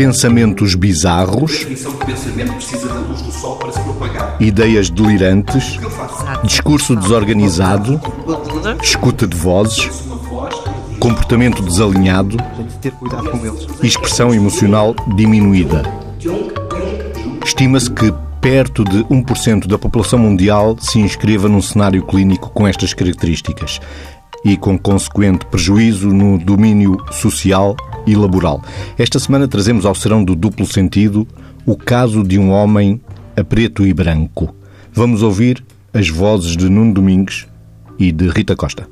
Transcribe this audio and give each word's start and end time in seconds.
pensamentos. 0.00 0.74
Bizarros. 0.74 1.58
De 1.58 1.66
pensamento. 1.66 2.54
Ideias 4.40 4.88
delirantes. 4.88 5.78
Discurso 6.42 6.96
desorganizado. 6.96 8.00
Escuta 8.82 9.26
de 9.26 9.36
vozes. 9.36 9.90
Comportamento 10.98 11.62
desalinhado. 11.62 12.38
Expressão 13.82 14.32
emocional 14.32 14.96
diminuída. 15.14 15.82
Estima-se 17.44 17.90
que 17.90 18.10
perto 18.40 18.82
de 18.84 19.04
1% 19.04 19.66
da 19.66 19.78
população 19.78 20.18
mundial 20.18 20.78
se 20.80 20.98
inscreva 20.98 21.46
num 21.46 21.60
cenário 21.60 22.02
clínico 22.06 22.48
com 22.48 22.66
estas 22.66 22.94
características 22.94 23.80
e 24.46 24.56
com 24.56 24.78
consequente 24.78 25.44
prejuízo 25.44 26.08
no 26.08 26.38
domínio 26.38 26.96
social 27.10 27.76
e 28.06 28.14
laboral. 28.14 28.62
Esta 28.98 29.18
semana 29.18 29.48
trazemos 29.48 29.84
ao 29.84 29.94
serão 29.94 30.24
do 30.24 30.34
duplo 30.34 30.66
sentido 30.66 31.26
o 31.66 31.76
caso 31.76 32.22
de 32.22 32.38
um 32.38 32.50
homem 32.50 33.00
a 33.36 33.44
preto 33.44 33.86
e 33.86 33.92
branco. 33.92 34.54
Vamos 34.92 35.22
ouvir 35.22 35.62
as 35.92 36.08
vozes 36.08 36.56
de 36.56 36.68
Nuno 36.68 36.94
Domingues 36.94 37.46
e 37.98 38.12
de 38.12 38.28
Rita 38.28 38.56
Costa. 38.56 38.88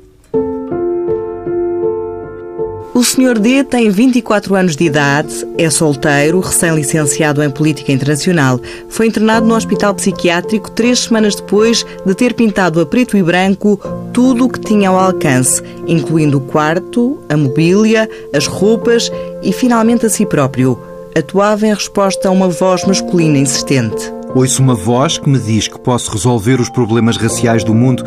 O 2.99 3.03
Sr. 3.03 3.39
D 3.39 3.63
tem 3.63 3.89
24 3.89 4.55
anos 4.55 4.75
de 4.75 4.83
idade, 4.83 5.47
é 5.57 5.69
solteiro, 5.69 6.41
recém-licenciado 6.41 7.41
em 7.41 7.49
Política 7.49 7.93
Internacional. 7.93 8.59
Foi 8.89 9.07
internado 9.07 9.47
no 9.47 9.55
Hospital 9.55 9.95
Psiquiátrico 9.95 10.69
três 10.71 10.99
semanas 10.99 11.35
depois 11.35 11.85
de 12.05 12.13
ter 12.13 12.33
pintado 12.33 12.81
a 12.81 12.85
preto 12.85 13.15
e 13.15 13.23
branco 13.23 13.79
tudo 14.19 14.47
o 14.47 14.49
que 14.49 14.59
tinha 14.59 14.89
ao 14.89 14.99
alcance, 14.99 15.63
incluindo 15.87 16.39
o 16.39 16.41
quarto, 16.41 17.17
a 17.29 17.37
mobília, 17.37 18.09
as 18.35 18.47
roupas 18.47 19.09
e, 19.41 19.53
finalmente, 19.53 20.05
a 20.05 20.09
si 20.09 20.25
próprio. 20.25 20.77
Atuava 21.17 21.65
em 21.65 21.73
resposta 21.73 22.27
a 22.27 22.31
uma 22.31 22.49
voz 22.49 22.83
masculina 22.83 23.37
insistente. 23.37 24.11
Ouço 24.35 24.61
uma 24.61 24.75
voz 24.75 25.17
que 25.17 25.29
me 25.29 25.39
diz 25.39 25.69
que 25.69 25.79
posso 25.79 26.11
resolver 26.11 26.59
os 26.59 26.69
problemas 26.69 27.15
raciais 27.15 27.63
do 27.63 27.73
mundo 27.73 28.03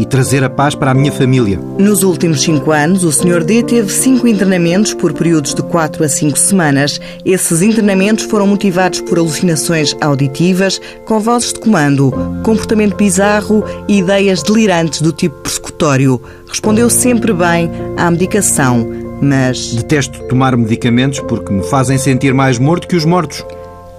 e 0.00 0.06
trazer 0.06 0.42
a 0.42 0.48
paz 0.48 0.74
para 0.74 0.92
a 0.92 0.94
minha 0.94 1.12
família. 1.12 1.60
Nos 1.78 2.02
últimos 2.02 2.40
cinco 2.40 2.72
anos, 2.72 3.04
o 3.04 3.12
Sr. 3.12 3.44
D 3.44 3.62
teve 3.62 3.92
cinco 3.92 4.26
internamentos 4.26 4.94
por 4.94 5.12
períodos 5.12 5.54
de 5.54 5.62
quatro 5.62 6.02
a 6.02 6.08
cinco 6.08 6.38
semanas. 6.38 6.98
Esses 7.22 7.60
internamentos 7.60 8.24
foram 8.24 8.46
motivados 8.46 9.02
por 9.02 9.18
alucinações 9.18 9.94
auditivas, 10.00 10.80
com 11.04 11.20
vozes 11.20 11.52
de 11.52 11.60
comando, 11.60 12.10
comportamento 12.42 12.96
bizarro 12.96 13.62
e 13.86 13.98
ideias 13.98 14.42
delirantes 14.42 15.02
do 15.02 15.12
tipo 15.12 15.36
persecutório. 15.42 16.18
Respondeu 16.48 16.88
sempre 16.88 17.34
bem 17.34 17.70
à 17.98 18.10
medicação, 18.10 18.88
mas. 19.20 19.74
Detesto 19.74 20.18
tomar 20.28 20.56
medicamentos 20.56 21.20
porque 21.20 21.52
me 21.52 21.62
fazem 21.64 21.98
sentir 21.98 22.32
mais 22.32 22.58
morto 22.58 22.88
que 22.88 22.96
os 22.96 23.04
mortos. 23.04 23.44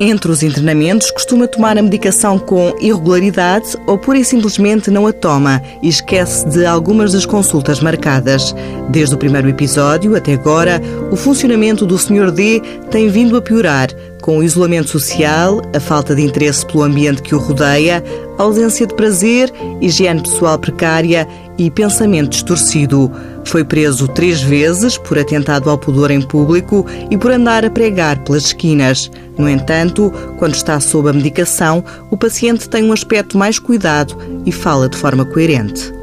Entre 0.03 0.31
os 0.31 0.41
internamentos, 0.41 1.11
costuma 1.11 1.47
tomar 1.47 1.77
a 1.77 1.81
medicação 1.81 2.39
com 2.39 2.75
irregularidade 2.81 3.77
ou 3.85 3.99
pura 3.99 4.17
e 4.17 4.25
simplesmente 4.25 4.89
não 4.89 5.05
a 5.05 5.13
toma 5.13 5.61
e 5.79 5.89
esquece 5.89 6.49
de 6.49 6.65
algumas 6.65 7.11
das 7.11 7.23
consultas 7.23 7.79
marcadas. 7.81 8.55
Desde 8.89 9.13
o 9.13 9.17
primeiro 9.19 9.47
episódio 9.47 10.15
até 10.15 10.33
agora, 10.33 10.81
o 11.11 11.15
funcionamento 11.15 11.85
do 11.85 11.99
Sr. 11.99 12.31
D 12.31 12.59
tem 12.89 13.09
vindo 13.09 13.37
a 13.37 13.43
piorar, 13.43 13.89
com 14.23 14.39
o 14.39 14.43
isolamento 14.43 14.89
social, 14.89 15.61
a 15.71 15.79
falta 15.79 16.15
de 16.15 16.23
interesse 16.23 16.65
pelo 16.65 16.81
ambiente 16.81 17.21
que 17.21 17.35
o 17.35 17.39
rodeia, 17.39 18.03
ausência 18.39 18.87
de 18.87 18.95
prazer, 18.95 19.53
higiene 19.79 20.23
pessoal 20.23 20.57
precária 20.57 21.27
e 21.65 21.69
pensamento 21.69 22.31
distorcido. 22.31 23.11
Foi 23.45 23.63
preso 23.63 24.07
três 24.07 24.41
vezes 24.41 24.97
por 24.97 25.17
atentado 25.19 25.69
ao 25.69 25.77
pudor 25.77 26.09
em 26.09 26.21
público 26.21 26.85
e 27.09 27.17
por 27.17 27.31
andar 27.31 27.63
a 27.63 27.69
pregar 27.69 28.23
pelas 28.23 28.45
esquinas. 28.45 29.11
No 29.37 29.47
entanto, 29.47 30.11
quando 30.39 30.55
está 30.55 30.79
sob 30.79 31.09
a 31.09 31.13
medicação, 31.13 31.83
o 32.09 32.17
paciente 32.17 32.67
tem 32.67 32.83
um 32.83 32.93
aspecto 32.93 33.37
mais 33.37 33.59
cuidado 33.59 34.17
e 34.45 34.51
fala 34.51 34.89
de 34.89 34.97
forma 34.97 35.23
coerente. 35.23 35.93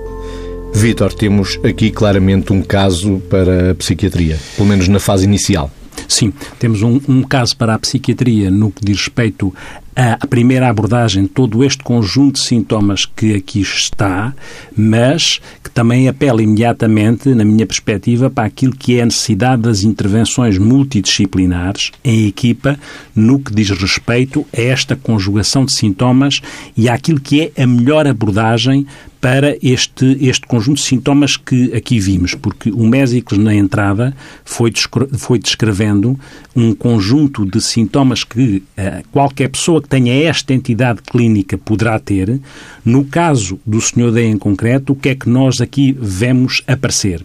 Vítor, 0.72 1.12
temos 1.12 1.58
aqui 1.64 1.90
claramente 1.90 2.52
um 2.52 2.62
caso 2.62 3.20
para 3.28 3.72
a 3.72 3.74
psiquiatria, 3.74 4.38
pelo 4.56 4.68
menos 4.68 4.86
na 4.86 5.00
fase 5.00 5.24
inicial. 5.24 5.70
Sim, 6.06 6.32
temos 6.58 6.82
um, 6.82 7.00
um, 7.08 7.22
caso 7.22 7.56
para 7.56 7.74
a 7.74 7.78
psiquiatria 7.78 8.50
no 8.50 8.70
que 8.70 8.84
diz 8.84 8.98
respeito 8.98 9.52
à 10.00 10.24
primeira 10.28 10.68
abordagem, 10.68 11.26
todo 11.26 11.64
este 11.64 11.82
conjunto 11.82 12.34
de 12.34 12.46
sintomas 12.46 13.04
que 13.04 13.34
aqui 13.34 13.62
está, 13.62 14.32
mas 14.76 15.40
que 15.60 15.68
também 15.68 16.06
apela 16.06 16.40
imediatamente, 16.40 17.34
na 17.34 17.44
minha 17.44 17.66
perspectiva, 17.66 18.30
para 18.30 18.44
aquilo 18.44 18.76
que 18.76 18.96
é 18.96 19.02
a 19.02 19.06
necessidade 19.06 19.62
das 19.62 19.82
intervenções 19.82 20.56
multidisciplinares 20.56 21.90
em 22.04 22.28
equipa 22.28 22.78
no 23.12 23.40
que 23.40 23.52
diz 23.52 23.70
respeito 23.70 24.46
a 24.56 24.60
esta 24.60 24.94
conjugação 24.94 25.64
de 25.64 25.72
sintomas 25.72 26.40
e 26.76 26.88
àquilo 26.88 27.20
que 27.20 27.52
é 27.56 27.62
a 27.64 27.66
melhor 27.66 28.06
abordagem 28.06 28.86
para 29.20 29.56
este, 29.62 30.16
este 30.20 30.46
conjunto 30.46 30.76
de 30.76 30.84
sintomas 30.84 31.36
que 31.36 31.74
aqui 31.74 31.98
vimos, 31.98 32.34
porque 32.34 32.70
o 32.70 32.86
Mésicles, 32.86 33.40
na 33.40 33.54
entrada, 33.54 34.14
foi, 34.44 34.72
foi 35.16 35.38
descrevendo 35.38 36.18
um 36.54 36.74
conjunto 36.74 37.44
de 37.44 37.60
sintomas 37.60 38.22
que 38.22 38.62
uh, 38.78 39.08
qualquer 39.10 39.48
pessoa 39.48 39.82
que 39.82 39.88
tenha 39.88 40.14
esta 40.24 40.54
entidade 40.54 41.02
clínica 41.02 41.58
poderá 41.58 41.98
ter. 41.98 42.40
No 42.84 43.04
caso 43.04 43.58
do 43.66 43.80
Sr. 43.80 44.12
D 44.12 44.24
em 44.24 44.38
concreto, 44.38 44.92
o 44.92 44.96
que 44.96 45.08
é 45.08 45.14
que 45.14 45.28
nós 45.28 45.60
aqui 45.60 45.96
vemos 46.00 46.62
aparecer? 46.66 47.24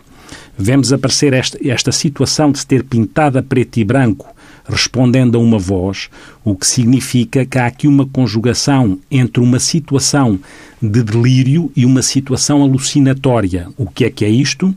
Vemos 0.58 0.92
aparecer 0.92 1.34
esta, 1.34 1.58
esta 1.68 1.92
situação 1.92 2.52
de 2.52 2.60
se 2.60 2.68
ter 2.68 2.84
pintado 2.84 3.38
a 3.38 3.44
preto 3.44 3.78
e 3.78 3.84
branco 3.84 4.34
respondendo 4.66 5.38
a 5.38 5.42
uma 5.42 5.60
voz, 5.60 6.10
o 6.44 6.56
que 6.56 6.66
significa 6.66 7.46
que 7.46 7.58
há 7.58 7.66
aqui 7.66 7.88
uma 7.88 8.06
conjugação 8.06 8.98
entre 9.12 9.42
uma 9.42 9.60
situação 9.60 10.40
de 10.82 11.04
delírio 11.04 11.72
e 11.76 11.86
uma 11.86 12.02
situação 12.02 12.62
alucinatória. 12.62 13.68
O 13.78 13.86
que 13.86 14.06
é 14.06 14.10
que 14.10 14.26
é 14.26 14.30
isto? 14.30 14.74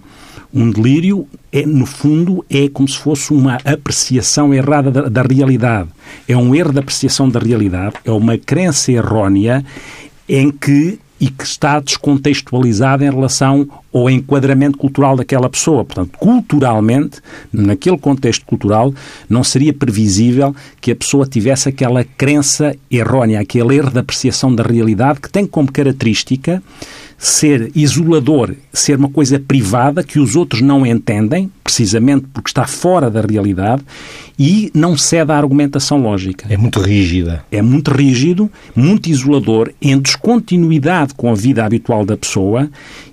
Um 0.53 0.71
delírio, 0.71 1.27
é, 1.53 1.67
no 1.67 1.87
fundo, 1.87 2.45
é 2.49 2.69
como 2.69 2.89
se 2.89 2.99
fosse 2.99 3.33
uma 3.33 3.59
apreciação 3.65 4.55
errada 4.55 4.91
da, 4.91 5.09
da 5.09 5.23
realidade. 5.23 5.89
É 6.27 6.37
um 6.37 6.55
erro 6.55 6.73
de 6.73 6.79
apreciação 6.79 7.29
da 7.29 7.39
realidade, 7.39 7.97
é 8.05 8.11
uma 8.11 8.39
crença 8.39 8.91
errónea 8.93 9.65
em 10.29 10.51
que 10.51 10.99
e 11.21 11.29
que 11.29 11.45
está 11.45 11.81
descontextualizada 11.81 13.05
em 13.05 13.11
relação 13.11 13.67
ao 13.93 14.11
enquadramento 14.11 14.77
cultural 14.77 15.17
daquela 15.17 15.49
pessoa. 15.49 15.85
Portanto, 15.85 16.19
culturalmente, 16.19 17.21
naquele 17.53 17.97
contexto 17.97 18.45
cultural, 18.45 18.93
não 19.29 19.43
seria 19.43 19.73
previsível 19.73 20.55
que 20.81 20.93
a 20.93 20.97
pessoa 20.97 21.27
tivesse 21.27 21.69
aquela 21.69 22.05
crença 22.05 22.77
errónea, 22.91 23.41
aquele 23.41 23.77
erro 23.77 23.91
de 23.91 23.99
apreciação 23.99 24.55
da 24.55 24.63
realidade 24.63 25.21
que 25.21 25.31
tem 25.31 25.47
como 25.47 25.73
característica 25.73 26.63
ser 27.19 27.71
isolador, 27.75 28.55
ser 28.73 28.99
uma 28.99 29.09
coisa 29.09 29.39
privada 29.41 30.05
que 30.05 30.19
os 30.19 30.37
outros 30.37 30.61
não 30.61 30.85
entendem, 30.85 31.51
precisamente 31.65 32.27
porque 32.33 32.51
está 32.51 32.67
fora 32.67 33.11
da 33.11 33.21
realidade, 33.21 33.83
e 34.39 34.71
não 34.75 34.97
cede 34.97 35.33
à 35.33 35.37
argumentação 35.37 36.01
lógica. 36.03 36.47
É 36.49 36.57
muito 36.57 36.79
rígida. 36.81 37.45
É 37.51 37.63
muito 37.63 37.91
rígido, 37.91 38.51
muito 38.75 39.09
isolador, 39.09 39.73
em 39.81 39.99
descontinuidade 39.99 41.15
com 41.15 41.31
a 41.31 41.35
vida 41.35 41.65
habitual 41.65 42.05
da 42.05 42.17
pessoa 42.17 42.69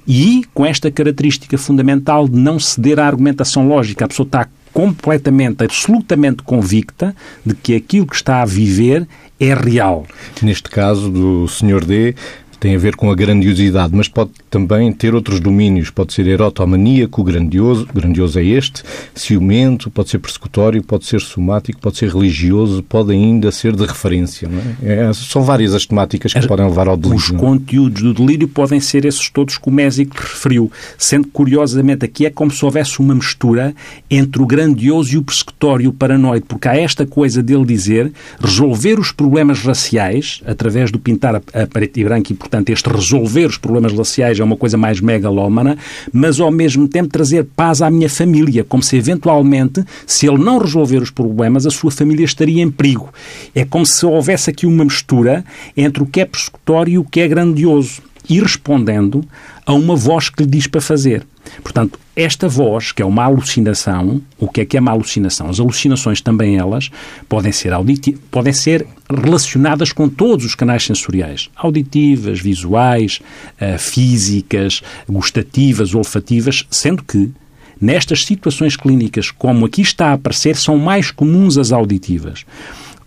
e 0.06 0.44
com 0.54 0.66
esta 0.66 0.92
característica 0.92 1.58
fundamental 1.58 2.28
de 2.28 2.38
não 2.38 2.60
ceder 2.60 3.00
à 3.00 3.08
argumentação 3.08 3.68
lógica. 3.68 4.04
A 4.04 4.08
pessoa 4.08 4.26
está 4.26 4.48
completamente, 4.74 5.64
absolutamente 5.64 6.44
convicta 6.44 7.16
de 7.46 7.54
que 7.54 7.76
aquilo 7.76 8.08
que 8.08 8.16
está 8.16 8.42
a 8.42 8.46
viver 8.46 9.08
é 9.40 9.54
real. 9.54 10.06
Neste 10.42 10.70
caso 10.70 11.10
do 11.10 11.48
Sr. 11.48 11.86
D, 11.86 12.16
tem 12.64 12.78
a 12.78 12.80
ver 12.80 12.96
com 12.96 13.12
a 13.12 13.16
grandiosidade, 13.16 13.94
mas 13.94 14.08
pode 14.08 14.32
também 14.50 14.90
ter 14.94 15.14
outros 15.14 15.42
domínios. 15.42 15.90
Pode 15.90 16.14
ser 16.14 16.26
erotomaníaco, 16.28 17.22
grandioso, 17.22 17.86
grandioso 17.94 18.40
é 18.40 18.46
este, 18.46 18.84
ciumento, 19.14 19.92
pode 19.92 20.10
ser 20.10 20.20
persecutório, 20.20 20.82
pode 20.82 21.06
ser 21.06 21.20
somático, 21.20 21.82
pode 21.82 21.98
ser 21.98 22.08
religioso, 22.08 22.82
pode 22.82 23.12
ainda 23.12 23.52
ser 23.52 23.76
de 23.76 23.86
referência. 23.86 24.50
É? 24.82 25.10
É, 25.10 25.14
são 25.14 25.44
várias 25.44 25.74
as 25.74 25.86
temáticas 25.86 26.32
que 26.32 26.40
as, 26.40 26.46
podem 26.46 26.66
levar 26.66 26.88
ao 26.88 26.96
delírio. 26.96 27.18
Os 27.18 27.32
conteúdos 27.32 28.02
do 28.02 28.14
delírio 28.14 28.48
podem 28.48 28.80
ser 28.80 29.04
esses 29.04 29.30
todos 29.30 29.58
que 29.58 29.68
o 29.68 29.72
Mésico 29.72 30.16
referiu, 30.16 30.72
sendo 30.98 31.26
que, 31.26 31.32
curiosamente, 31.32 32.06
aqui 32.06 32.26
é 32.26 32.30
como 32.30 32.50
se 32.50 32.64
houvesse 32.64 32.98
uma 33.02 33.14
mistura 33.14 33.76
entre 34.10 34.42
o 34.42 34.46
grandioso 34.46 35.16
e 35.16 35.18
o 35.18 35.22
persecutório, 35.22 35.90
o 35.90 35.94
paranoide, 35.94 36.46
porque 36.48 36.70
há 36.70 36.78
esta 36.78 37.06
coisa 37.06 37.44
dele 37.44 37.66
dizer 37.66 38.10
resolver 38.40 39.02
os 39.02 39.12
problemas 39.12 39.60
raciais 39.60 40.42
através 40.46 40.92
do 40.92 40.98
pintar 40.98 41.36
a, 41.36 41.42
a 41.62 41.68
preto 41.68 42.00
e 42.00 42.06
branco 42.06 42.32
e, 42.32 42.36
portanto, 42.54 42.70
este 42.70 42.88
resolver 42.88 43.48
os 43.48 43.58
problemas 43.58 43.92
raciais 43.94 44.40
é 44.40 44.44
uma 44.44 44.56
coisa 44.56 44.78
mais 44.78 45.02
megalómana, 45.02 45.76
mas 46.12 46.40
ao 46.40 46.52
mesmo 46.52 46.88
tempo 46.88 47.10
trazer 47.10 47.46
paz 47.56 47.82
à 47.82 47.90
minha 47.90 48.08
família, 48.08 48.64
como 48.64 48.84
se 48.84 48.96
eventualmente, 48.96 49.84
se 50.06 50.28
ele 50.28 50.38
não 50.38 50.60
resolver 50.60 51.02
os 51.02 51.10
problemas, 51.10 51.66
a 51.66 51.72
sua 51.72 51.90
família 51.90 52.24
estaria 52.24 52.62
em 52.62 52.70
perigo. 52.70 53.12
É 53.56 53.66
como 53.66 53.88
se 53.88 54.06
houvesse 54.06 54.52
aqui 54.52 54.68
uma 54.68 54.84
mistura 54.84 55.44
entre 55.76 56.04
o 56.04 56.06
que 56.06 56.22
é 56.22 56.26
persecutório 56.26 56.94
e 56.94 56.98
o 57.00 57.04
que 57.04 57.22
é 57.22 57.28
grandioso. 57.28 58.04
E 58.30 58.40
respondendo 58.40 59.26
a 59.66 59.74
uma 59.74 59.96
voz 59.96 60.30
que 60.30 60.44
lhe 60.44 60.50
diz 60.50 60.68
para 60.68 60.82
fazer. 60.82 61.26
Portanto, 61.62 62.00
esta 62.16 62.48
voz, 62.48 62.92
que 62.92 63.02
é 63.02 63.06
uma 63.06 63.24
alucinação, 63.24 64.22
o 64.38 64.48
que 64.48 64.62
é 64.62 64.66
que 64.66 64.78
é 64.78 64.80
uma 64.80 64.92
alucinação? 64.92 65.50
As 65.50 65.60
alucinações 65.60 66.22
também 66.22 66.58
elas 66.58 66.90
podem 67.28 67.52
ser 67.52 67.74
auditivas, 67.74 68.22
podem 68.32 68.54
ser 68.54 68.86
relacionadas 69.10 69.92
com 69.92 70.08
todos 70.08 70.46
os 70.46 70.56
canais 70.56 70.86
sensoriais, 70.86 71.50
auditivas, 71.56 72.40
visuais, 72.40 73.20
uh, 73.60 73.78
físicas, 73.78 74.82
gustativas, 75.08 75.94
olfativas, 75.94 76.66
sendo 76.70 77.04
que 77.04 77.32
nestas 77.80 78.26
situações 78.26 78.78
clínicas, 78.78 79.32
como 79.32 79.66
aqui 79.66 79.82
está 79.82 80.08
a 80.08 80.14
aparecer, 80.14 80.56
são 80.56 80.78
mais 80.78 81.12
comuns 81.12 81.58
as 81.58 81.72
auditivas 81.72 82.46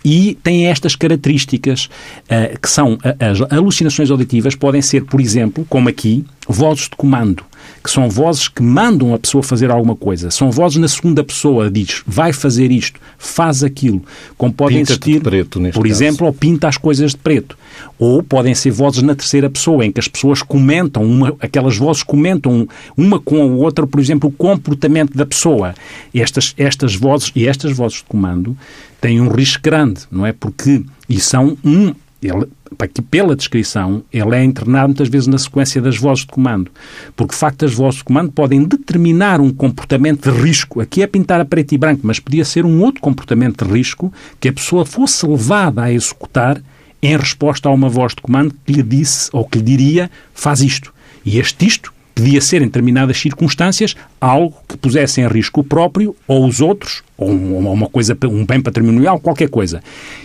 e 0.06 0.38
têm 0.40 0.68
estas 0.68 0.94
características 0.94 1.86
uh, 1.86 2.56
que 2.60 2.70
são 2.70 2.96
as 3.18 3.40
alucinações 3.52 4.08
auditivas 4.08 4.54
podem 4.54 4.80
ser, 4.80 5.04
por 5.04 5.20
exemplo, 5.20 5.66
como 5.68 5.88
aqui, 5.88 6.24
vozes 6.48 6.84
de 6.84 6.90
comando 6.90 7.44
que 7.82 7.90
são 7.90 8.08
vozes 8.08 8.48
que 8.48 8.62
mandam 8.62 9.14
a 9.14 9.18
pessoa 9.18 9.42
fazer 9.42 9.70
alguma 9.70 9.94
coisa. 9.94 10.30
São 10.30 10.50
vozes 10.50 10.78
na 10.78 10.88
segunda 10.88 11.22
pessoa, 11.22 11.70
diz, 11.70 12.02
vai 12.06 12.32
fazer 12.32 12.70
isto, 12.70 13.00
faz 13.18 13.62
aquilo. 13.62 14.02
Como 14.36 14.52
podem 14.52 14.80
existir, 14.80 15.20
preto, 15.20 15.60
por 15.60 15.72
caso. 15.72 15.86
exemplo, 15.86 16.26
ou 16.26 16.32
pinta 16.32 16.68
as 16.68 16.76
coisas 16.76 17.12
de 17.12 17.18
preto. 17.18 17.56
Ou 17.98 18.22
podem 18.22 18.54
ser 18.54 18.70
vozes 18.70 19.02
na 19.02 19.14
terceira 19.14 19.48
pessoa, 19.48 19.84
em 19.84 19.92
que 19.92 20.00
as 20.00 20.08
pessoas 20.08 20.42
comentam, 20.42 21.04
uma, 21.04 21.34
aquelas 21.40 21.76
vozes 21.76 22.02
comentam 22.02 22.68
uma 22.96 23.20
com 23.20 23.40
a 23.40 23.44
outra, 23.44 23.86
por 23.86 24.00
exemplo, 24.00 24.30
o 24.30 24.32
comportamento 24.32 25.16
da 25.16 25.24
pessoa. 25.24 25.74
Estas, 26.14 26.54
estas 26.56 26.94
vozes, 26.94 27.30
e 27.34 27.46
estas 27.46 27.72
vozes 27.72 27.98
de 27.98 28.04
comando, 28.04 28.56
têm 29.00 29.20
um 29.20 29.28
risco 29.28 29.62
grande, 29.62 30.02
não 30.10 30.26
é? 30.26 30.32
Porque, 30.32 30.84
e 31.08 31.20
são 31.20 31.56
um, 31.64 31.94
ele, 32.22 32.46
aqui 32.78 33.02
pela 33.02 33.36
descrição, 33.36 34.02
ele 34.12 34.34
é 34.34 34.44
internado 34.44 34.88
muitas 34.88 35.08
vezes 35.08 35.26
na 35.26 35.38
sequência 35.38 35.80
das 35.80 35.96
vozes 35.96 36.24
de 36.24 36.32
comando. 36.32 36.70
Porque, 37.14 37.32
de 37.32 37.38
facto, 37.38 37.64
as 37.64 37.72
vozes 37.72 37.98
de 37.98 38.04
comando 38.04 38.32
podem 38.32 38.64
determinar 38.64 39.40
um 39.40 39.52
comportamento 39.52 40.30
de 40.30 40.38
risco. 40.38 40.80
Aqui 40.80 41.02
é 41.02 41.06
pintar 41.06 41.40
a 41.40 41.44
preto 41.44 41.72
e 41.72 41.78
branco, 41.78 42.02
mas 42.04 42.18
podia 42.18 42.44
ser 42.44 42.64
um 42.64 42.80
outro 42.82 43.00
comportamento 43.00 43.64
de 43.64 43.72
risco 43.72 44.12
que 44.40 44.48
a 44.48 44.52
pessoa 44.52 44.84
fosse 44.84 45.26
levada 45.26 45.82
a 45.82 45.92
executar 45.92 46.60
em 47.02 47.16
resposta 47.16 47.68
a 47.68 47.72
uma 47.72 47.88
voz 47.88 48.14
de 48.14 48.22
comando 48.22 48.54
que 48.64 48.72
lhe 48.72 48.82
disse 48.82 49.28
ou 49.32 49.44
que 49.44 49.58
lhe 49.58 49.64
diria 49.64 50.10
faz 50.34 50.60
isto. 50.60 50.92
E 51.24 51.38
este 51.38 51.66
isto 51.66 51.92
podia 52.16 52.40
ser, 52.40 52.62
em 52.62 52.64
determinadas 52.64 53.18
circunstâncias, 53.18 53.94
algo 54.18 54.56
que 54.66 54.78
pusesse 54.78 55.20
em 55.20 55.28
risco 55.28 55.60
o 55.60 55.64
próprio 55.64 56.16
ou 56.26 56.46
os 56.46 56.62
outros, 56.62 57.02
ou 57.14 57.30
uma 57.30 57.88
coisa, 57.90 58.16
um 58.24 58.44
bem 58.46 58.58
patrimonial, 58.58 59.20
qualquer 59.20 59.50
coisa. 59.50 59.82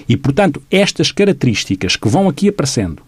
E, 0.07 0.15
portanto, 0.15 0.63
estas 0.71 1.11
características 1.11 1.97
que 1.97 2.07
vão 2.07 2.29
aqui 2.29 2.47
aparecendo, 2.47 3.03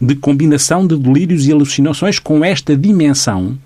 de 0.00 0.16
combinação 0.16 0.84
de 0.84 0.96
delírios 0.98 1.46
e 1.46 1.52
alucinações 1.52 2.18
com 2.18 2.44
esta 2.44 2.76
dimensão, 2.76 3.56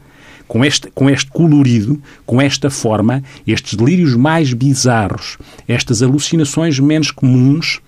com 0.47 0.63
este, 0.63 0.91
com 0.91 1.09
este 1.09 1.31
colorido, 1.31 1.99
com 2.27 2.39
esta 2.39 2.69
forma, 2.69 3.25
estes 3.47 3.73
delírios 3.73 4.15
mais 4.15 4.53
bizarros, 4.53 5.39
estas 5.67 6.03
alucinações 6.03 6.79
menos 6.79 7.11
comuns, 7.11 7.81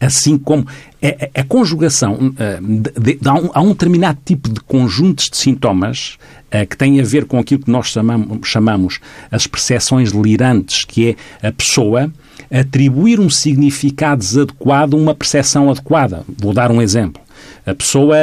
assim 0.00 0.36
como 0.38 0.66
a, 1.02 1.06
a, 1.06 1.40
a 1.40 1.44
conjugação, 1.44 2.14
uh, 2.14 2.80
de, 3.00 3.14
de, 3.14 3.28
há, 3.28 3.34
um, 3.34 3.50
há 3.52 3.60
um 3.60 3.68
determinado 3.68 4.18
tipo 4.24 4.48
de 4.48 4.60
conjuntos 4.60 5.30
de 5.30 5.36
sintomas 5.36 6.18
uh, 6.52 6.66
que 6.66 6.76
têm 6.76 7.00
a 7.00 7.04
ver 7.04 7.24
com 7.24 7.38
aquilo 7.38 7.62
que 7.62 7.70
nós 7.70 7.88
chamamos, 7.88 8.48
chamamos 8.48 9.00
as 9.30 9.46
percepções 9.46 10.12
delirantes, 10.12 10.84
que 10.84 11.16
é 11.40 11.48
a 11.48 11.52
pessoa 11.52 12.12
atribuir 12.50 13.18
um 13.18 13.30
significado 13.30 14.24
adequado 14.40 14.94
a 14.94 14.96
uma 14.96 15.14
percepção 15.14 15.70
adequada. 15.70 16.24
Vou 16.38 16.52
dar 16.52 16.70
um 16.70 16.80
exemplo. 16.80 17.22
A 17.64 17.74
pessoa 17.74 18.16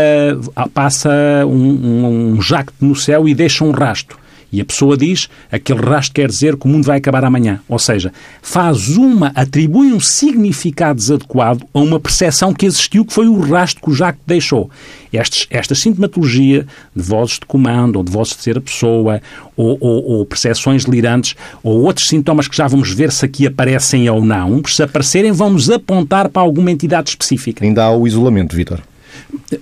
passa 0.74 1.12
um, 1.46 1.52
um, 1.52 2.34
um 2.36 2.42
jacto 2.42 2.74
no 2.80 2.96
céu 2.96 3.28
e 3.28 3.36
deixa 3.36 3.64
um 3.64 3.72
rastro. 3.72 4.18
E 4.54 4.62
a 4.62 4.66
pessoa 4.66 4.96
diz, 4.96 5.28
aquele 5.52 5.82
rastro 5.82 6.14
quer 6.14 6.28
dizer 6.28 6.56
que 6.56 6.68
o 6.68 6.70
mundo 6.70 6.86
vai 6.86 7.00
acabar 7.00 7.26
amanhã. 7.26 7.60
Ou 7.68 7.80
seja, 7.80 8.14
faz 8.40 8.90
uma, 8.90 9.32
atribui 9.34 9.92
um 9.92 10.00
significado 10.00 11.00
desadequado 11.00 11.66
a 11.74 11.80
uma 11.80 12.00
percepção 12.00 12.54
que 12.54 12.68
existiu, 12.68 13.04
que 13.04 13.12
foi 13.12 13.28
o 13.28 13.40
rastro 13.40 13.82
que 13.82 13.90
o 13.90 13.96
Jacques 13.96 14.22
deixou. 14.28 14.70
Estes, 15.12 15.48
esta 15.50 15.74
sintomatologia 15.74 16.68
de 16.96 17.02
vozes 17.02 17.40
de 17.40 17.48
comando, 17.48 17.96
ou 17.96 18.04
de 18.04 18.12
vozes 18.12 18.34
de 18.34 18.36
terceira 18.38 18.62
pessoa, 18.62 19.20
ou, 19.58 19.76
ou, 19.82 20.04
ou 20.04 20.26
percepções 20.26 20.86
delirantes, 20.86 21.36
ou 21.64 21.82
outros 21.82 22.08
sintomas 22.08 22.48
que 22.48 22.56
já 22.56 22.68
vamos 22.68 22.92
ver 22.92 23.12
se 23.12 23.26
aqui 23.26 23.48
aparecem 23.48 24.08
ou 24.08 24.24
não, 24.24 24.62
se 24.68 24.84
aparecerem, 24.84 25.32
vamos 25.32 25.68
apontar 25.72 26.30
para 26.30 26.44
alguma 26.44 26.70
entidade 26.70 27.10
específica. 27.10 27.66
Ainda 27.66 27.86
há 27.86 27.96
o 27.96 28.06
isolamento, 28.06 28.56
Vitor. 28.56 28.80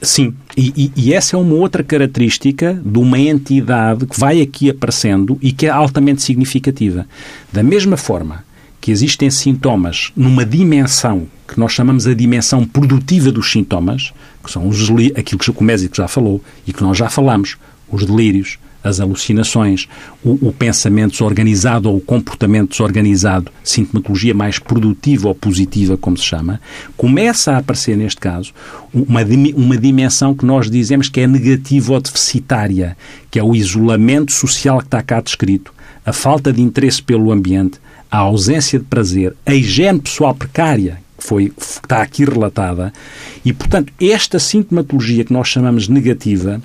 Sim, 0.02 0.34
e, 0.56 0.74
e, 0.76 0.92
e, 0.96 1.14
essa 1.14 1.36
é 1.36 1.40
uma 1.40 1.56
outra 1.56 1.84
característica 1.84 2.80
de 2.84 3.00
uma 3.00 3.20
entidade 3.20 4.06
que 4.06 4.20
vai 4.20 4.42
aqui 4.42 4.70
aparecendo 4.70 5.38
e 5.42 5.52
que 5.52 5.66
é 5.66 5.70
altamente 5.70 6.22
significativa. 6.22 7.08
Da 7.52 7.64
mesma 7.64 7.98
forma 7.98 8.44
que 8.80 8.92
existem 8.92 9.30
sintomas 9.30 10.12
numa 10.16 10.46
dimensão 10.46 11.28
que 11.48 11.60
nós 11.60 11.74
chamamos 11.74 12.08
a 12.08 12.14
dimensão 12.14 12.66
produtiva 12.66 13.32
dos 13.32 13.52
sintomas, 13.52 14.14
que 14.44 14.50
são 14.50 14.68
os, 14.68 14.90
aquilo 15.16 15.40
que 15.40 15.52
o 15.52 15.64
Mésico 15.64 15.96
já 15.96 16.08
falou 16.08 16.42
e 16.66 16.72
que 16.72 16.82
nós 16.82 16.98
já 16.98 17.10
falamos, 17.10 17.58
os 17.90 18.06
delírios, 18.06 18.58
as 18.84 19.00
alucinações, 19.00 19.88
o, 20.24 20.48
o, 20.48 20.54
pensamento 20.54 21.12
desorganizado 21.12 21.90
ou 21.90 21.98
o 21.98 22.02
comportamento 22.02 22.72
desorganizado, 22.72 23.52
sintomatologia 23.64 24.34
mais 24.34 24.58
produtiva 24.60 25.28
ou 25.28 25.36
positiva, 25.36 25.98
como 25.98 26.18
se 26.18 26.24
chama, 26.24 26.60
começa 26.98 27.54
a 27.54 27.58
aparecer, 27.58 27.96
neste 27.96 28.20
caso, 28.20 28.54
uma, 28.94 29.22
uma 29.56 29.78
dimensão 29.78 30.34
que 30.34 30.46
nós 30.46 30.70
dizemos 30.70 31.10
que 31.10 31.22
é 31.22 31.28
negativa 31.28 31.94
ou 31.94 32.02
deficitária, 32.02 32.98
que 33.30 33.40
é 33.40 33.44
o 33.44 33.56
isolamento 33.56 34.32
social 34.32 34.80
que 34.80 34.86
está 34.86 35.02
cá 35.02 35.22
descrito, 35.22 35.74
a 36.06 36.12
falta 36.12 36.52
de 36.52 36.62
interesse 36.62 37.02
pelo 37.02 37.32
ambiente, 37.32 37.80
a 38.10 38.18
ausência 38.18 38.80
de 38.80 38.86
prazer, 38.86 39.36
a 39.46 39.54
higiene 39.54 40.00
pessoal 40.00 40.34
precária, 40.34 41.00
que 41.18 41.24
foi, 41.24 41.50
que 41.50 41.62
está 41.62 42.02
aqui 42.02 42.26
relatada, 42.26 42.92
e, 43.46 43.54
portanto, 43.54 43.94
esta 44.02 44.40
sintomatologia 44.40 45.24
que 45.24 45.32
nós 45.32 45.48
chamamos 45.48 45.88
negativa 45.88 46.62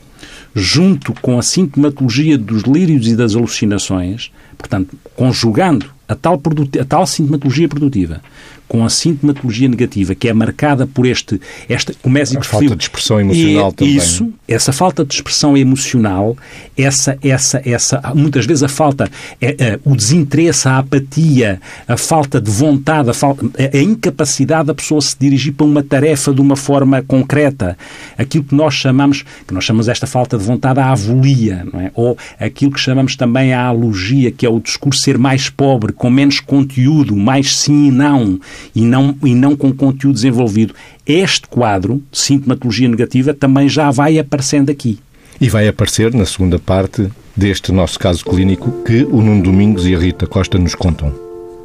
junto 0.58 1.12
com 1.20 1.38
a 1.38 1.42
sintomatologia 1.42 2.38
dos 2.38 2.62
lírios 2.62 3.06
e 3.06 3.14
das 3.14 3.36
alucinações, 3.36 4.32
portanto, 4.56 4.96
conjugando 5.14 5.84
a 6.08 6.14
tal, 6.14 6.40
a 6.80 6.84
tal 6.84 7.06
sintomatologia 7.06 7.68
produtiva 7.68 8.20
com 8.68 8.84
a 8.84 8.88
sintomatologia 8.88 9.68
negativa, 9.68 10.14
que 10.14 10.28
é 10.28 10.32
marcada 10.32 10.86
por 10.86 11.06
este, 11.06 11.40
esta, 11.68 11.94
o 12.02 12.10
Mésico 12.10 12.42
a 12.42 12.44
falta 12.44 12.74
de 12.74 12.82
expressão 12.82 13.20
emocional 13.20 13.72
também. 13.72 13.96
Isso, 13.96 14.32
essa 14.48 14.72
falta 14.72 15.04
de 15.04 15.14
expressão 15.14 15.56
emocional, 15.56 16.36
essa, 16.76 17.16
essa, 17.22 17.62
essa, 17.64 18.02
muitas 18.14 18.44
vezes 18.44 18.62
a 18.62 18.68
falta, 18.68 19.08
é, 19.40 19.56
é, 19.58 19.80
o 19.84 19.94
desinteresse, 19.94 20.68
a 20.68 20.78
apatia, 20.78 21.60
a 21.86 21.96
falta 21.96 22.40
de 22.40 22.50
vontade, 22.50 23.08
a, 23.08 23.14
falta, 23.14 23.44
a 23.72 23.78
incapacidade 23.78 24.66
da 24.66 24.74
pessoa 24.74 25.00
se 25.00 25.16
dirigir 25.18 25.54
para 25.54 25.66
uma 25.66 25.82
tarefa 25.82 26.32
de 26.32 26.40
uma 26.40 26.56
forma 26.56 27.02
concreta, 27.02 27.78
aquilo 28.18 28.44
que 28.44 28.54
nós 28.54 28.74
chamamos, 28.74 29.24
que 29.46 29.54
nós 29.54 29.64
chamamos 29.64 29.88
esta 29.88 30.06
falta 30.06 30.36
de 30.36 30.44
vontade 30.44 30.80
a 30.80 30.90
avolia, 30.90 31.64
não 31.72 31.80
é? 31.80 31.90
ou 31.94 32.18
aquilo 32.38 32.72
que 32.72 32.80
chamamos 32.80 33.14
também 33.14 33.52
a 33.52 33.66
alogia, 33.66 34.32
que 34.32 34.44
é 34.44 34.48
o 34.48 34.58
discurso 34.58 35.02
ser 35.02 35.18
mais 35.18 35.48
pobre, 35.48 35.92
com 35.96 36.10
menos 36.10 36.40
conteúdo, 36.40 37.16
mais 37.16 37.56
sim 37.56 37.88
e 37.88 37.90
não, 37.90 38.38
e 38.74 38.82
não, 38.82 39.16
e 39.24 39.34
não 39.34 39.56
com 39.56 39.72
conteúdo 39.72 40.14
desenvolvido. 40.14 40.74
Este 41.06 41.48
quadro 41.48 42.02
de 42.10 42.18
sintomatologia 42.18 42.88
negativa 42.88 43.34
também 43.34 43.68
já 43.68 43.90
vai 43.90 44.18
aparecendo 44.18 44.70
aqui. 44.70 44.98
E 45.40 45.48
vai 45.48 45.68
aparecer 45.68 46.14
na 46.14 46.24
segunda 46.24 46.58
parte 46.58 47.10
deste 47.36 47.70
nosso 47.72 47.98
caso 47.98 48.24
clínico 48.24 48.70
que 48.84 49.04
o 49.04 49.20
Nuno 49.20 49.42
Domingos 49.42 49.86
e 49.86 49.94
a 49.94 49.98
Rita 49.98 50.26
Costa 50.26 50.58
nos 50.58 50.74
contam. 50.74 51.12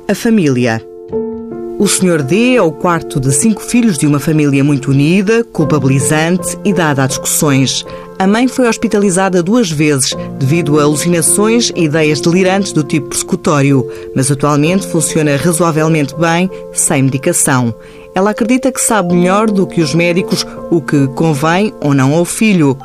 A 0.07 0.15
família. 0.15 0.90
O 1.81 1.87
Sr. 1.87 2.21
D 2.21 2.57
é 2.57 2.61
o 2.61 2.71
quarto 2.71 3.19
de 3.19 3.31
cinco 3.31 3.59
filhos 3.59 3.97
de 3.97 4.05
uma 4.05 4.19
família 4.19 4.63
muito 4.63 4.91
unida, 4.91 5.43
culpabilizante 5.43 6.55
e 6.63 6.71
dada 6.71 7.03
a 7.03 7.07
discussões. 7.07 7.83
A 8.19 8.27
mãe 8.27 8.47
foi 8.47 8.67
hospitalizada 8.67 9.41
duas 9.41 9.71
vezes 9.71 10.15
devido 10.37 10.79
a 10.79 10.83
alucinações 10.83 11.71
e 11.75 11.85
ideias 11.85 12.21
delirantes 12.21 12.71
do 12.71 12.83
tipo 12.83 13.07
persecutório, 13.07 13.89
mas 14.15 14.29
atualmente 14.29 14.85
funciona 14.85 15.35
razoavelmente 15.35 16.13
bem, 16.13 16.47
sem 16.71 17.01
medicação. 17.01 17.73
Ela 18.13 18.29
acredita 18.29 18.71
que 18.71 18.79
sabe 18.79 19.15
melhor 19.15 19.49
do 19.49 19.65
que 19.65 19.81
os 19.81 19.95
médicos 19.95 20.45
o 20.69 20.83
que 20.83 21.07
convém 21.07 21.73
ou 21.81 21.95
não 21.95 22.13
ao 22.13 22.25
filho. 22.25 22.77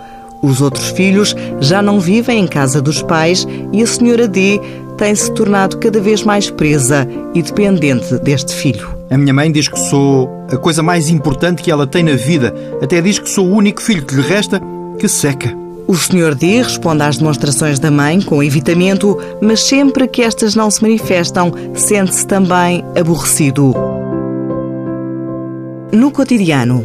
Os 0.42 0.62
outros 0.62 0.88
filhos 0.88 1.36
já 1.60 1.82
não 1.82 2.00
vivem 2.00 2.44
em 2.44 2.46
casa 2.46 2.80
dos 2.80 3.02
pais 3.02 3.46
e 3.74 3.82
a 3.82 3.86
senhora 3.86 4.26
D 4.26 4.58
tem-se 4.96 5.32
tornado 5.32 5.78
cada 5.78 6.00
vez 6.00 6.22
mais 6.22 6.50
presa 6.50 7.06
e 7.34 7.42
dependente 7.42 8.18
deste 8.18 8.54
filho. 8.54 8.96
A 9.10 9.16
minha 9.16 9.32
mãe 9.32 9.50
diz 9.52 9.68
que 9.68 9.78
sou 9.78 10.28
a 10.50 10.56
coisa 10.56 10.82
mais 10.82 11.08
importante 11.08 11.62
que 11.62 11.70
ela 11.70 11.86
tem 11.86 12.02
na 12.02 12.14
vida. 12.14 12.54
Até 12.82 13.00
diz 13.00 13.18
que 13.18 13.28
sou 13.28 13.46
o 13.46 13.54
único 13.54 13.80
filho 13.80 14.04
que 14.04 14.14
lhe 14.14 14.22
resta 14.22 14.60
que 14.98 15.08
seca. 15.08 15.54
O 15.86 15.94
Sr. 15.94 16.34
D 16.34 16.62
responde 16.62 17.02
às 17.02 17.18
demonstrações 17.18 17.78
da 17.78 17.92
mãe 17.92 18.20
com 18.20 18.42
evitamento, 18.42 19.16
mas 19.40 19.62
sempre 19.62 20.08
que 20.08 20.22
estas 20.22 20.56
não 20.56 20.68
se 20.68 20.82
manifestam, 20.82 21.52
sente-se 21.74 22.26
também 22.26 22.84
aborrecido. 22.98 23.72
No 25.92 26.10
cotidiano, 26.10 26.84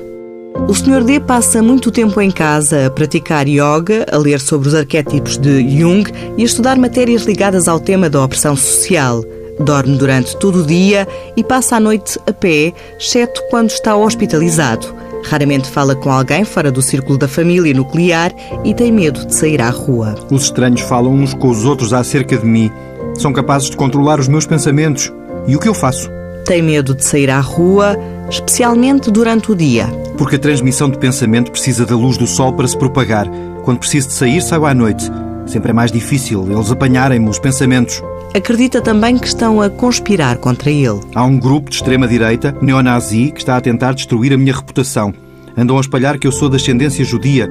O 0.56 0.74
Sr. 0.74 1.04
D 1.04 1.20
passa 1.20 1.62
muito 1.62 1.92
tempo 1.92 2.20
em 2.22 2.30
casa 2.30 2.88
a 2.88 2.90
praticar 2.90 3.48
yoga, 3.48 4.06
a 4.12 4.18
ler 4.18 4.40
sobre 4.40 4.68
os 4.68 4.76
arquétipos 4.76 5.38
de 5.38 5.68
Jung 5.78 6.10
e 6.38 6.42
a 6.42 6.46
estudar 6.46 6.78
matérias 6.78 7.24
ligadas 7.24 7.68
ao 7.68 7.80
tema 7.80 8.10
da 8.10 8.24
opressão 8.24 8.56
social. 8.56 9.24
Dorme 9.60 9.98
durante 9.98 10.36
todo 10.38 10.60
o 10.60 10.66
dia 10.66 11.08
e 11.36 11.44
passa 11.44 11.76
a 11.76 11.80
noite 11.80 12.20
a 12.28 12.34
pé, 12.34 12.74
exceto 13.00 13.42
quando 13.50 13.70
está 13.70 13.96
hospitalizado. 13.96 14.88
Raramente 15.24 15.70
fala 15.70 15.96
com 15.96 16.12
alguém 16.12 16.44
fora 16.44 16.72
do 16.72 16.82
círculo 16.82 17.18
da 17.18 17.28
família 17.28 17.74
nuclear 17.74 18.34
e 18.64 18.74
tem 18.74 18.92
medo 18.92 19.26
de 19.26 19.36
sair 19.36 19.62
à 19.62 19.70
rua. 19.70 20.16
Os 20.32 20.44
estranhos 20.44 20.82
falam 20.82 21.14
uns 21.14 21.34
com 21.34 21.50
os 21.50 21.64
outros 21.64 21.94
acerca 21.94 22.38
de 22.38 22.46
mim. 22.46 22.72
São 23.16 23.32
capazes 23.32 23.70
de 23.70 23.78
controlar 23.78 24.20
os 24.20 24.28
meus 24.28 24.46
pensamentos. 24.46 25.12
E 25.48 25.56
o 25.56 25.60
que 25.60 25.68
eu 25.68 25.74
faço? 25.74 26.10
Tem 26.46 26.62
medo 26.62 26.96
de 26.96 27.06
sair 27.06 27.30
à 27.30 27.40
rua, 27.40 27.96
especialmente 28.32 29.12
durante 29.12 29.52
o 29.52 29.56
dia. 29.56 29.86
Porque 30.18 30.38
a 30.38 30.40
transmissão 30.40 30.90
de 30.90 30.98
pensamento 30.98 31.52
precisa 31.52 31.86
da 31.86 31.96
luz 31.96 32.18
do 32.18 32.26
sol 32.26 32.54
para 32.54 32.68
se 32.68 32.78
propagar. 32.78 33.28
Quando 33.64 33.80
preciso 33.80 34.08
de 34.08 34.14
sair, 34.14 34.42
saio 34.42 34.66
à 34.66 34.74
noite. 34.74 35.12
Sempre 35.46 35.72
é 35.72 35.74
mais 35.74 35.92
difícil 35.92 36.50
eles 36.50 36.72
apanharem-me 36.72 37.30
os 37.30 37.38
pensamentos. 37.38 38.02
Acredita 38.34 38.82
também 38.82 39.18
que 39.18 39.28
estão 39.28 39.62
a 39.62 39.70
conspirar 39.70 40.38
contra 40.38 40.72
ele. 40.72 41.02
Há 41.14 41.26
um 41.26 41.38
grupo 41.38 41.70
de 41.70 41.76
extrema-direita, 41.76 42.56
neonazi, 42.62 43.32
que 43.32 43.40
está 43.40 43.58
a 43.58 43.62
tentar 43.62 43.94
destruir 43.94 44.32
a 44.32 44.38
minha 44.38 44.56
reputação. 44.56 45.14
Andam 45.58 45.78
a 45.78 45.82
espalhar 45.82 46.18
que 46.18 46.26
eu 46.26 46.32
sou 46.32 46.50
de 46.50 46.56
ascendência 46.56 47.04
judia. 47.04 47.50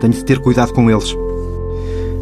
Tenho 0.00 0.12
de 0.12 0.24
ter 0.24 0.38
cuidado 0.38 0.72
com 0.72 0.88
eles. 0.88 1.12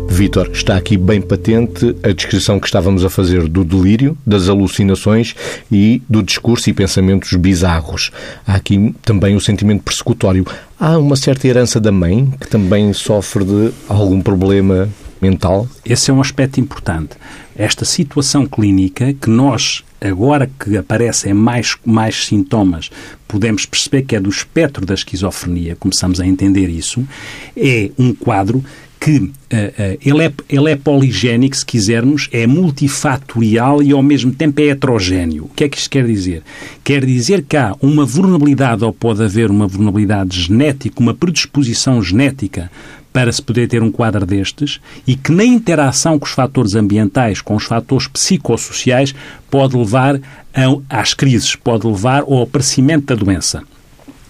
Vítor, 0.09 0.50
está 0.53 0.77
aqui 0.77 0.97
bem 0.97 1.21
patente 1.21 1.95
a 2.03 2.11
descrição 2.12 2.59
que 2.59 2.67
estávamos 2.67 3.05
a 3.05 3.11
fazer 3.11 3.47
do 3.47 3.65
delírio, 3.65 4.17
das 4.27 4.49
alucinações 4.49 5.37
e 5.71 6.03
do 6.09 6.23
discurso 6.23 6.69
e 6.71 6.73
pensamentos 6.73 7.33
bizarros. 7.35 8.11
Há 8.47 8.55
aqui 8.55 8.95
também 9.03 9.37
o 9.37 9.41
sentimento 9.41 9.85
persecutório. 9.85 10.47
Há 10.81 10.99
uma 10.99 11.15
certa 11.15 11.47
herança 11.47 11.79
da 11.79 11.93
mãe 11.93 12.33
que 12.41 12.49
também 12.49 12.93
sofre 12.93 13.45
de 13.45 13.71
algum 13.88 14.21
problema 14.21 14.88
mental? 15.21 15.69
Esse 15.85 16.11
é 16.11 16.15
um 16.15 16.21
aspecto 16.21 16.59
importante. 16.59 17.11
Esta 17.57 17.85
situação 17.85 18.47
clínica 18.47 19.12
que 19.12 19.29
nós, 19.29 19.85
agora 20.00 20.49
que 20.59 20.77
aparecem 20.77 21.35
mais, 21.35 21.77
mais 21.85 22.27
sintomas, 22.27 22.91
podemos 23.27 23.67
perceber 23.67 24.03
que 24.03 24.17
é 24.17 24.21
do 24.21 24.31
espectro 24.31 24.87
da 24.87 24.95
esquizofrenia, 24.95 25.77
começamos 25.77 26.21
a 26.21 26.27
entender 26.27 26.69
isso, 26.69 27.07
é 27.57 27.91
um 27.99 28.15
quadro 28.15 28.65
que 29.09 29.17
uh, 29.17 29.23
uh, 29.23 29.33
ele, 30.05 30.25
é, 30.27 30.33
ele 30.50 30.71
é 30.71 30.77
poligénico, 30.77 31.57
se 31.57 31.65
quisermos, 31.65 32.29
é 32.31 32.47
multifatorial 32.47 33.83
e 33.83 33.91
ao 33.91 34.03
mesmo 34.03 34.31
tempo 34.33 34.61
é 34.61 34.65
heterogéneo. 34.65 35.45
O 35.45 35.49
que 35.49 35.65
é 35.65 35.69
que 35.71 35.79
isto 35.79 35.88
quer 35.88 36.05
dizer? 36.05 36.43
Quer 36.85 37.07
dizer 37.07 37.43
que 37.49 37.57
há 37.57 37.75
uma 37.81 38.05
vulnerabilidade, 38.05 38.85
ou 38.85 38.93
pode 38.93 39.23
haver 39.23 39.50
uma 39.50 39.67
vulnerabilidade 39.67 40.38
genética, 40.38 41.00
uma 41.00 41.15
predisposição 41.15 42.03
genética 42.03 42.71
para 43.11 43.33
se 43.33 43.41
poder 43.41 43.67
ter 43.67 43.83
um 43.83 43.91
quadro 43.91 44.27
destes 44.27 44.79
e 45.07 45.17
que 45.17 45.33
na 45.33 45.45
interação 45.45 46.19
com 46.19 46.27
os 46.27 46.33
fatores 46.33 46.75
ambientais, 46.75 47.41
com 47.41 47.57
os 47.57 47.65
fatores 47.65 48.07
psicossociais, 48.09 49.15
pode 49.50 49.75
levar 49.75 50.21
a, 50.53 51.00
às 51.00 51.15
crises, 51.15 51.57
pode 51.57 51.87
levar 51.87 52.25
ao 52.25 52.43
aparecimento 52.43 53.07
da 53.07 53.15
doença. 53.15 53.62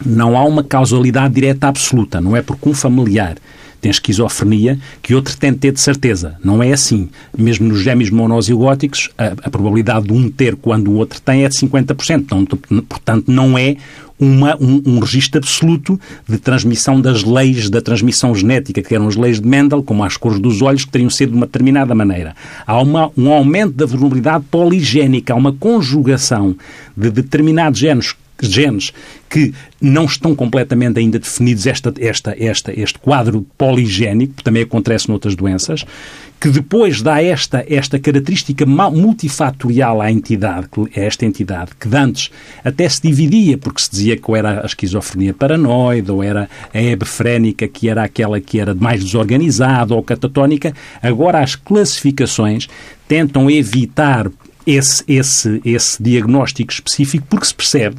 Não 0.06 0.36
há 0.36 0.44
uma 0.44 0.62
causalidade 0.62 1.34
direta 1.34 1.66
absoluta, 1.66 2.20
não 2.20 2.36
é 2.36 2.42
porque 2.42 2.68
um 2.68 2.74
familiar 2.74 3.34
tem 3.80 3.90
esquizofrenia 3.90 4.78
que 5.02 5.14
outro 5.14 5.36
tem 5.36 5.52
de 5.52 5.58
ter 5.58 5.72
de 5.72 5.80
certeza. 5.80 6.36
Não 6.42 6.62
é 6.62 6.72
assim. 6.72 7.08
Mesmo 7.36 7.68
nos 7.68 7.80
gêmeos 7.80 8.10
monozigóticos, 8.10 9.10
a, 9.16 9.26
a 9.44 9.50
probabilidade 9.50 10.06
de 10.06 10.12
um 10.12 10.30
ter 10.30 10.56
quando 10.56 10.90
o 10.90 10.94
outro 10.94 11.20
tem 11.20 11.44
é 11.44 11.48
de 11.48 11.56
50%. 11.56 12.24
Então, 12.32 12.46
portanto, 12.82 13.30
não 13.30 13.56
é 13.56 13.76
uma, 14.18 14.56
um, 14.60 14.82
um 14.84 14.98
registro 14.98 15.38
absoluto 15.38 15.98
de 16.28 16.38
transmissão 16.38 17.00
das 17.00 17.22
leis 17.22 17.70
da 17.70 17.80
transmissão 17.80 18.34
genética, 18.34 18.82
que 18.82 18.94
eram 18.94 19.06
as 19.06 19.16
leis 19.16 19.40
de 19.40 19.46
Mendel, 19.46 19.82
como 19.82 20.02
as 20.02 20.16
cores 20.16 20.40
dos 20.40 20.60
olhos, 20.60 20.84
que 20.84 20.90
teriam 20.90 21.10
sido 21.10 21.30
de 21.30 21.36
uma 21.36 21.46
determinada 21.46 21.94
maneira. 21.94 22.34
Há 22.66 22.80
uma, 22.80 23.10
um 23.16 23.32
aumento 23.32 23.74
da 23.74 23.86
vulnerabilidade 23.86 24.44
poligénica, 24.50 25.32
há 25.32 25.36
uma 25.36 25.52
conjugação 25.52 26.56
de 26.96 27.10
determinados 27.10 27.78
genes 27.78 28.14
genes 28.46 28.92
que 29.28 29.52
não 29.80 30.04
estão 30.06 30.34
completamente 30.34 30.98
ainda 30.98 31.18
definidos 31.18 31.66
esta, 31.66 31.92
esta, 31.98 32.34
esta, 32.38 32.72
este 32.78 32.98
quadro 32.98 33.46
poligénico, 33.56 34.34
que 34.34 34.44
também 34.44 34.62
acontece 34.62 35.08
noutras 35.08 35.36
doenças, 35.36 35.84
que 36.40 36.48
depois 36.48 37.02
dá 37.02 37.22
esta, 37.22 37.64
esta 37.68 37.98
característica 37.98 38.64
multifatorial 38.64 40.00
à 40.00 40.10
entidade, 40.10 40.68
a 40.96 41.00
esta 41.00 41.26
entidade, 41.26 41.72
que 41.78 41.94
antes 41.94 42.30
até 42.64 42.88
se 42.88 43.02
dividia, 43.02 43.58
porque 43.58 43.82
se 43.82 43.90
dizia 43.90 44.16
que 44.16 44.32
era 44.32 44.62
a 44.62 44.66
esquizofrenia 44.66 45.34
paranoide, 45.34 46.10
ou 46.10 46.22
era 46.22 46.48
a 46.72 46.80
hebefrénica, 46.80 47.66
que 47.66 47.88
era 47.88 48.04
aquela 48.04 48.40
que 48.40 48.60
era 48.60 48.74
mais 48.74 49.02
desorganizada, 49.02 49.94
ou 49.94 50.02
catatónica, 50.02 50.72
agora 51.02 51.40
as 51.40 51.56
classificações 51.56 52.68
tentam 53.06 53.50
evitar 53.50 54.30
esse, 54.66 55.02
esse, 55.08 55.60
esse 55.64 56.02
diagnóstico 56.02 56.72
específico, 56.72 57.26
porque 57.28 57.46
se 57.46 57.54
percebe 57.54 57.96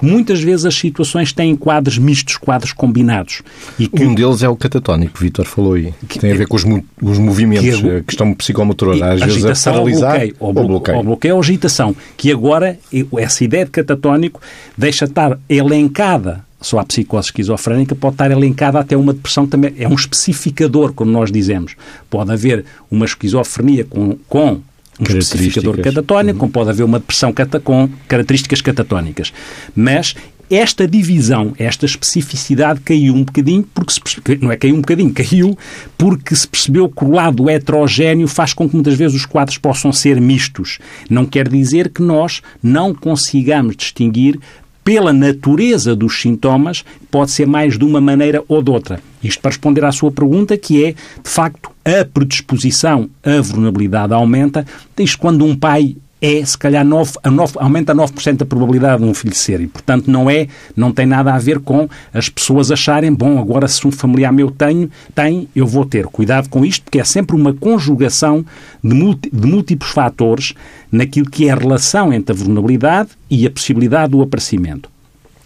que 0.00 0.06
muitas 0.06 0.40
vezes 0.40 0.64
as 0.64 0.74
situações 0.74 1.30
têm 1.30 1.54
quadros 1.54 1.98
mistos, 1.98 2.38
quadros 2.38 2.72
combinados. 2.72 3.42
E 3.78 3.86
que... 3.86 4.02
Um 4.02 4.14
deles 4.14 4.42
é 4.42 4.48
o 4.48 4.56
catatónico, 4.56 5.12
que 5.12 5.22
Vítor 5.22 5.44
falou 5.44 5.74
aí, 5.74 5.92
que 6.08 6.18
tem 6.18 6.32
a 6.32 6.36
ver 6.36 6.48
com 6.48 6.56
os, 6.56 6.64
os 7.02 7.18
movimentos, 7.18 7.80
que 7.80 7.88
é... 7.88 7.96
a 7.98 8.02
questão 8.02 8.32
psicomotora, 8.32 9.12
às 9.12 9.20
vezes 9.20 9.44
a 9.44 9.70
paralisar 9.70 10.14
ou 10.14 10.18
bloqueio, 10.18 10.36
ou, 10.40 10.48
ou 10.48 10.68
bloqueio. 10.68 10.96
Ou 10.96 11.04
bloqueio 11.04 11.34
ou 11.34 11.40
agitação, 11.40 11.94
que 12.16 12.32
agora 12.32 12.78
essa 13.18 13.44
ideia 13.44 13.66
de 13.66 13.70
catatónico 13.70 14.40
deixa 14.76 15.04
estar 15.04 15.38
elencada 15.48 16.44
só 16.60 16.78
a 16.78 16.84
psicose 16.84 17.28
esquizofrénica 17.28 17.94
pode 17.94 18.14
estar 18.14 18.30
elencada 18.30 18.78
até 18.78 18.94
uma 18.94 19.14
depressão 19.14 19.46
também. 19.46 19.74
É 19.78 19.88
um 19.88 19.94
especificador, 19.94 20.92
como 20.92 21.10
nós 21.10 21.32
dizemos. 21.32 21.74
Pode 22.10 22.30
haver 22.30 22.66
uma 22.90 23.06
esquizofrenia 23.06 23.86
com, 23.86 24.18
com 24.28 24.60
um 25.00 25.18
especificador 25.18 25.80
catatónico, 25.80 26.38
como 26.38 26.52
pode 26.52 26.70
haver 26.70 26.84
uma 26.84 26.98
depressão 26.98 27.32
com 27.64 27.88
características 28.06 28.60
catatónicas. 28.60 29.32
Mas 29.74 30.14
esta 30.50 30.86
divisão, 30.86 31.52
esta 31.56 31.86
especificidade 31.86 32.80
caiu 32.80 33.14
um 33.14 33.22
bocadinho, 33.22 33.62
porque 33.72 33.92
se 33.92 34.00
percebe, 34.00 34.38
não 34.42 34.50
é 34.50 34.56
caiu 34.56 34.74
um 34.74 34.80
bocadinho, 34.80 35.12
caiu 35.14 35.56
porque 35.96 36.34
se 36.34 36.48
percebeu 36.48 36.88
que 36.88 37.04
o 37.04 37.12
lado 37.12 37.48
heterogéneo 37.48 38.26
faz 38.26 38.52
com 38.52 38.68
que 38.68 38.74
muitas 38.74 38.94
vezes 38.94 39.16
os 39.16 39.26
quadros 39.26 39.58
possam 39.58 39.92
ser 39.92 40.20
mistos. 40.20 40.80
Não 41.08 41.24
quer 41.24 41.48
dizer 41.48 41.90
que 41.90 42.02
nós 42.02 42.42
não 42.60 42.92
consigamos 42.92 43.76
distinguir 43.76 44.40
pela 44.84 45.12
natureza 45.12 45.94
dos 45.94 46.20
sintomas, 46.20 46.84
pode 47.10 47.30
ser 47.30 47.46
mais 47.46 47.78
de 47.78 47.84
uma 47.84 48.00
maneira 48.00 48.42
ou 48.48 48.62
de 48.62 48.70
outra. 48.70 49.00
Isto 49.22 49.40
para 49.40 49.50
responder 49.50 49.84
à 49.84 49.92
sua 49.92 50.10
pergunta, 50.10 50.56
que 50.56 50.84
é, 50.84 50.92
de 50.92 51.30
facto, 51.30 51.70
a 51.84 52.04
predisposição, 52.04 53.08
a 53.22 53.40
vulnerabilidade 53.40 54.12
aumenta. 54.12 54.66
Isto 54.98 55.18
quando 55.18 55.44
um 55.44 55.56
pai 55.56 55.96
é, 56.20 56.44
se 56.44 56.56
calhar, 56.58 56.84
9, 56.84 57.12
a 57.22 57.30
9, 57.30 57.54
aumenta 57.58 57.94
9% 57.94 58.42
a 58.42 58.44
probabilidade 58.44 59.02
de 59.02 59.08
um 59.08 59.14
filho 59.14 59.34
ser. 59.34 59.60
E, 59.60 59.66
portanto, 59.66 60.10
não 60.10 60.28
é, 60.28 60.48
não 60.76 60.92
tem 60.92 61.06
nada 61.06 61.32
a 61.32 61.38
ver 61.38 61.60
com 61.60 61.88
as 62.12 62.28
pessoas 62.28 62.70
acharem, 62.70 63.12
bom, 63.12 63.38
agora 63.38 63.66
se 63.66 63.86
um 63.86 63.90
familiar 63.90 64.32
meu 64.32 64.50
tenho, 64.50 64.90
tem, 65.14 65.48
eu 65.56 65.66
vou 65.66 65.84
ter. 65.84 66.06
Cuidado 66.06 66.48
com 66.48 66.64
isto, 66.64 66.82
porque 66.82 67.00
é 67.00 67.04
sempre 67.04 67.34
uma 67.34 67.54
conjugação 67.54 68.44
de, 68.84 68.94
de 69.32 69.46
múltiplos 69.46 69.90
fatores 69.90 70.54
naquilo 70.92 71.30
que 71.30 71.48
é 71.48 71.52
a 71.52 71.56
relação 71.56 72.12
entre 72.12 72.34
a 72.34 72.38
vulnerabilidade 72.38 73.10
e 73.30 73.46
a 73.46 73.50
possibilidade 73.50 74.12
do 74.12 74.20
aparecimento. 74.20 74.90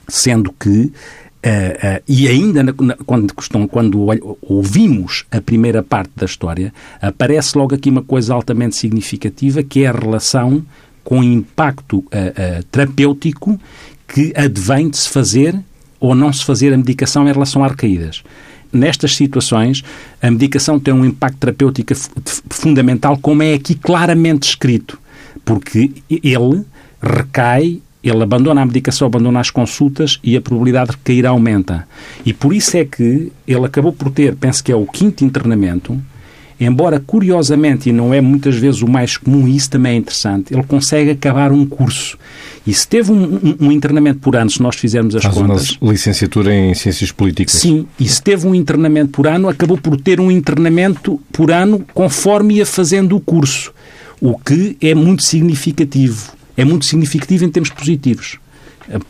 Sendo 0.08 0.52
que 0.52 0.92
Uh, 1.44 2.02
e 2.08 2.26
ainda 2.26 2.62
na, 2.62 2.74
na, 2.80 2.96
quando, 3.04 3.34
quando 3.70 4.06
ouvimos 4.40 5.26
a 5.30 5.42
primeira 5.42 5.82
parte 5.82 6.10
da 6.16 6.24
história, 6.24 6.72
aparece 7.02 7.58
logo 7.58 7.74
aqui 7.74 7.90
uma 7.90 8.02
coisa 8.02 8.32
altamente 8.32 8.76
significativa, 8.76 9.62
que 9.62 9.84
é 9.84 9.88
a 9.88 9.92
relação 9.92 10.64
com 11.04 11.22
impacto 11.22 11.98
uh, 11.98 12.64
terapêutico 12.70 13.60
que 14.08 14.32
advém 14.34 14.88
de 14.88 14.96
se 14.96 15.10
fazer 15.10 15.54
ou 16.00 16.14
não 16.14 16.32
se 16.32 16.42
fazer 16.42 16.72
a 16.72 16.78
medicação 16.78 17.28
em 17.28 17.32
relação 17.32 17.62
a 17.62 17.66
arcaídas. 17.66 18.22
Nestas 18.72 19.14
situações, 19.14 19.84
a 20.22 20.30
medicação 20.30 20.80
tem 20.80 20.94
um 20.94 21.04
impacto 21.04 21.38
terapêutico 21.38 21.92
fundamental, 22.48 23.18
como 23.18 23.42
é 23.42 23.52
aqui 23.52 23.74
claramente 23.74 24.48
escrito, 24.48 24.98
porque 25.44 25.92
ele 26.08 26.64
recai 27.02 27.82
ele 28.04 28.22
abandona 28.22 28.60
a 28.60 28.66
medicação, 28.66 29.06
abandona 29.06 29.40
as 29.40 29.50
consultas 29.50 30.20
e 30.22 30.36
a 30.36 30.40
probabilidade 30.40 30.90
de 30.90 30.96
recair 30.96 31.24
aumenta. 31.24 31.88
E 32.24 32.34
por 32.34 32.52
isso 32.52 32.76
é 32.76 32.84
que 32.84 33.32
ele 33.48 33.64
acabou 33.64 33.92
por 33.92 34.10
ter, 34.10 34.36
penso 34.36 34.62
que 34.62 34.70
é 34.70 34.76
o 34.76 34.84
quinto 34.84 35.24
internamento, 35.24 35.98
embora 36.60 37.00
curiosamente, 37.00 37.88
e 37.88 37.92
não 37.92 38.12
é 38.12 38.20
muitas 38.20 38.56
vezes 38.56 38.82
o 38.82 38.88
mais 38.88 39.16
comum, 39.16 39.48
e 39.48 39.56
isso 39.56 39.70
também 39.70 39.94
é 39.94 39.96
interessante, 39.96 40.52
ele 40.52 40.62
consegue 40.64 41.10
acabar 41.10 41.50
um 41.50 41.64
curso. 41.64 42.18
E 42.66 42.72
se 42.74 42.86
teve 42.86 43.10
um, 43.10 43.24
um, 43.24 43.66
um 43.66 43.72
internamento 43.72 44.20
por 44.20 44.36
ano, 44.36 44.50
se 44.50 44.62
nós 44.62 44.76
fizermos 44.76 45.16
as 45.16 45.22
Faz 45.22 45.34
contas... 45.34 45.78
uma 45.80 45.92
licenciatura 45.92 46.54
em 46.54 46.74
Ciências 46.74 47.10
Políticas. 47.10 47.54
Sim, 47.54 47.86
e 47.98 48.06
se 48.06 48.22
teve 48.22 48.46
um 48.46 48.54
internamento 48.54 49.12
por 49.12 49.26
ano, 49.26 49.48
acabou 49.48 49.78
por 49.78 49.98
ter 49.98 50.20
um 50.20 50.30
internamento 50.30 51.18
por 51.32 51.50
ano 51.50 51.84
conforme 51.94 52.56
ia 52.56 52.66
fazendo 52.66 53.16
o 53.16 53.20
curso, 53.20 53.72
o 54.20 54.38
que 54.38 54.76
é 54.80 54.94
muito 54.94 55.22
significativo 55.22 56.34
é 56.56 56.64
muito 56.64 56.84
significativo 56.84 57.44
em 57.44 57.50
termos 57.50 57.70
positivos. 57.70 58.38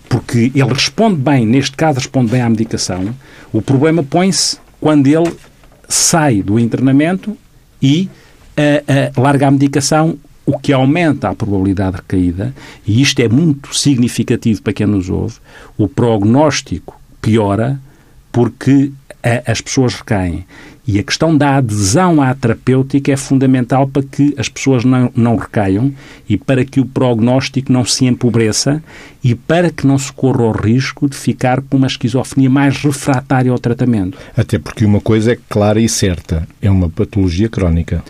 porque 0.08 0.52
ele 0.54 0.72
responde 0.72 1.16
bem, 1.16 1.44
neste 1.44 1.76
caso 1.76 1.98
responde 1.98 2.30
bem 2.30 2.40
à 2.40 2.48
medicação, 2.48 3.14
o 3.52 3.60
problema 3.60 4.02
põe-se 4.02 4.56
quando 4.80 5.06
ele 5.06 5.34
sai 5.88 6.42
do 6.42 6.58
internamento 6.58 7.36
e 7.82 8.08
uh, 8.56 9.18
uh, 9.18 9.20
larga 9.20 9.48
a 9.48 9.50
medicação, 9.50 10.16
o 10.46 10.58
que 10.58 10.72
aumenta 10.72 11.28
a 11.28 11.34
probabilidade 11.34 11.92
de 11.92 11.96
recaída, 11.96 12.54
e 12.86 13.02
isto 13.02 13.20
é 13.20 13.28
muito 13.28 13.76
significativo 13.76 14.62
para 14.62 14.72
quem 14.72 14.86
nos 14.86 15.10
ouve, 15.10 15.36
o 15.76 15.88
prognóstico 15.88 17.00
piora 17.20 17.80
porque 18.30 18.92
as 19.46 19.60
pessoas 19.60 19.94
recaem. 19.94 20.44
E 20.86 20.98
a 20.98 21.02
questão 21.02 21.36
da 21.36 21.56
adesão 21.56 22.20
à 22.20 22.34
terapêutica 22.34 23.10
é 23.10 23.16
fundamental 23.16 23.88
para 23.88 24.02
que 24.02 24.34
as 24.36 24.48
pessoas 24.48 24.84
não, 24.84 25.10
não 25.16 25.36
recaiam 25.36 25.92
e 26.28 26.36
para 26.36 26.64
que 26.64 26.78
o 26.78 26.84
prognóstico 26.84 27.72
não 27.72 27.84
se 27.86 28.04
empobreça 28.04 28.82
e 29.22 29.34
para 29.34 29.70
que 29.70 29.86
não 29.86 29.96
se 29.96 30.12
corra 30.12 30.42
o 30.42 30.52
risco 30.52 31.08
de 31.08 31.16
ficar 31.16 31.62
com 31.62 31.78
uma 31.78 31.86
esquizofrenia 31.86 32.50
mais 32.50 32.76
refratária 32.76 33.50
ao 33.50 33.58
tratamento. 33.58 34.18
Até 34.36 34.58
porque 34.58 34.84
uma 34.84 35.00
coisa 35.00 35.32
é 35.32 35.38
clara 35.48 35.80
e 35.80 35.88
certa: 35.88 36.46
é 36.60 36.70
uma 36.70 36.90
patologia 36.90 37.48
crónica 37.48 38.04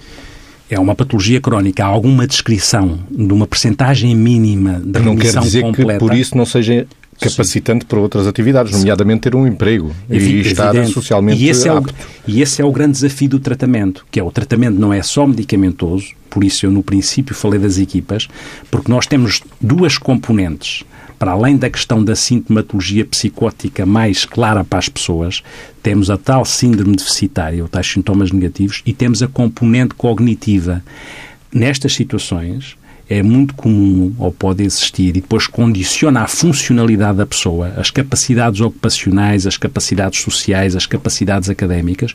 é 0.69 0.79
uma 0.79 0.95
patologia 0.95 1.41
crónica, 1.41 1.85
há 1.85 1.87
alguma 1.87 2.27
descrição 2.27 2.99
de 3.11 3.33
uma 3.33 3.47
percentagem 3.47 4.15
mínima 4.15 4.81
de 4.85 4.99
não 5.01 5.15
quer 5.15 5.39
dizer 5.39 5.63
completa. 5.63 5.93
que 5.93 5.99
por 5.99 6.15
isso 6.15 6.37
não 6.37 6.47
seja 6.47 6.87
capacitante 7.21 7.85
Sim. 7.85 7.89
para 7.89 8.01
outras 8.01 8.27
atividades, 8.27 8.73
nomeadamente 8.73 9.23
ter 9.23 9.35
um 9.35 9.47
emprego 9.47 9.95
e 10.09 10.41
estar 10.41 10.75
socialmente 10.87 11.43
e 11.43 11.49
esse 11.49 11.69
apto. 11.69 11.95
É 11.95 12.31
o, 12.31 12.31
e 12.31 12.43
esse 12.43 12.61
é 12.61 12.65
o 12.65 12.73
grande 12.73 12.93
desafio 12.93 13.29
do 13.29 13.41
tratamento, 13.41 14.05
que 14.11 14.21
é 14.21 14.23
o 14.23 14.31
tratamento 14.31 14.79
não 14.79 14.93
é 14.93 15.03
só 15.03 15.27
medicamentoso, 15.27 16.09
por 16.31 16.43
isso 16.43 16.67
eu 16.67 16.71
no 16.71 16.83
princípio 16.83 17.35
falei 17.35 17.61
das 17.61 17.79
equipas, 17.79 18.29
porque 18.71 18.91
nós 18.91 19.07
temos 19.07 19.43
duas 19.61 19.99
componentes. 19.99 20.85
Para 21.19 21.33
além 21.33 21.57
da 21.57 21.71
questão 21.71 22.05
da 22.05 22.17
sintomatologia 22.17 23.05
psicótica 23.05 23.87
mais 23.87 24.25
clara 24.25 24.65
para 24.65 24.81
as 24.81 24.89
pessoas, 24.89 25.43
temos 25.83 26.11
a 26.11 26.19
tal 26.19 26.45
síndrome 26.45 26.97
deficitária, 26.97 27.63
ou 27.63 27.69
tais 27.69 27.87
sintomas 27.87 28.33
negativos, 28.33 28.83
e 28.85 28.93
temos 28.93 29.23
a 29.23 29.29
componente 29.29 29.95
cognitiva. 29.95 30.83
Nestas 31.53 31.95
situações, 31.95 32.77
é 33.09 33.23
muito 33.23 33.55
comum 33.55 34.15
ou 34.19 34.33
pode 34.33 34.63
existir 34.63 35.09
e 35.09 35.13
depois 35.13 35.47
condiciona 35.47 36.23
a 36.23 36.27
funcionalidade 36.27 37.19
da 37.19 37.27
pessoa, 37.27 37.73
as 37.77 37.91
capacidades 37.91 38.61
ocupacionais, 38.61 39.47
as 39.47 39.57
capacidades 39.57 40.21
sociais, 40.21 40.75
as 40.75 40.87
capacidades 40.87 41.51
académicas, 41.51 42.15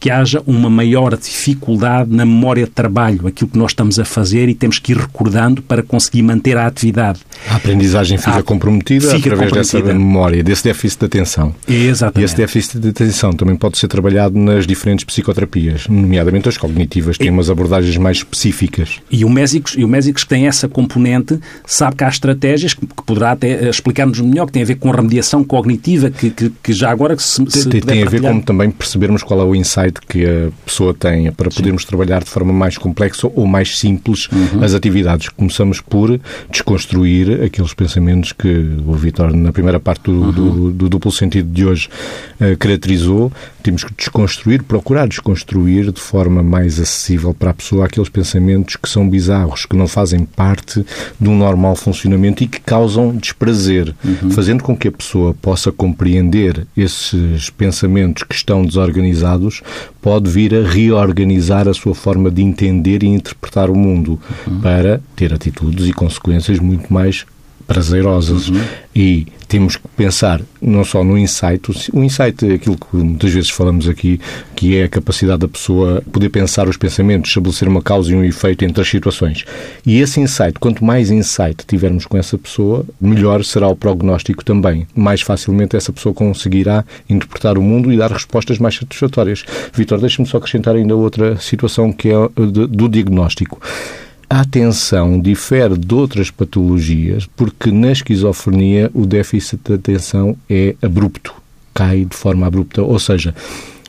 que 0.00 0.10
haja 0.10 0.42
uma 0.46 0.70
maior 0.70 1.14
dificuldade 1.14 2.10
na 2.10 2.24
memória 2.24 2.64
de 2.64 2.70
trabalho, 2.70 3.26
aquilo 3.26 3.50
que 3.50 3.58
nós 3.58 3.72
estamos 3.72 3.98
a 3.98 4.04
fazer 4.04 4.48
e 4.48 4.54
temos 4.54 4.78
que 4.78 4.92
ir 4.92 4.96
recordando 4.96 5.60
para 5.60 5.82
conseguir 5.82 6.22
manter 6.22 6.56
a 6.56 6.66
atividade. 6.66 7.20
A 7.46 7.56
aprendizagem 7.56 8.16
fica 8.16 8.38
a, 8.38 8.42
comprometida 8.42 9.10
fica 9.10 9.34
através 9.34 9.50
comprometida. 9.50 9.82
dessa 9.82 9.98
memória, 9.98 10.42
desse 10.42 10.64
déficit 10.64 11.00
de 11.00 11.06
atenção. 11.06 11.54
Exatamente. 11.68 12.20
E 12.20 12.24
esse 12.24 12.36
déficit 12.36 12.78
de 12.78 12.88
atenção 12.88 13.32
também 13.34 13.54
pode 13.54 13.76
ser 13.76 13.88
trabalhado 13.88 14.38
nas 14.38 14.66
diferentes 14.66 15.04
psicoterapias, 15.04 15.86
nomeadamente 15.86 16.48
as 16.48 16.56
cognitivas, 16.56 17.18
que 17.18 17.24
têm 17.24 17.32
umas 17.32 17.50
abordagens 17.50 17.96
mais 17.98 18.18
específicas. 18.18 19.00
E 19.10 19.22
o 19.22 19.28
Mésicos, 19.28 19.74
e 19.76 19.84
o 19.84 19.88
Mésicos 19.88 20.24
tem 20.24 20.46
essa 20.46 20.66
componente, 20.66 21.38
sabe 21.66 21.96
que 21.96 22.04
há 22.04 22.08
estratégias 22.08 22.72
que, 22.72 22.86
que 22.86 23.02
poderá 23.04 23.32
até 23.32 23.68
explicar-nos 23.68 24.20
melhor, 24.20 24.46
que 24.46 24.52
tem 24.52 24.62
a 24.62 24.66
ver 24.66 24.76
com 24.76 24.90
remediação 24.90 25.44
cognitiva, 25.44 26.10
que, 26.10 26.30
que, 26.30 26.50
que 26.62 26.72
já 26.72 26.90
agora 26.90 27.18
se, 27.18 27.44
se 27.50 27.68
tem, 27.68 27.80
tem 27.82 28.02
a 28.02 28.08
ver 28.08 28.22
com 28.22 28.40
também 28.40 28.70
percebermos 28.70 29.22
qual 29.22 29.40
é 29.40 29.44
o 29.44 29.54
insight 29.54 29.89
insight 29.90 30.00
que 30.08 30.24
a 30.24 30.50
pessoa 30.64 30.94
tem 30.94 31.30
para 31.32 31.50
podermos 31.50 31.82
Sim. 31.82 31.88
trabalhar 31.88 32.22
de 32.22 32.30
forma 32.30 32.52
mais 32.52 32.78
complexa 32.78 33.30
ou 33.34 33.46
mais 33.46 33.78
simples 33.78 34.28
uhum. 34.28 34.62
as 34.62 34.74
atividades. 34.74 35.28
Começamos 35.28 35.80
por 35.80 36.20
desconstruir 36.50 37.42
aqueles 37.42 37.74
pensamentos 37.74 38.32
que 38.32 38.48
o 38.86 38.92
Vitor, 38.94 39.34
na 39.34 39.52
primeira 39.52 39.80
parte 39.80 40.04
do, 40.04 40.12
uhum. 40.12 40.32
do, 40.32 40.72
do 40.72 40.88
duplo 40.88 41.10
sentido 41.10 41.50
de 41.52 41.66
hoje, 41.66 41.88
uh, 42.40 42.56
caracterizou. 42.56 43.32
Temos 43.62 43.84
que 43.84 43.92
desconstruir, 43.94 44.62
procurar 44.62 45.06
desconstruir 45.06 45.92
de 45.92 46.00
forma 46.00 46.42
mais 46.42 46.80
acessível 46.80 47.34
para 47.34 47.50
a 47.50 47.54
pessoa 47.54 47.84
aqueles 47.84 48.08
pensamentos 48.08 48.76
que 48.76 48.88
são 48.88 49.08
bizarros, 49.08 49.66
que 49.66 49.76
não 49.76 49.86
fazem 49.86 50.24
parte 50.24 50.84
de 51.20 51.28
um 51.28 51.36
normal 51.36 51.76
funcionamento 51.76 52.42
e 52.42 52.46
que 52.46 52.60
causam 52.60 53.14
desprazer, 53.16 53.94
uhum. 54.02 54.30
fazendo 54.30 54.62
com 54.62 54.76
que 54.76 54.88
a 54.88 54.92
pessoa 54.92 55.34
possa 55.34 55.70
compreender 55.70 56.66
esses 56.76 57.50
pensamentos 57.50 58.22
que 58.22 58.34
estão 58.34 58.64
desorganizados 58.64 59.62
pode 60.00 60.30
vir 60.30 60.54
a 60.54 60.66
reorganizar 60.66 61.68
a 61.68 61.74
sua 61.74 61.94
forma 61.94 62.30
de 62.30 62.42
entender 62.42 63.02
e 63.02 63.06
interpretar 63.06 63.70
o 63.70 63.76
mundo 63.76 64.18
uhum. 64.46 64.60
para 64.60 65.00
ter 65.14 65.32
atitudes 65.32 65.86
e 65.86 65.92
consequências 65.92 66.58
muito 66.58 66.92
mais 66.92 67.26
prazerosas. 67.70 68.48
Uhum. 68.48 68.60
E 68.94 69.28
temos 69.46 69.76
que 69.76 69.86
pensar 69.96 70.40
não 70.60 70.82
só 70.84 71.04
no 71.04 71.16
insight, 71.16 71.62
o 71.92 72.02
insight 72.02 72.50
é 72.50 72.54
aquilo 72.54 72.76
que 72.76 72.96
muitas 72.96 73.32
vezes 73.32 73.50
falamos 73.50 73.88
aqui, 73.88 74.20
que 74.56 74.76
é 74.76 74.84
a 74.84 74.88
capacidade 74.88 75.38
da 75.38 75.48
pessoa 75.48 76.02
poder 76.12 76.28
pensar 76.30 76.68
os 76.68 76.76
pensamentos, 76.76 77.30
estabelecer 77.30 77.68
uma 77.68 77.80
causa 77.80 78.10
e 78.10 78.14
um 78.14 78.24
efeito 78.24 78.64
entre 78.64 78.82
as 78.82 78.88
situações. 78.88 79.44
E 79.86 80.00
esse 80.00 80.20
insight, 80.20 80.58
quanto 80.58 80.84
mais 80.84 81.12
insight 81.12 81.64
tivermos 81.66 82.06
com 82.06 82.18
essa 82.18 82.36
pessoa, 82.36 82.84
melhor 83.00 83.44
será 83.44 83.68
o 83.68 83.76
prognóstico 83.76 84.44
também. 84.44 84.86
Mais 84.92 85.22
facilmente 85.22 85.76
essa 85.76 85.92
pessoa 85.92 86.12
conseguirá 86.12 86.84
interpretar 87.08 87.56
o 87.56 87.62
mundo 87.62 87.92
e 87.92 87.96
dar 87.96 88.10
respostas 88.10 88.58
mais 88.58 88.74
satisfatórias. 88.74 89.44
Vitor, 89.72 90.00
deixa-me 90.00 90.28
só 90.28 90.38
acrescentar 90.38 90.74
ainda 90.74 90.96
outra 90.96 91.36
situação 91.38 91.92
que 91.92 92.08
é 92.08 92.14
do 92.34 92.88
diagnóstico. 92.88 93.60
A 94.32 94.42
atenção 94.42 95.20
difere 95.20 95.76
de 95.76 95.92
outras 95.92 96.30
patologias 96.30 97.26
porque 97.26 97.72
na 97.72 97.90
esquizofrenia 97.90 98.88
o 98.94 99.04
déficit 99.04 99.60
de 99.64 99.74
atenção 99.74 100.36
é 100.48 100.76
abrupto, 100.80 101.34
cai 101.74 102.04
de 102.04 102.16
forma 102.16 102.46
abrupta, 102.46 102.80
ou 102.80 102.96
seja, 103.00 103.34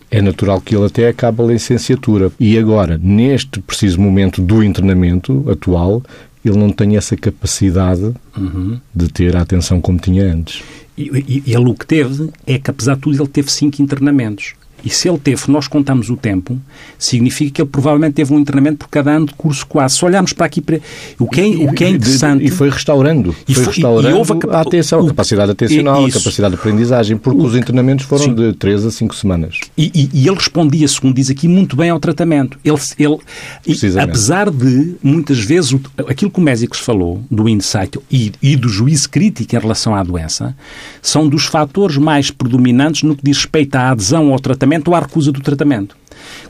é 0.09 0.19
natural 0.19 0.59
que 0.59 0.75
ele 0.75 0.85
até 0.85 1.07
acabe 1.07 1.43
a 1.43 1.45
licenciatura. 1.45 2.31
E 2.39 2.57
agora, 2.57 2.99
neste 3.01 3.61
preciso 3.61 4.01
momento 4.01 4.41
do 4.41 4.63
internamento 4.63 5.45
atual, 5.47 6.01
ele 6.43 6.57
não 6.57 6.71
tem 6.71 6.97
essa 6.97 7.15
capacidade 7.15 8.11
uhum. 8.35 8.79
de 8.95 9.09
ter 9.09 9.37
a 9.37 9.41
atenção 9.41 9.79
como 9.79 9.99
tinha 9.99 10.23
antes. 10.25 10.63
E, 10.97 11.03
e, 11.03 11.43
e 11.45 11.53
ele 11.53 11.69
o 11.69 11.75
que 11.75 11.85
teve 11.85 12.31
é 12.47 12.57
que, 12.57 12.71
apesar 12.71 12.95
de 12.95 13.01
tudo, 13.01 13.15
ele 13.15 13.29
teve 13.29 13.51
cinco 13.51 13.79
internamentos. 13.79 14.55
E 14.83 14.89
se 14.89 15.07
ele 15.07 15.17
teve, 15.17 15.43
nós 15.47 15.67
contamos 15.67 16.09
o 16.09 16.17
tempo, 16.17 16.59
significa 16.97 17.51
que 17.51 17.61
ele 17.61 17.69
provavelmente 17.69 18.13
teve 18.13 18.33
um 18.33 18.39
internamento 18.39 18.77
por 18.77 18.89
cada 18.89 19.11
ano 19.11 19.27
de 19.27 19.33
curso 19.33 19.65
quase. 19.67 19.95
Se 19.97 20.05
olharmos 20.05 20.33
para 20.33 20.45
aqui, 20.45 20.61
para... 20.61 20.79
O, 21.19 21.27
que 21.27 21.41
é, 21.41 21.45
o 21.45 21.73
que 21.73 21.83
é 21.83 21.89
interessante... 21.89 22.45
E 22.45 22.49
foi 22.49 22.69
restaurando. 22.69 23.35
E 23.47 23.53
foi, 23.53 23.65
restaurando 23.65 24.09
e 24.09 24.13
houve 24.13 24.33
a, 24.49 24.57
a 24.57 24.61
atenção, 24.61 25.01
a 25.01 25.07
capacidade 25.07 25.51
atencional, 25.51 26.05
a 26.05 26.11
capacidade 26.11 26.55
de 26.55 26.59
aprendizagem, 26.59 27.17
porque 27.17 27.41
os 27.41 27.55
internamentos 27.55 28.05
foram 28.05 28.25
sim. 28.25 28.33
de 28.33 28.53
3 28.53 28.85
a 28.85 28.91
5 28.91 29.15
semanas. 29.15 29.59
E, 29.77 29.91
e, 29.93 30.09
e, 30.13 30.27
ele 30.27 30.35
respondia, 30.35 30.87
segundo 30.87 31.15
diz 31.15 31.29
aqui, 31.29 31.47
muito 31.47 31.75
bem 31.75 31.89
ao 31.89 31.99
tratamento. 31.99 32.57
Ele, 32.63 32.77
ele 32.97 33.17
apesar 34.01 34.49
de, 34.49 34.95
muitas 35.03 35.39
vezes, 35.39 35.75
aquilo 36.07 36.31
que 36.31 36.39
o 36.39 36.43
Mésicos 36.43 36.79
falou, 36.79 37.21
do 37.29 37.47
insight 37.47 37.99
e, 38.09 38.31
e 38.41 38.55
do 38.55 38.69
juízo 38.69 39.09
crítico 39.09 39.55
em 39.55 39.59
relação 39.59 39.95
à 39.95 40.03
doença, 40.03 40.55
são 41.01 41.27
dos 41.27 41.45
fatores 41.45 41.97
mais 41.97 42.31
predominantes 42.31 43.03
no 43.03 43.15
que 43.15 43.23
diz 43.23 43.37
respeito 43.37 43.75
à 43.75 43.91
adesão 43.91 44.31
ao 44.31 44.39
tratamento 44.39 44.70
tratamento 44.71 44.87
ou 44.87 44.95
à 44.95 44.99
recusa 44.99 45.31
do 45.31 45.41
tratamento. 45.41 46.00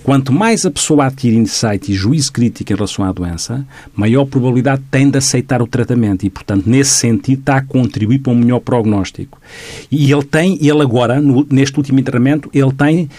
Quanto 0.03 0.31
mais 0.33 0.65
a 0.65 0.71
pessoa 0.71 1.05
adquire 1.05 1.35
insight 1.35 1.91
e 1.91 1.95
juízo 1.95 2.31
crítico 2.31 2.71
em 2.71 2.75
relação 2.75 3.05
à 3.05 3.11
doença, 3.11 3.65
maior 3.95 4.25
probabilidade 4.25 4.81
tem 4.89 5.09
de 5.09 5.17
aceitar 5.17 5.61
o 5.61 5.67
tratamento 5.67 6.25
e, 6.25 6.29
portanto, 6.29 6.65
nesse 6.67 6.91
sentido, 6.91 7.39
está 7.39 7.57
a 7.57 7.61
contribuir 7.61 8.19
para 8.19 8.33
um 8.33 8.35
melhor 8.35 8.59
prognóstico. 8.59 9.39
E 9.91 10.11
ele 10.11 10.23
tem, 10.23 10.57
ele 10.61 10.81
agora, 10.81 11.21
no, 11.21 11.45
neste 11.49 11.77
último 11.77 11.99
internamento, 11.99 12.49
ele 12.53 12.71
tem 12.71 13.09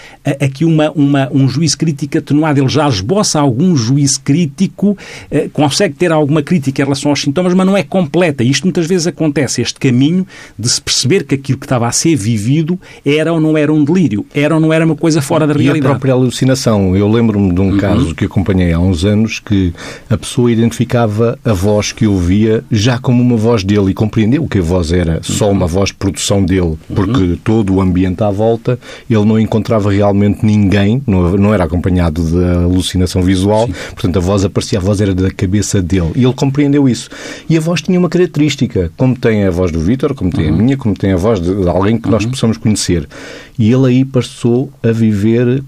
aqui 0.41 0.65
uma, 0.65 0.91
uma, 0.93 1.29
um 1.33 1.49
juízo 1.49 1.79
crítico 1.79 2.19
atenuado. 2.19 2.61
Ele 2.61 2.69
já 2.69 2.88
esboça 2.88 3.38
algum 3.41 3.77
juízo 3.77 4.21
crítico, 4.23 4.97
eh, 5.31 5.49
consegue 5.53 5.95
ter 5.95 6.11
alguma 6.11 6.43
crítica 6.43 6.83
em 6.83 6.85
relação 6.85 7.11
aos 7.11 7.21
sintomas, 7.21 7.55
mas 7.55 7.67
não 7.67 7.77
é 7.77 7.83
completa. 7.83 8.43
Isto 8.43 8.65
muitas 8.65 8.87
vezes 8.87 9.07
acontece, 9.07 9.61
este 9.61 9.79
caminho 9.79 10.27
de 10.59 10.69
se 10.69 10.81
perceber 10.81 11.25
que 11.25 11.35
aquilo 11.35 11.59
que 11.59 11.67
estava 11.67 11.87
a 11.87 11.93
ser 11.93 12.17
vivido 12.17 12.79
era 13.05 13.33
ou 13.33 13.41
não 13.41 13.57
era 13.57 13.73
um 13.73 13.85
delírio, 13.85 14.25
era 14.35 14.55
ou 14.55 14.61
não 14.61 14.73
era 14.73 14.85
uma 14.85 14.97
coisa 14.97 15.21
fora 15.21 15.47
da 15.47 15.53
realidade. 15.53 15.95
Alucinação. 16.42 16.96
Eu 16.96 17.09
lembro-me 17.09 17.52
de 17.52 17.61
um 17.61 17.70
uhum. 17.70 17.76
caso 17.76 18.14
que 18.16 18.24
acompanhei 18.24 18.72
há 18.72 18.78
uns 18.78 19.05
anos 19.05 19.38
que 19.38 19.72
a 20.11 20.18
pessoa 20.18 20.50
identificava 20.50 21.38
a 21.44 21.52
voz 21.52 21.92
que 21.92 22.05
ouvia 22.05 22.64
já 22.68 22.98
como 22.98 23.22
uma 23.22 23.37
voz 23.37 23.62
dele 23.62 23.92
e 23.92 23.94
compreendeu 23.94 24.46
que 24.48 24.59
a 24.59 24.62
voz 24.62 24.90
era 24.90 25.20
só 25.22 25.50
uma 25.50 25.68
voz 25.68 25.90
de 25.90 25.94
produção 25.94 26.44
dele, 26.44 26.76
porque 26.92 27.22
uhum. 27.22 27.38
todo 27.44 27.74
o 27.74 27.81
ambiente 27.81 28.24
à 28.24 28.31
volta 28.31 28.76
ele 29.09 29.24
não 29.24 29.38
encontrava 29.38 29.92
realmente 29.92 30.44
ninguém, 30.44 31.00
não, 31.07 31.37
não 31.37 31.55
era 31.55 31.62
acompanhado 31.62 32.22
da 32.22 32.64
alucinação 32.64 33.22
visual, 33.22 33.66
Sim. 33.66 33.74
portanto 33.90 34.16
a 34.16 34.20
voz 34.20 34.44
aparecia, 34.44 34.81
a 34.81 34.83
voz 34.83 35.00
era 35.00 35.14
da 35.14 35.31
cabeça 35.31 35.81
dele 35.81 36.11
e 36.16 36.24
ele 36.24 36.35
compreendeu 36.35 36.88
isso. 36.88 37.09
E 37.48 37.57
a 37.57 37.61
voz 37.61 37.81
tinha 37.81 37.98
uma 38.00 38.09
característica, 38.09 38.90
como 38.96 39.16
tem 39.16 39.44
a 39.44 39.50
voz 39.50 39.70
do 39.70 39.78
Vítor, 39.78 40.12
como 40.12 40.33
tem 40.33 40.48
uhum. 40.48 40.55
a 40.55 40.59
minha, 40.59 40.76
como 40.76 40.94
tem 40.94 41.12
a 41.12 41.16
voz 41.16 41.40
de 41.40 41.68
alguém 41.68 41.98
que 41.98 42.11
nós 42.11 42.24
uhum. 42.24 42.31
possamos 42.31 42.57
conhecer. 42.57 43.09
E 43.57 43.70
ele 43.70 43.87
aí 43.87 44.05
passou 44.05 44.72
a 44.83 44.90
viver 44.90 45.62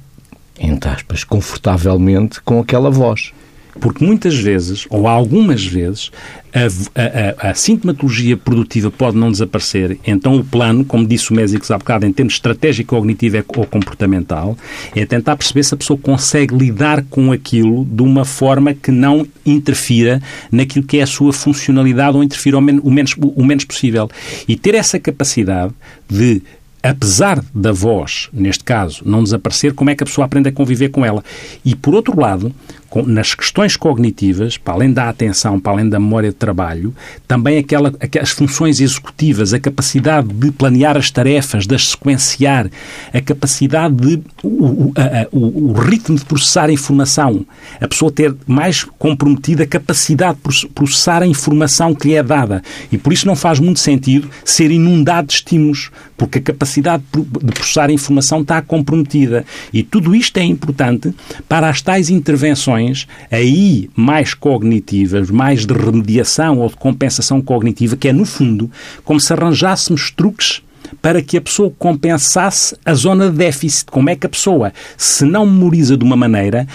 entre 0.58 0.90
aspas, 0.90 1.24
confortavelmente 1.24 2.40
com 2.42 2.60
aquela 2.60 2.90
voz. 2.90 3.32
Porque 3.80 4.04
muitas 4.04 4.36
vezes, 4.36 4.86
ou 4.88 5.08
algumas 5.08 5.64
vezes, 5.64 6.12
a, 6.52 7.46
a, 7.46 7.50
a, 7.50 7.54
sintomatologia 7.54 8.36
produtiva 8.36 8.88
pode 8.88 9.16
não 9.16 9.32
desaparecer, 9.32 9.98
então 10.06 10.36
o 10.36 10.44
plano, 10.44 10.84
como 10.84 11.04
disse 11.04 11.32
o 11.32 11.34
Mésicos 11.34 11.72
há 11.72 11.78
bocado, 11.78 12.06
em 12.06 12.12
termos 12.12 12.34
estratégico, 12.34 12.94
cognitivo 12.94 13.42
ou 13.48 13.66
comportamental, 13.66 14.56
é 14.94 15.04
tentar 15.04 15.36
perceber 15.36 15.64
se 15.64 15.74
a 15.74 15.76
pessoa 15.76 15.98
consegue 15.98 16.54
lidar 16.54 17.02
com 17.10 17.32
aquilo 17.32 17.84
de 17.84 18.02
uma 18.02 18.24
forma 18.24 18.72
que 18.72 18.92
não 18.92 19.26
interfira 19.44 20.22
naquilo 20.52 20.86
que 20.86 20.98
é 20.98 21.02
a 21.02 21.06
sua 21.06 21.32
funcionalidade 21.32 22.16
ou 22.16 22.22
interfira 22.22 22.56
o, 22.56 22.60
o 22.60 22.90
menos, 22.90 23.16
o 23.18 23.44
menos 23.44 23.64
possível. 23.64 24.08
E 24.46 24.54
ter 24.54 24.76
essa 24.76 25.00
capacidade 25.00 25.74
de 26.08 26.40
apesar 26.84 27.42
da 27.54 27.72
voz, 27.72 28.28
neste 28.30 28.62
caso, 28.62 29.02
não 29.06 29.24
desaparecer, 29.24 29.72
como 29.72 29.88
é 29.88 29.94
que 29.94 30.02
a 30.02 30.06
pessoa 30.06 30.26
aprende 30.26 30.50
a 30.50 30.52
conviver 30.52 30.90
com 30.90 31.02
ela? 31.02 31.24
E, 31.64 31.74
por 31.74 31.94
outro 31.94 32.20
lado, 32.20 32.54
nas 33.02 33.34
questões 33.34 33.76
cognitivas, 33.76 34.56
para 34.56 34.74
além 34.74 34.92
da 34.92 35.08
atenção, 35.08 35.58
para 35.58 35.72
além 35.72 35.88
da 35.88 35.98
memória 35.98 36.28
de 36.28 36.36
trabalho, 36.36 36.94
também 37.26 37.58
aquela, 37.58 37.92
as 38.20 38.30
funções 38.30 38.80
executivas, 38.80 39.52
a 39.52 39.58
capacidade 39.58 40.28
de 40.28 40.52
planear 40.52 40.96
as 40.96 41.10
tarefas, 41.10 41.66
de 41.66 41.74
as 41.74 41.88
sequenciar, 41.88 42.70
a 43.12 43.20
capacidade 43.20 43.94
de. 43.94 44.22
O, 44.42 44.92
a, 44.96 45.26
o, 45.32 45.70
o 45.70 45.72
ritmo 45.72 46.16
de 46.16 46.24
processar 46.24 46.68
a 46.68 46.72
informação, 46.72 47.44
a 47.80 47.88
pessoa 47.88 48.12
ter 48.12 48.34
mais 48.46 48.84
comprometida 48.84 49.64
a 49.64 49.66
capacidade 49.66 50.38
de 50.46 50.68
processar 50.68 51.22
a 51.22 51.26
informação 51.26 51.94
que 51.94 52.08
lhe 52.08 52.14
é 52.14 52.22
dada. 52.22 52.62
E 52.92 52.98
por 52.98 53.12
isso 53.12 53.26
não 53.26 53.34
faz 53.34 53.58
muito 53.58 53.80
sentido 53.80 54.28
ser 54.44 54.70
inundado 54.70 55.28
de 55.28 55.34
estímulos, 55.34 55.90
porque 56.16 56.38
a 56.38 56.42
capacidade 56.42 57.02
de 57.12 57.52
processar 57.52 57.90
informação 57.90 58.42
está 58.42 58.60
comprometida. 58.62 59.44
E 59.72 59.82
tudo 59.82 60.14
isto 60.14 60.36
é 60.38 60.44
importante 60.44 61.14
para 61.48 61.68
as 61.68 61.82
tais 61.82 62.10
intervenções 62.10 63.06
aí 63.30 63.90
mais 63.96 64.34
cognitivas, 64.34 65.30
mais 65.30 65.66
de 65.66 65.74
remediação 65.74 66.58
ou 66.58 66.68
de 66.68 66.76
compensação 66.76 67.40
cognitiva, 67.40 67.96
que 67.96 68.08
é, 68.08 68.12
no 68.12 68.24
fundo, 68.24 68.70
como 69.04 69.20
se 69.20 69.32
arranjássemos 69.32 70.10
truques 70.10 70.62
para 71.00 71.22
que 71.22 71.36
a 71.36 71.40
pessoa 71.40 71.72
compensasse 71.78 72.76
a 72.84 72.94
zona 72.94 73.30
de 73.30 73.36
déficit. 73.36 73.86
Como 73.90 74.10
é 74.10 74.16
que 74.16 74.26
a 74.26 74.28
pessoa, 74.28 74.72
se 74.96 75.24
não 75.24 75.46
memoriza 75.46 75.96
de 75.96 76.04
uma 76.04 76.16
maneira, 76.16 76.66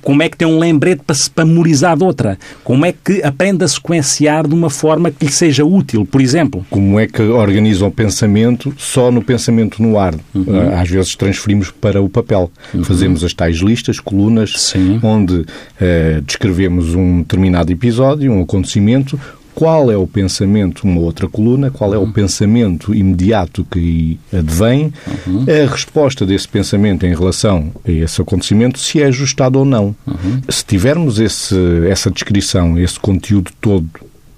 como 0.00 0.22
é 0.22 0.28
que 0.28 0.36
tem 0.36 0.48
um 0.48 0.58
lembrete 0.58 1.02
para, 1.06 1.16
para 1.34 1.44
memorizar 1.44 1.96
de 1.96 2.04
outra? 2.04 2.38
Como 2.62 2.86
é 2.86 2.92
que 2.92 3.22
aprende 3.22 3.64
a 3.64 3.68
sequenciar 3.68 4.46
de 4.46 4.54
uma 4.54 4.70
forma 4.70 5.10
que 5.10 5.26
lhe 5.26 5.32
seja 5.32 5.64
útil, 5.64 6.06
por 6.06 6.20
exemplo? 6.20 6.64
Como 6.70 6.98
é 6.98 7.06
que 7.06 7.22
organiza 7.22 7.84
o 7.86 7.90
pensamento 7.90 8.74
só 8.76 9.10
no 9.10 9.22
pensamento 9.22 9.82
no 9.82 9.98
ar? 9.98 10.14
Uhum. 10.34 10.44
Ah, 10.72 10.80
às 10.80 10.88
vezes 10.88 11.14
transferimos 11.14 11.70
para 11.70 12.00
o 12.00 12.08
papel. 12.08 12.50
Uhum. 12.72 12.84
Fazemos 12.84 13.22
as 13.24 13.34
tais 13.34 13.56
listas, 13.56 14.00
colunas, 14.00 14.52
Sim. 14.56 14.98
onde 15.02 15.34
uh, 15.34 16.20
descrevemos 16.24 16.94
um 16.94 17.18
determinado 17.18 17.72
episódio, 17.72 18.32
um 18.32 18.42
acontecimento, 18.42 19.18
qual 19.54 19.90
é 19.90 19.96
o 19.96 20.06
pensamento, 20.06 20.84
uma 20.84 21.00
outra 21.00 21.28
coluna, 21.28 21.70
qual 21.70 21.94
é 21.94 21.98
o 21.98 22.02
uhum. 22.02 22.12
pensamento 22.12 22.94
imediato 22.94 23.64
que 23.70 24.18
advém, 24.32 24.92
uhum. 25.26 25.44
a 25.48 25.70
resposta 25.70 26.26
desse 26.26 26.48
pensamento 26.48 27.06
em 27.06 27.14
relação 27.14 27.70
a 27.86 27.90
esse 27.90 28.20
acontecimento, 28.20 28.78
se 28.78 29.00
é 29.00 29.06
ajustado 29.06 29.58
ou 29.58 29.64
não. 29.64 29.94
Uhum. 30.06 30.40
Se 30.48 30.64
tivermos 30.64 31.20
esse, 31.20 31.56
essa 31.88 32.10
descrição, 32.10 32.78
esse 32.78 32.98
conteúdo 32.98 33.52
todo 33.60 33.88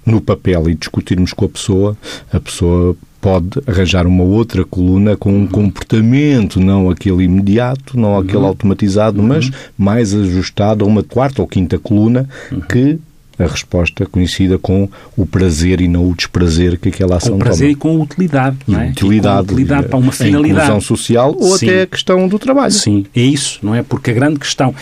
no 0.05 0.21
papel 0.21 0.69
e 0.69 0.75
discutirmos 0.75 1.33
com 1.33 1.45
a 1.45 1.49
pessoa, 1.49 1.97
a 2.31 2.39
pessoa 2.39 2.95
pode 3.19 3.49
arranjar 3.65 4.07
uma 4.07 4.23
outra 4.23 4.63
coluna 4.63 5.17
com 5.17 5.33
um 5.33 5.41
uhum. 5.41 5.47
comportamento, 5.47 6.59
não 6.59 6.89
aquele 6.89 7.23
imediato, 7.23 7.99
não 7.99 8.17
aquele 8.17 8.37
uhum. 8.37 8.45
automatizado, 8.45 9.19
uhum. 9.19 9.27
mas 9.27 9.51
mais 9.77 10.13
ajustado 10.13 10.85
a 10.85 10.87
uma 10.87 11.03
quarta 11.03 11.41
ou 11.41 11.47
quinta 11.47 11.77
coluna 11.77 12.29
uhum. 12.51 12.61
que 12.61 12.99
a 13.39 13.45
resposta 13.45 14.05
conhecida 14.05 14.57
com 14.57 14.89
o 15.15 15.25
prazer 15.25 15.79
e 15.81 15.87
não 15.87 16.09
o 16.09 16.15
desprazer 16.15 16.79
que 16.79 16.89
aquela 16.89 17.17
ação 17.17 17.33
Com 17.33 17.37
o 17.37 17.39
prazer 17.39 17.67
toma. 17.67 17.71
e 17.71 17.75
com 17.75 18.01
utilidade, 18.01 18.57
não 18.67 18.81
é? 18.81 18.89
Utilidade, 18.89 19.53
utilidade 19.53 19.87
para 19.87 19.97
uma 19.97 20.11
finalidade. 20.11 20.59
A 20.59 20.63
inclusão 20.63 20.81
social 20.81 21.35
ou 21.37 21.57
Sim. 21.57 21.69
até 21.69 21.81
a 21.83 21.87
questão 21.87 22.27
do 22.27 22.39
trabalho. 22.39 22.71
Sim, 22.71 23.05
é 23.15 23.21
isso, 23.21 23.59
não 23.61 23.75
é? 23.75 23.83
Porque 23.83 24.11
a 24.11 24.13
grande 24.13 24.39
questão, 24.39 24.73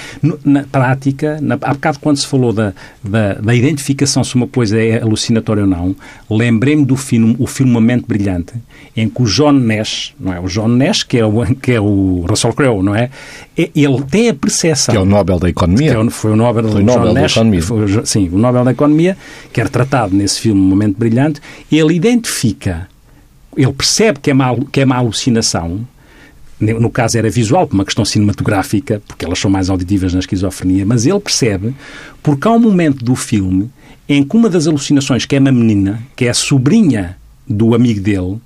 na 0.44 0.64
prática, 0.64 1.40
na, 1.42 1.56
há 1.62 1.74
bocado 1.74 2.00
quando 2.00 2.18
se 2.18 2.28
falou 2.28 2.54
da, 2.54 2.74
da, 3.04 3.34
da, 3.34 3.54
identificação 3.54 4.24
se 4.24 4.36
uma 4.36 4.48
coisa 4.48 4.80
é 4.80 5.02
alucinatória 5.02 5.64
ou 5.64 5.70
não, 5.70 5.96
lembrei-me 6.30 6.86
do 6.86 6.96
filme 6.96 7.36
O 7.40 7.48
Filmamento 7.48 8.08
Brilhante, 8.08 8.54
em 8.96 9.10
que 9.10 9.22
o 9.22 9.26
John 9.26 9.54
Nash, 9.54 10.14
não 10.20 10.34
é? 10.34 10.40
O 10.40 10.48
John 10.48 10.68
Nash, 10.70 11.04
que 11.04 11.18
é 11.18 11.26
o, 11.26 11.56
que 11.56 11.74
é 11.74 11.80
o 11.80 12.26
Russell 12.28 12.54
Crowe, 12.54 12.84
não 12.84 12.96
é? 12.96 13.10
Ele 13.58 14.02
tem 14.10 14.30
a 14.30 14.34
percepção... 14.34 14.94
Que 14.94 14.98
é 14.98 15.02
o 15.02 15.06
Nobel 15.06 15.40
da 15.40 15.50
Economia. 15.50 15.92
Que 15.92 15.98
é 15.98 16.00
o, 16.00 16.10
foi 16.10 16.32
o 16.32 16.36
Nobel, 16.36 16.70
foi 16.70 16.82
o 16.82 16.86
Nobel 16.86 17.08
John 17.08 17.14
da 17.14 17.22
Nash, 17.22 17.32
Economia. 17.32 17.62
Foi, 17.62 18.06
sim, 18.06 18.30
o 18.32 18.38
Nobel 18.46 18.64
da 18.64 18.72
Economia, 18.72 19.18
que 19.52 19.60
é 19.60 19.64
retratado 19.64 20.16
nesse 20.16 20.40
filme 20.40 20.60
Um 20.60 20.66
Momento 20.66 20.98
Brilhante, 20.98 21.42
ele 21.72 21.94
identifica, 21.94 22.88
ele 23.56 23.74
percebe 23.74 24.20
que 24.20 24.30
é 24.30 24.34
uma, 24.34 24.56
que 24.72 24.82
é 24.82 24.86
uma 24.86 24.98
alucinação, 24.98 25.86
no 26.60 26.90
caso 26.90 27.18
era 27.18 27.30
visual, 27.30 27.68
por 27.68 27.74
uma 27.74 27.86
questão 27.86 28.06
cinematográfica, 28.06 29.02
porque 29.08 29.26
elas 29.26 29.40
são 29.40 29.52
mais 29.52 29.70
auditivas 29.70 30.14
na 30.14 30.20
esquizofrenia, 30.20 30.86
mas 30.86 31.06
ele 31.06 31.20
percebe, 31.20 31.76
porque 32.24 32.48
há 32.48 32.52
um 32.52 32.60
momento 32.60 33.04
do 33.04 33.16
filme 33.16 33.70
em 34.08 34.24
que 34.24 34.38
uma 34.38 34.50
das 34.50 34.68
alucinações, 34.68 35.26
que 35.26 35.36
é 35.36 35.40
uma 35.40 35.52
menina, 35.52 36.02
que 36.16 36.26
é 36.26 36.30
a 36.30 36.34
sobrinha 36.34 37.18
do 37.48 37.76
amigo 37.76 38.00
dele, 38.00 38.40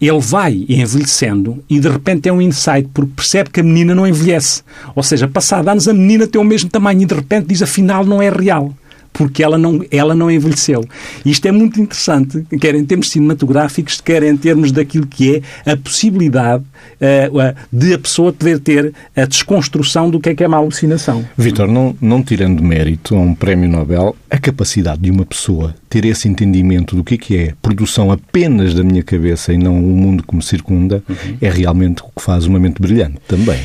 ele 0.00 0.20
vai 0.20 0.66
envelhecendo 0.68 1.62
e 1.70 1.80
de 1.80 1.88
repente 1.88 2.22
tem 2.22 2.32
um 2.32 2.42
insight 2.42 2.88
porque 2.92 3.12
percebe 3.16 3.50
que 3.50 3.60
a 3.60 3.62
menina 3.62 3.94
não 3.94 4.06
envelhece. 4.06 4.62
Ou 4.94 5.02
seja, 5.02 5.26
passado 5.26 5.68
anos 5.68 5.88
a 5.88 5.94
menina 5.94 6.26
tem 6.26 6.40
o 6.40 6.44
mesmo 6.44 6.68
tamanho 6.68 7.02
e 7.02 7.06
de 7.06 7.14
repente 7.14 7.46
diz 7.46 7.62
afinal 7.62 8.04
não 8.04 8.20
é 8.20 8.28
real 8.28 8.74
porque 9.16 9.42
ela 9.42 9.56
não, 9.56 9.84
ela 9.90 10.14
não 10.14 10.30
envelheceu. 10.30 10.84
Isto 11.24 11.46
é 11.46 11.52
muito 11.52 11.80
interessante, 11.80 12.44
quer 12.60 12.74
em 12.74 12.84
termos 12.84 13.10
cinematográficos, 13.10 14.00
quer 14.00 14.22
em 14.22 14.36
termos 14.36 14.70
daquilo 14.70 15.06
que 15.06 15.42
é 15.64 15.72
a 15.72 15.76
possibilidade 15.76 16.62
uh, 16.62 17.56
de 17.72 17.94
a 17.94 17.98
pessoa 17.98 18.32
poder 18.32 18.60
ter 18.60 18.92
a 19.16 19.24
desconstrução 19.24 20.10
do 20.10 20.20
que 20.20 20.30
é 20.30 20.34
que 20.34 20.44
é 20.44 20.46
uma 20.46 20.58
alucinação. 20.58 21.24
Vitor, 21.36 21.66
não, 21.66 21.96
não 22.00 22.22
tirando 22.22 22.62
mérito 22.62 23.16
a 23.16 23.18
um 23.18 23.34
prémio 23.34 23.68
Nobel, 23.68 24.14
a 24.30 24.38
capacidade 24.38 25.00
de 25.00 25.10
uma 25.10 25.24
pessoa 25.24 25.74
ter 25.88 26.04
esse 26.04 26.28
entendimento 26.28 26.94
do 26.94 27.02
que 27.02 27.14
é 27.14 27.18
que 27.18 27.36
é 27.38 27.54
produção 27.62 28.12
apenas 28.12 28.74
da 28.74 28.84
minha 28.84 29.02
cabeça 29.02 29.52
e 29.52 29.58
não 29.58 29.78
o 29.78 29.96
mundo 29.96 30.22
que 30.22 30.36
me 30.36 30.42
circunda, 30.42 31.02
uhum. 31.08 31.38
é 31.40 31.50
realmente 31.50 32.02
o 32.02 32.06
que 32.14 32.22
faz 32.22 32.46
uma 32.46 32.58
mente 32.58 32.80
brilhante 32.82 33.16
também. 33.26 33.58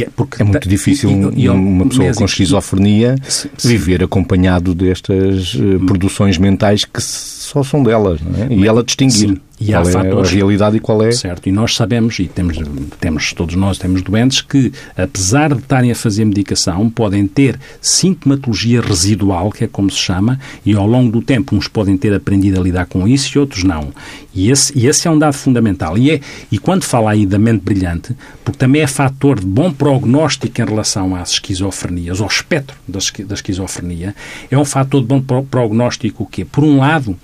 É, 0.00 0.08
é, 0.38 0.44
muito 0.44 0.68
difícil 0.68 1.32
e, 1.34 1.42
e, 1.42 1.48
uma 1.48 1.86
pessoa 1.86 2.14
com 2.14 2.24
esquizofrenia 2.24 3.16
viver 3.62 4.02
acompanhado 4.02 4.74
destas 4.74 5.54
uh, 5.54 5.80
produções 5.86 6.38
mentais 6.38 6.84
que 6.84 7.00
só 7.00 7.62
são 7.62 7.82
delas, 7.82 8.20
é? 8.38 8.54
e 8.54 8.66
ela 8.66 8.82
distinguir. 8.82 9.30
Sim. 9.30 9.40
E 9.60 9.66
qual 9.66 9.84
há 9.84 9.88
é 9.88 9.92
fatores, 9.92 10.30
a 10.30 10.34
realidade 10.34 10.76
e 10.76 10.80
qual 10.80 11.02
é... 11.02 11.12
Certo, 11.12 11.48
e 11.48 11.52
nós 11.52 11.74
sabemos, 11.76 12.18
e 12.18 12.26
temos, 12.26 12.56
temos 12.98 13.32
todos 13.32 13.54
nós 13.54 13.78
temos 13.78 14.02
doentes 14.02 14.40
que, 14.40 14.72
apesar 14.96 15.54
de 15.54 15.60
estarem 15.60 15.92
a 15.92 15.94
fazer 15.94 16.24
medicação, 16.24 16.90
podem 16.90 17.26
ter 17.26 17.58
sintomatologia 17.80 18.80
residual, 18.80 19.50
que 19.50 19.64
é 19.64 19.66
como 19.68 19.90
se 19.90 19.98
chama, 19.98 20.38
e 20.64 20.74
ao 20.74 20.86
longo 20.86 21.12
do 21.12 21.22
tempo 21.22 21.54
uns 21.54 21.68
podem 21.68 21.96
ter 21.96 22.12
aprendido 22.12 22.60
a 22.60 22.62
lidar 22.62 22.86
com 22.86 23.06
isso 23.06 23.36
e 23.36 23.38
outros 23.38 23.62
não. 23.62 23.92
E 24.34 24.50
esse, 24.50 24.76
e 24.76 24.86
esse 24.86 25.06
é 25.06 25.10
um 25.10 25.18
dado 25.18 25.34
fundamental. 25.34 25.96
E, 25.98 26.10
é, 26.10 26.20
e 26.50 26.58
quando 26.58 26.84
fala 26.84 27.10
aí 27.10 27.26
da 27.26 27.38
mente 27.38 27.62
brilhante, 27.62 28.16
porque 28.44 28.58
também 28.58 28.82
é 28.82 28.86
fator 28.86 29.38
de 29.38 29.46
bom 29.46 29.72
prognóstico 29.72 30.60
em 30.60 30.64
relação 30.64 31.14
às 31.14 31.32
esquizofrenias, 31.32 32.20
ao 32.20 32.26
espectro 32.26 32.76
da, 32.88 32.98
da 33.26 33.34
esquizofrenia, 33.34 34.14
é 34.50 34.58
um 34.58 34.64
fator 34.64 35.00
de 35.00 35.06
bom 35.06 35.20
prognóstico 35.20 36.24
o 36.24 36.26
quê? 36.26 36.44
Por 36.44 36.64
um 36.64 36.78
lado, 36.78 37.16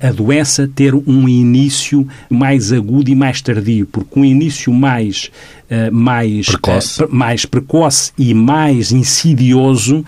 a 0.00 0.10
doença 0.10 0.68
ter 0.74 0.94
um 0.94 1.28
início 1.28 1.85
mais 2.30 2.72
agudo 2.72 3.10
e 3.10 3.14
mais 3.14 3.40
tardio, 3.40 3.86
porque 3.86 4.18
um 4.18 4.24
início 4.24 4.72
mais, 4.72 5.30
uh, 5.70 5.92
mais, 5.94 6.46
precoce. 6.46 7.04
Uh, 7.04 7.08
mais 7.10 7.44
precoce 7.44 8.12
e 8.18 8.34
mais 8.34 8.92
insidioso 8.92 10.04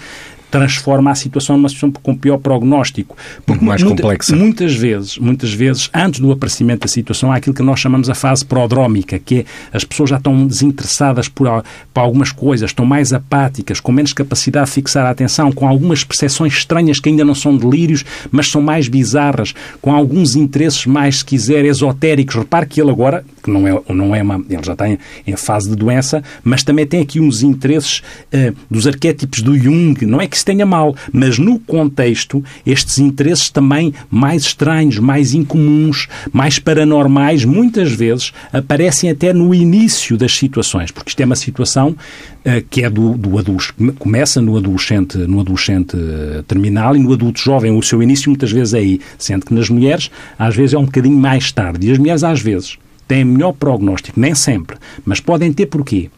transforma 0.50 1.10
a 1.10 1.14
situação 1.14 1.56
numa 1.56 1.68
situação 1.68 1.92
com 2.02 2.16
pior 2.16 2.38
prognóstico. 2.38 3.16
Porque 3.44 3.64
mais 3.64 3.82
muita, 3.82 4.02
complexa. 4.02 4.34
Muitas 4.36 4.74
vezes, 4.74 5.18
muitas 5.18 5.52
vezes, 5.52 5.90
antes 5.94 6.20
do 6.20 6.32
aparecimento 6.32 6.82
da 6.82 6.88
situação, 6.88 7.32
há 7.32 7.36
aquilo 7.36 7.54
que 7.54 7.62
nós 7.62 7.80
chamamos 7.80 8.08
a 8.08 8.14
fase 8.14 8.44
prodrómica, 8.44 9.18
que 9.18 9.40
é 9.40 9.44
as 9.72 9.84
pessoas 9.84 10.10
já 10.10 10.16
estão 10.16 10.46
desinteressadas 10.46 11.28
por, 11.28 11.46
por 11.92 12.00
algumas 12.00 12.32
coisas, 12.32 12.70
estão 12.70 12.86
mais 12.86 13.12
apáticas, 13.12 13.80
com 13.80 13.92
menos 13.92 14.12
capacidade 14.12 14.66
de 14.66 14.72
fixar 14.72 15.06
a 15.06 15.10
atenção, 15.10 15.52
com 15.52 15.68
algumas 15.68 16.04
percepções 16.04 16.54
estranhas 16.54 17.00
que 17.00 17.08
ainda 17.08 17.24
não 17.24 17.34
são 17.34 17.56
delírios, 17.56 18.04
mas 18.30 18.50
são 18.50 18.62
mais 18.62 18.88
bizarras, 18.88 19.54
com 19.80 19.92
alguns 19.92 20.36
interesses 20.36 20.86
mais, 20.86 21.18
se 21.18 21.24
quiser, 21.24 21.64
esotéricos. 21.64 22.36
Repare 22.36 22.66
que 22.66 22.80
ele 22.80 22.90
agora, 22.90 23.24
que 23.42 23.50
não 23.50 23.66
é, 23.66 23.82
não 23.88 24.14
é 24.14 24.22
uma, 24.22 24.42
ele 24.48 24.62
já 24.64 24.72
está 24.72 24.88
em, 24.88 24.98
em 25.26 25.36
fase 25.36 25.68
de 25.68 25.76
doença, 25.76 26.22
mas 26.42 26.62
também 26.62 26.86
tem 26.86 27.00
aqui 27.00 27.20
uns 27.20 27.42
interesses 27.42 28.02
uh, 28.32 28.54
dos 28.70 28.86
arquétipos 28.86 29.42
do 29.42 29.56
Jung, 29.58 30.04
não 30.06 30.20
é 30.20 30.26
que 30.26 30.37
isso 30.38 30.44
tenha 30.44 30.64
mal, 30.64 30.94
mas 31.12 31.38
no 31.38 31.58
contexto, 31.58 32.42
estes 32.64 32.98
interesses 32.98 33.50
também 33.50 33.92
mais 34.10 34.42
estranhos, 34.42 34.98
mais 34.98 35.34
incomuns, 35.34 36.08
mais 36.32 36.58
paranormais, 36.58 37.44
muitas 37.44 37.92
vezes 37.92 38.32
aparecem 38.52 39.10
até 39.10 39.32
no 39.32 39.54
início 39.54 40.16
das 40.16 40.34
situações, 40.36 40.90
porque 40.90 41.10
isto 41.10 41.20
é 41.20 41.24
uma 41.24 41.36
situação 41.36 41.90
uh, 41.90 42.64
que 42.70 42.84
é 42.84 42.90
do, 42.90 43.16
do 43.16 43.38
adulto, 43.38 43.74
começa 43.98 44.40
no 44.40 44.56
adolescente, 44.56 45.18
no 45.18 45.40
adolescente 45.40 45.96
uh, 45.96 46.42
terminal 46.44 46.96
e 46.96 47.00
no 47.00 47.12
adulto 47.12 47.40
jovem, 47.40 47.76
o 47.76 47.82
seu 47.82 48.02
início 48.02 48.30
muitas 48.30 48.52
vezes 48.52 48.74
é 48.74 48.78
aí, 48.78 49.00
sendo 49.18 49.44
que 49.44 49.54
nas 49.54 49.68
mulheres 49.68 50.10
às 50.38 50.54
vezes 50.54 50.74
é 50.74 50.78
um 50.78 50.84
bocadinho 50.84 51.16
mais 51.16 51.50
tarde, 51.50 51.88
e 51.88 51.90
as 51.90 51.98
mulheres 51.98 52.22
às 52.22 52.40
vezes 52.40 52.78
têm 53.08 53.24
melhor 53.24 53.52
prognóstico, 53.52 54.20
nem 54.20 54.34
sempre, 54.34 54.76
mas 55.04 55.18
podem 55.18 55.52
ter 55.52 55.66
porquê? 55.66 56.10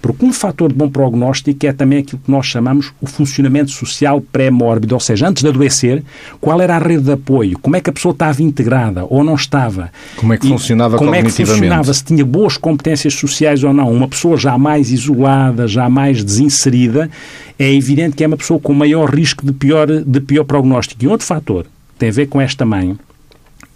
Porque 0.00 0.24
um 0.24 0.32
fator 0.32 0.72
de 0.72 0.74
bom 0.74 0.88
prognóstico 0.88 1.66
é 1.66 1.72
também 1.72 1.98
aquilo 1.98 2.20
que 2.24 2.30
nós 2.30 2.46
chamamos 2.46 2.92
o 3.00 3.06
funcionamento 3.06 3.70
social 3.70 4.20
pré-mórbido, 4.20 4.94
ou 4.94 5.00
seja, 5.00 5.28
antes 5.28 5.42
de 5.42 5.48
adoecer, 5.48 6.02
qual 6.40 6.60
era 6.60 6.76
a 6.76 6.78
rede 6.78 7.04
de 7.04 7.12
apoio, 7.12 7.58
como 7.58 7.76
é 7.76 7.80
que 7.80 7.90
a 7.90 7.92
pessoa 7.92 8.12
estava 8.12 8.42
integrada 8.42 9.04
ou 9.08 9.22
não 9.22 9.34
estava. 9.34 9.92
Como 10.16 10.32
é 10.32 10.38
que 10.38 10.46
E 10.46 10.50
funcionava 10.50 10.96
como 10.96 11.14
é 11.14 11.22
que 11.22 11.30
funcionava, 11.30 11.92
se 11.92 12.02
tinha 12.02 12.24
boas 12.24 12.56
competências 12.56 13.14
sociais 13.14 13.62
ou 13.62 13.72
não. 13.72 13.92
Uma 13.92 14.08
pessoa 14.08 14.36
já 14.36 14.56
mais 14.56 14.90
isolada, 14.90 15.68
já 15.68 15.88
mais 15.88 16.24
desinserida, 16.24 17.10
é 17.58 17.72
evidente 17.72 18.16
que 18.16 18.24
é 18.24 18.26
uma 18.26 18.36
pessoa 18.36 18.58
com 18.58 18.72
maior 18.72 19.10
risco 19.14 19.44
de 19.44 19.52
pior, 19.52 19.86
de 19.86 20.20
pior 20.20 20.44
prognóstico. 20.44 21.04
E 21.04 21.08
outro 21.08 21.26
fator 21.26 21.64
que 21.64 21.98
tem 21.98 22.08
a 22.08 22.12
ver 22.12 22.26
com 22.26 22.40
esta 22.40 22.64
mãe 22.64 22.96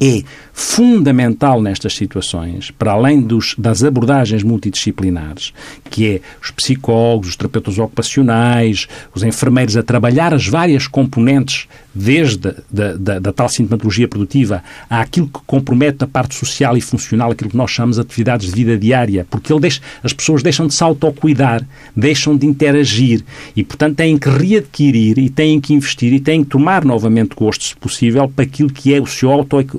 é 0.01 0.23
fundamental 0.53 1.63
nestas 1.63 1.95
situações, 1.95 2.71
para 2.71 2.93
além 2.93 3.21
dos, 3.21 3.55
das 3.57 3.83
abordagens 3.83 4.43
multidisciplinares, 4.43 5.53
que 5.89 6.07
é 6.07 6.21
os 6.43 6.51
psicólogos, 6.51 7.31
os 7.31 7.37
terapeutas 7.37 7.79
ocupacionais, 7.79 8.89
os 9.15 9.23
enfermeiros 9.23 9.77
a 9.77 9.83
trabalhar 9.83 10.35
as 10.35 10.47
várias 10.47 10.87
componentes, 10.87 11.67
desde 11.95 12.55
da, 12.71 12.95
da, 12.97 13.19
da 13.19 13.33
tal 13.33 13.49
sintomatologia 13.49 14.09
produtiva 14.09 14.63
àquilo 14.89 15.27
que 15.27 15.41
compromete 15.47 16.05
a 16.05 16.07
parte 16.07 16.35
social 16.35 16.77
e 16.77 16.81
funcional, 16.81 17.31
aquilo 17.31 17.51
que 17.51 17.57
nós 17.57 17.71
chamamos 17.71 17.97
de 17.97 18.03
atividades 18.03 18.49
de 18.49 18.55
vida 18.55 18.79
diária, 18.79 19.27
porque 19.31 19.53
ele 19.53 19.61
deixa, 19.61 19.81
as 20.03 20.13
pessoas 20.13 20.43
deixam 20.43 20.67
de 20.67 20.75
se 20.75 20.83
autocuidar, 20.83 21.67
deixam 21.95 22.37
de 22.37 22.47
interagir 22.47 23.23
e, 23.55 23.63
portanto, 23.63 23.97
têm 23.97 24.17
que 24.17 24.29
readquirir 24.29 25.19
e 25.19 25.29
têm 25.29 25.61
que 25.61 25.75
investir 25.75 26.13
e 26.13 26.21
têm 26.21 26.43
que 26.43 26.51
tomar 26.51 26.85
novamente 26.85 27.35
gosto, 27.37 27.65
se 27.65 27.77
possível, 27.77 28.29
para 28.29 28.45
aquilo 28.45 28.71
que 28.71 28.95
é 28.95 29.01
o 29.01 29.07
seu 29.07 29.31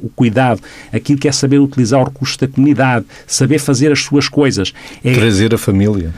autocuidado, 0.04 0.62
aquilo 0.92 1.20
que 1.20 1.28
é 1.28 1.32
saber 1.32 1.60
utilizar 1.60 2.02
o 2.02 2.06
recurso 2.06 2.40
da 2.40 2.48
comunidade, 2.48 3.06
saber 3.28 3.60
fazer 3.60 3.92
as 3.92 4.00
suas 4.02 4.28
coisas. 4.28 4.74
É, 5.04 5.14
Trazer 5.14 5.54
a 5.54 5.58
família. 5.58 6.14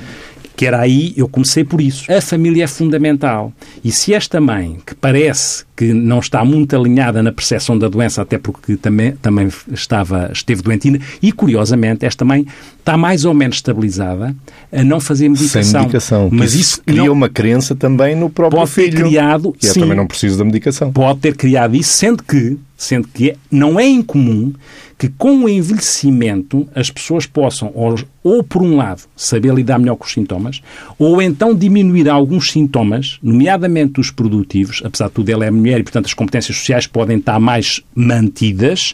que 0.56 0.66
era 0.66 0.80
aí, 0.80 1.14
eu 1.18 1.28
comecei 1.28 1.66
por 1.66 1.82
isso. 1.82 2.10
A 2.12 2.22
família 2.22 2.64
é 2.64 2.68
fundamental. 2.68 3.52
E 3.84 3.92
se 3.92 4.14
esta 4.14 4.40
mãe, 4.40 4.78
que 4.86 4.96
parece 4.96 5.66
que 5.76 5.92
não 5.94 6.20
está 6.20 6.46
muito 6.46 6.74
alinhada 6.74 7.22
na 7.22 7.30
percepção 7.30 7.78
da 7.78 7.90
doença, 7.90 8.22
até 8.22 8.38
porque 8.38 8.78
também, 8.78 9.12
também 9.22 9.50
estava, 9.74 10.30
esteve 10.32 10.62
doentina, 10.62 10.98
e 11.22 11.34
curiosamente, 11.34 12.06
esta 12.06 12.24
mãe 12.24 12.46
está 12.80 12.96
mais 12.98 13.26
ou 13.26 13.34
menos 13.34 13.58
estabilizada 13.58 14.34
a 14.72 14.84
não 14.84 15.02
fazer 15.02 15.28
medicação. 15.28 15.64
Sem 15.64 15.80
medicação. 15.82 16.30
Mas 16.32 16.54
isso 16.54 16.62
isso 16.62 16.82
cria 16.86 17.04
não 17.04 17.12
uma 17.12 17.28
crença 17.28 17.76
também 17.76 18.16
no 18.16 18.30
próprio 18.30 18.62
pode 18.62 18.72
ter 18.72 18.92
filho. 18.92 19.08
criado. 19.08 19.52
Que 19.52 19.68
eu 19.68 19.74
sim, 19.74 19.80
também 19.82 19.98
não 19.98 20.08
preciso 20.08 20.38
da 20.38 20.46
medicação. 20.46 20.94
pode 20.94 21.20
ter 21.20 21.36
criado 21.36 21.76
isso, 21.76 21.92
sendo 21.92 22.24
que, 22.24 22.58
sendo 22.78 23.08
que 23.08 23.32
é- 23.32 23.36
não 23.50 23.80
é 23.80 23.88
incomum 23.88 24.54
que 24.98 25.10
com 25.10 25.44
o 25.44 25.50
envelhecimento 25.50 26.68
as 26.74 26.90
pessoas 26.90 27.26
possam, 27.26 27.72
ou, 27.74 27.96
ou 28.24 28.44
por 28.44 28.62
um 28.62 28.78
lado, 28.78 29.04
saber 29.16 29.54
lidar 29.54 29.78
melhor 29.78 29.96
com 29.96 30.06
os 30.06 30.12
sintomas, 30.12 30.62
ou 30.98 31.22
então 31.22 31.54
diminuir 31.54 32.10
alguns 32.10 32.52
sintomas, 32.52 33.18
nomeadamente 33.22 34.00
os 34.00 34.10
produtivos, 34.12 34.82
apesar 34.86 35.08
de 35.08 35.14
tudo 35.14 35.30
ela 35.30 35.46
é 35.46 35.52
mulher 35.52 35.80
e, 35.80 35.84
portanto, 35.84 36.06
as 36.06 36.14
competências 36.14 36.58
sociais 36.58 36.88
podem 36.88 37.18
estar 37.18 37.40
mais 37.40 37.82
mantidas, 37.94 38.94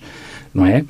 não 0.53 0.65
é? 0.65 0.83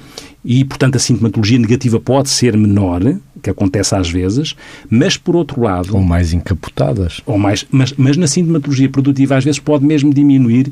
E, 0.44 0.66
portanto, 0.66 0.96
a 0.96 1.00
sintomatologia 1.00 1.60
negativa 1.60 2.00
pode 2.00 2.30
ser 2.30 2.58
menor, 2.58 3.02
que 3.42 3.50
acontece 3.50 3.96
às 3.96 4.10
vezes, 4.10 4.56
mas, 4.90 5.18
por 5.18 5.36
outro 5.36 5.62
lado, 5.62 5.96
Ou 5.96 6.04
mais 6.04 6.34
encapotadas. 6.34 7.22
ou 7.26 7.38
mais, 7.38 7.66
mas, 7.72 7.94
mas 7.98 8.18
na 8.18 8.28
sintomatologia 8.28 8.90
produtiva 8.90 9.36
às 9.38 9.44
vezes 9.44 9.60
pode 9.60 9.86
mesmo 9.86 10.14
diminuir. 10.14 10.72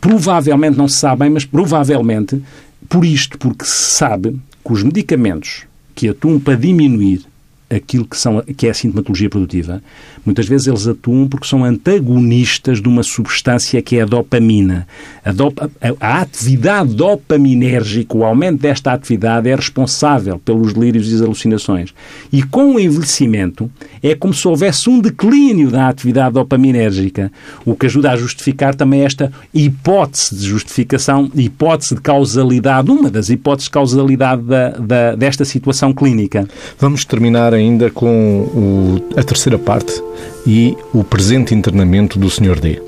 Provavelmente, 0.00 0.76
não 0.76 0.88
se 0.88 0.96
sabe 0.96 1.20
bem, 1.20 1.30
mas 1.30 1.44
provavelmente 1.44 2.40
por 2.88 3.04
isto, 3.04 3.38
porque 3.38 3.64
se 3.64 3.92
sabe 3.92 4.36
que 4.64 4.72
os 4.72 4.82
medicamentos 4.82 5.62
que 5.94 6.08
atuam 6.08 6.40
para 6.40 6.54
diminuir 6.56 7.22
aquilo 7.70 8.04
que, 8.04 8.16
são, 8.16 8.42
que 8.56 8.66
é 8.66 8.70
a 8.70 8.74
sintomatologia 8.74 9.30
produtiva, 9.30 9.80
muitas 10.26 10.46
vezes 10.46 10.66
eles 10.66 10.88
atuam 10.88 11.28
porque 11.28 11.46
são 11.46 11.64
antagonistas 11.64 12.82
de 12.82 12.88
uma 12.88 13.02
substância 13.02 13.80
que 13.80 13.96
é 13.96 14.02
a 14.02 14.06
dopamina. 14.06 14.86
A, 15.24 15.30
a, 15.30 16.18
a 16.18 16.20
atividade 16.22 16.94
dopaminérgica, 16.94 18.16
o 18.16 18.24
aumento 18.24 18.60
desta 18.60 18.92
atividade 18.92 19.48
é 19.48 19.54
responsável 19.54 20.38
pelos 20.38 20.74
delírios 20.74 21.10
e 21.10 21.14
as 21.14 21.22
alucinações. 21.22 21.94
E 22.32 22.42
com 22.42 22.74
o 22.74 22.80
envelhecimento 22.80 23.70
é 24.02 24.14
como 24.14 24.34
se 24.34 24.46
houvesse 24.48 24.90
um 24.90 25.00
declínio 25.00 25.70
da 25.70 25.88
atividade 25.88 26.34
dopaminérgica, 26.34 27.30
o 27.64 27.76
que 27.76 27.86
ajuda 27.86 28.10
a 28.10 28.16
justificar 28.16 28.74
também 28.74 29.02
esta 29.02 29.32
hipótese 29.54 30.34
de 30.34 30.46
justificação, 30.46 31.30
hipótese 31.34 31.94
de 31.94 32.00
causalidade, 32.00 32.90
uma 32.90 33.10
das 33.10 33.30
hipóteses 33.30 33.66
de 33.66 33.70
causalidade 33.70 34.42
da, 34.42 34.70
da, 34.70 35.14
desta 35.14 35.44
situação 35.44 35.92
clínica. 35.92 36.48
Vamos 36.78 37.04
terminar 37.04 37.54
ainda 37.60 37.90
com 37.90 38.40
o- 38.40 39.00
a 39.18 39.22
terceira 39.22 39.58
parte 39.58 40.02
e 40.46 40.76
o 40.92 41.04
presente 41.04 41.54
internamento 41.54 42.18
do 42.18 42.28
Sr. 42.30 42.58
D. 42.58 42.82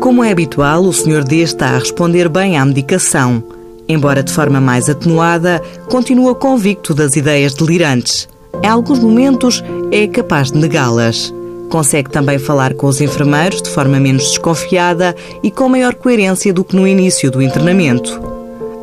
Como 0.00 0.22
é 0.24 0.30
habitual, 0.32 0.82
o 0.84 0.92
Sr. 0.92 1.22
D 1.24 1.36
está 1.38 1.68
a 1.70 1.78
responder 1.78 2.28
bem 2.28 2.58
à 2.58 2.64
medicação. 2.64 3.42
Embora 3.88 4.22
de 4.22 4.32
forma 4.32 4.60
mais 4.60 4.88
atenuada, 4.88 5.62
continua 5.88 6.34
convicto 6.34 6.94
das 6.94 7.16
ideias 7.16 7.54
delirantes. 7.54 8.28
Em 8.62 8.66
alguns 8.66 8.98
momentos, 8.98 9.62
é 9.92 10.06
capaz 10.06 10.50
de 10.50 10.58
negá-las. 10.58 11.32
Consegue 11.70 12.10
também 12.10 12.38
falar 12.38 12.74
com 12.74 12.86
os 12.86 13.00
enfermeiros 13.00 13.60
de 13.62 13.68
forma 13.70 13.98
menos 14.00 14.24
desconfiada 14.30 15.14
e 15.42 15.50
com 15.50 15.68
maior 15.68 15.94
coerência 15.94 16.52
do 16.52 16.64
que 16.64 16.76
no 16.76 16.86
início 16.86 17.30
do 17.30 17.42
internamento. 17.42 18.20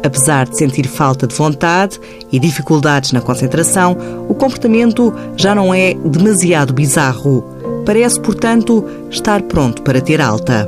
Apesar 0.03 0.47
de 0.47 0.57
sentir 0.57 0.87
falta 0.87 1.27
de 1.27 1.35
vontade 1.35 1.99
e 2.31 2.39
dificuldades 2.39 3.11
na 3.11 3.21
concentração, 3.21 3.95
o 4.27 4.33
comportamento 4.33 5.13
já 5.37 5.53
não 5.53 5.73
é 5.73 5.93
demasiado 5.93 6.73
bizarro. 6.73 7.43
Parece, 7.85 8.19
portanto, 8.19 8.83
estar 9.09 9.41
pronto 9.43 9.81
para 9.81 10.01
ter 10.01 10.19
alta. 10.19 10.67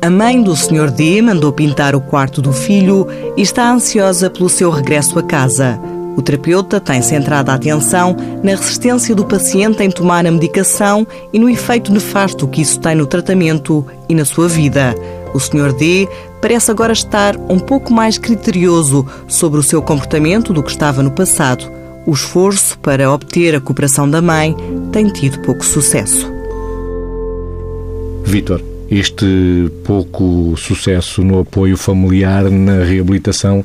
A 0.00 0.08
mãe 0.08 0.40
do 0.40 0.54
Sr. 0.54 0.90
D 0.90 1.20
mandou 1.20 1.52
pintar 1.52 1.94
o 1.94 2.00
quarto 2.00 2.40
do 2.40 2.52
filho 2.52 3.06
e 3.36 3.42
está 3.42 3.70
ansiosa 3.70 4.30
pelo 4.30 4.48
seu 4.48 4.70
regresso 4.70 5.18
a 5.18 5.22
casa. 5.22 5.78
O 6.16 6.22
terapeuta 6.22 6.80
tem 6.80 7.02
centrado 7.02 7.50
a 7.50 7.54
atenção 7.54 8.16
na 8.42 8.52
resistência 8.52 9.14
do 9.14 9.24
paciente 9.24 9.82
em 9.82 9.90
tomar 9.90 10.26
a 10.26 10.30
medicação 10.30 11.06
e 11.32 11.38
no 11.38 11.48
efeito 11.48 11.92
nefasto 11.92 12.48
que 12.48 12.62
isso 12.62 12.80
tem 12.80 12.94
no 12.94 13.06
tratamento 13.06 13.86
e 14.08 14.14
na 14.14 14.24
sua 14.24 14.48
vida. 14.48 14.94
O 15.34 15.40
Sr. 15.40 15.72
D 15.72 16.08
parece 16.40 16.70
agora 16.70 16.92
estar 16.92 17.36
um 17.36 17.58
pouco 17.58 17.92
mais 17.92 18.18
criterioso 18.18 19.06
sobre 19.26 19.58
o 19.60 19.62
seu 19.62 19.82
comportamento 19.82 20.52
do 20.52 20.62
que 20.62 20.70
estava 20.70 21.02
no 21.02 21.10
passado. 21.10 21.70
O 22.06 22.12
esforço 22.12 22.78
para 22.78 23.10
obter 23.12 23.54
a 23.54 23.60
cooperação 23.60 24.08
da 24.08 24.22
mãe 24.22 24.56
tem 24.92 25.08
tido 25.08 25.40
pouco 25.40 25.64
sucesso. 25.64 26.30
Vítor, 28.24 28.62
este 28.90 29.70
pouco 29.84 30.54
sucesso 30.56 31.22
no 31.22 31.40
apoio 31.40 31.76
familiar 31.76 32.44
na 32.50 32.84
reabilitação 32.84 33.64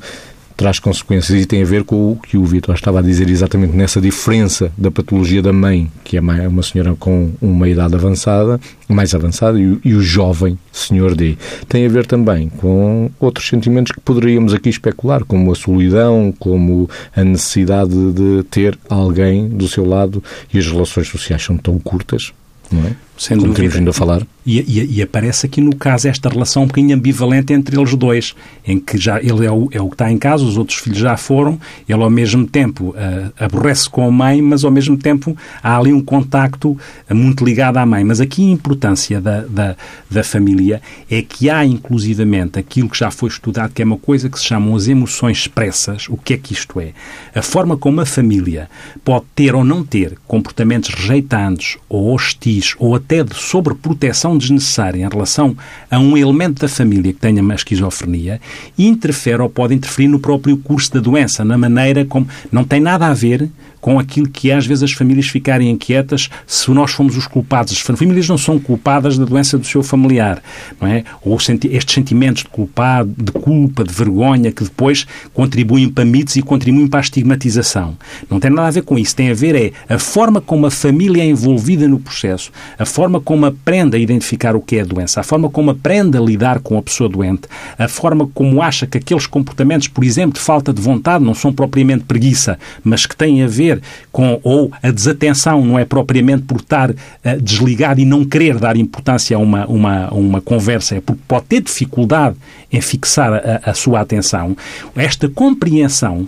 traz 0.56 0.80
consequências 0.80 1.42
e 1.42 1.46
tem 1.46 1.62
a 1.62 1.66
ver 1.66 1.84
com 1.84 2.12
o 2.12 2.16
que 2.16 2.38
o 2.38 2.46
Vítor 2.46 2.76
estava 2.76 3.00
a 3.00 3.02
dizer 3.02 3.30
exatamente 3.30 3.76
nessa 3.76 4.00
diferença 4.00 4.72
da 4.78 4.92
patologia 4.92 5.42
da 5.42 5.54
mãe, 5.54 5.92
que 6.04 6.18
é 6.18 6.22
uma 6.22 6.48
uma 6.48 6.64
senhora 6.64 6.96
com 6.96 7.32
uma 7.42 7.68
idade 7.68 7.96
avançada, 7.96 8.60
mais 8.88 9.14
avançada, 9.14 9.60
e 9.60 9.94
o 9.94 10.02
jovem 10.02 10.58
senhor 10.72 11.16
D. 11.16 11.38
Tem 11.68 11.86
a 11.86 11.90
ver 11.90 12.06
também 12.06 12.50
com 12.50 13.10
outros 13.20 13.48
sentimentos 13.48 13.92
que 13.92 14.00
poderíamos 14.00 14.54
aqui 14.54 14.70
especular, 14.70 15.24
como 15.26 15.52
a 15.52 15.56
solidão, 15.56 16.34
como 16.38 16.90
a 17.16 17.24
necessidade 17.24 17.94
de 18.14 18.44
ter 18.50 18.78
alguém 18.90 19.48
do 19.50 19.68
seu 19.68 19.86
lado 19.86 20.24
e 20.54 20.60
as 20.60 20.68
relações 20.68 21.08
sociais 21.08 21.44
são 21.44 21.58
tão 21.58 21.80
curtas, 21.80 22.32
não 22.72 22.84
é? 22.86 22.96
Sem 23.18 23.38
como 23.38 23.50
dúvida. 23.50 23.62
temos 23.64 23.76
vindo 23.76 23.90
a 23.90 23.94
falar. 23.94 24.26
E, 24.46 24.60
e- 24.60 24.96
e 24.98 25.02
aparece 25.02 25.46
aqui 25.46 25.62
no 25.62 25.74
caso 25.76 26.08
esta 26.10 26.28
relação 26.28 26.64
um 26.64 26.68
bocadinho 26.68 26.96
ambivalente 26.98 27.54
entre 27.54 27.80
eles 27.80 27.96
dois, 27.96 28.36
em 28.68 28.78
que 28.80 28.98
já 28.98 29.20
ele 29.22 29.46
é 29.46 29.52
o, 29.52 29.70
é 29.72 29.80
o 29.82 29.88
que 29.88 29.94
está 29.94 30.12
em 30.12 30.18
casa, 30.18 30.44
os 30.44 30.58
outros 30.58 30.80
filhos 30.80 30.98
já 31.00 31.16
foram, 31.16 31.58
ele 31.88 32.04
ao 32.04 32.10
mesmo 32.10 32.46
tempo 32.46 32.94
ah, 32.98 33.46
aborrece 33.46 33.90
com 33.90 34.06
a 34.06 34.12
mãe, 34.12 34.42
mas 34.42 34.66
ao 34.66 34.72
mesmo 34.72 34.98
tempo 34.98 35.38
há 35.62 35.78
ali 35.78 35.94
um 35.94 36.02
contacto 36.04 36.78
ah, 37.08 37.14
muito 37.14 37.46
ligado 37.46 37.78
à 37.78 37.86
mãe. 37.86 38.04
Mas 38.04 38.20
aqui 38.20 38.46
a 38.46 38.52
importância 38.52 39.22
da, 39.22 39.42
da, 39.42 39.76
da 40.12 40.24
família 40.24 40.82
é 41.10 41.22
que 41.22 41.50
há 41.50 41.64
inclusivamente 41.64 42.60
aquilo 42.60 42.90
que 42.90 42.98
já 43.00 43.10
foi 43.12 43.30
estudado, 43.30 43.72
que 43.74 43.82
é 43.82 43.86
uma 43.86 43.98
coisa 43.98 44.28
que 44.28 44.38
se 44.40 44.46
chamam 44.46 44.76
as 44.76 44.88
emoções 44.90 45.38
expressas. 45.38 46.08
O 46.10 46.18
que 46.18 46.34
é 46.34 46.38
que 46.38 46.52
isto 46.54 46.82
é? 46.82 46.92
A 47.34 47.42
forma 47.42 47.78
como 47.78 48.02
a 48.02 48.06
família 48.06 48.70
pode 49.06 49.24
ter 49.36 49.56
ou 49.56 49.64
não 49.64 49.86
ter 49.86 50.18
comportamentos 50.28 50.90
rejeitantes 50.94 51.78
ou 51.88 52.14
hostis 52.14 52.76
ou 52.78 52.94
até 53.04 53.24
de 53.24 53.36
sobreproteção 53.36 54.38
desnecessária 54.38 55.06
em 55.06 55.10
relação 55.10 55.56
a 55.92 56.00
um 56.00 56.18
elemento 56.18 56.62
da 56.62 56.70
família 56.70 57.12
que 57.12 57.20
tenha 57.20 57.42
uma 57.42 57.54
esquizofrenia, 57.54 58.40
interfere 58.78 59.42
ou 59.42 59.50
pode 59.50 59.74
interferir 59.74 60.08
no 60.08 60.20
próprio 60.20 60.56
curso 60.58 60.94
da 60.94 61.00
doença, 61.02 61.44
na 61.44 61.58
maneira 61.58 62.06
como. 62.06 62.28
Não 62.52 62.64
tem 62.64 62.80
nada 62.80 63.08
a 63.08 63.14
ver 63.14 63.50
com 63.84 64.00
aquilo 64.00 64.30
que 64.30 64.50
é, 64.50 64.56
às 64.56 64.66
vezes, 64.66 64.82
as 64.82 64.94
famílias 64.94 65.28
ficarem 65.28 65.70
inquietas 65.70 66.30
se 66.48 66.72
nós 66.72 66.94
fomos 66.94 67.18
os 67.18 67.28
culpados. 67.28 67.74
As 67.74 67.80
famílias 67.80 68.30
não 68.30 68.38
são 68.38 68.58
culpadas 68.58 69.18
da 69.18 69.26
doença 69.26 69.58
do 69.58 69.68
seu 69.68 69.84
familiar, 69.84 70.42
não 70.80 70.88
é? 70.88 71.04
Ou 71.22 71.36
estes 71.36 71.94
sentimentos 71.94 72.44
de 72.44 72.50
culpado, 72.50 73.14
de 73.18 73.34
culpa, 73.34 73.84
de 73.84 73.94
vergonha, 73.94 74.54
que 74.54 74.64
depois 74.64 75.06
contribuem 75.34 75.90
para 75.90 76.06
mitos 76.06 76.38
e 76.38 76.42
contribuem 76.42 76.88
para 76.88 77.02
a 77.02 77.04
estigmatização. 77.04 77.98
Não 78.30 78.40
tem 78.40 78.50
nada 78.50 78.70
a 78.70 78.72
ver 78.72 78.84
com 78.84 78.98
isso. 78.98 79.18
Tem 79.18 79.30
a 79.30 79.34
ver 79.34 79.54
é 79.54 79.74
a 79.94 80.00
forma 80.00 80.40
como 80.40 80.66
a 80.66 80.72
família 80.72 81.22
é 81.22 81.26
envolvida 81.26 81.86
no 81.86 82.00
processo, 82.00 82.54
a 82.80 82.86
forma 82.86 83.20
como 83.20 83.46
aprende 83.46 83.98
a 83.98 84.00
identificar 84.00 84.56
o 84.56 84.62
que 84.62 84.78
é 84.78 84.82
a 84.82 84.86
doença, 84.86 85.20
a 85.20 85.24
forma 85.24 85.50
como 85.50 85.72
aprende 85.72 86.18
a 86.18 86.22
lidar 86.22 86.62
com 86.62 86.78
a 86.78 86.82
pessoa 86.82 87.10
doente, 87.10 87.50
a 87.78 87.90
forma 87.90 88.30
como 88.34 88.62
acha 88.62 88.88
que 88.88 88.98
aqueles 88.98 89.28
comportamentos, 89.28 89.90
por 89.90 90.06
exemplo, 90.06 90.36
de 90.36 90.40
falta 90.40 90.72
de 90.72 90.82
vontade, 90.82 91.22
não 91.22 91.34
são 91.34 91.52
propriamente 91.52 92.06
preguiça, 92.06 92.58
mas 92.82 93.06
que 93.06 93.18
têm 93.18 93.44
a 93.44 93.48
ver 93.48 93.73
com, 94.12 94.40
ou 94.44 94.72
a 94.82 94.92
desatenção 94.92 95.64
não 95.66 95.78
é 95.78 95.86
propriamente 95.86 96.44
por 96.44 96.58
estar 96.58 96.92
uh, 96.92 96.96
desligado 97.42 98.00
e 98.00 98.06
não 98.06 98.26
querer 98.26 98.58
dar 98.58 98.76
importância 98.76 99.36
a 99.36 99.40
uma, 99.40 99.66
uma, 99.68 100.14
uma 100.14 100.42
conversa, 100.42 100.96
é 100.96 101.02
porque 101.02 101.22
pode 101.28 101.46
ter 101.46 101.62
dificuldade 101.62 102.36
em 102.72 102.82
fixar 102.82 103.34
a, 103.34 103.72
a 103.72 103.74
sua 103.74 104.02
atenção. 104.02 104.56
Esta 104.96 105.30
compreensão 105.30 106.26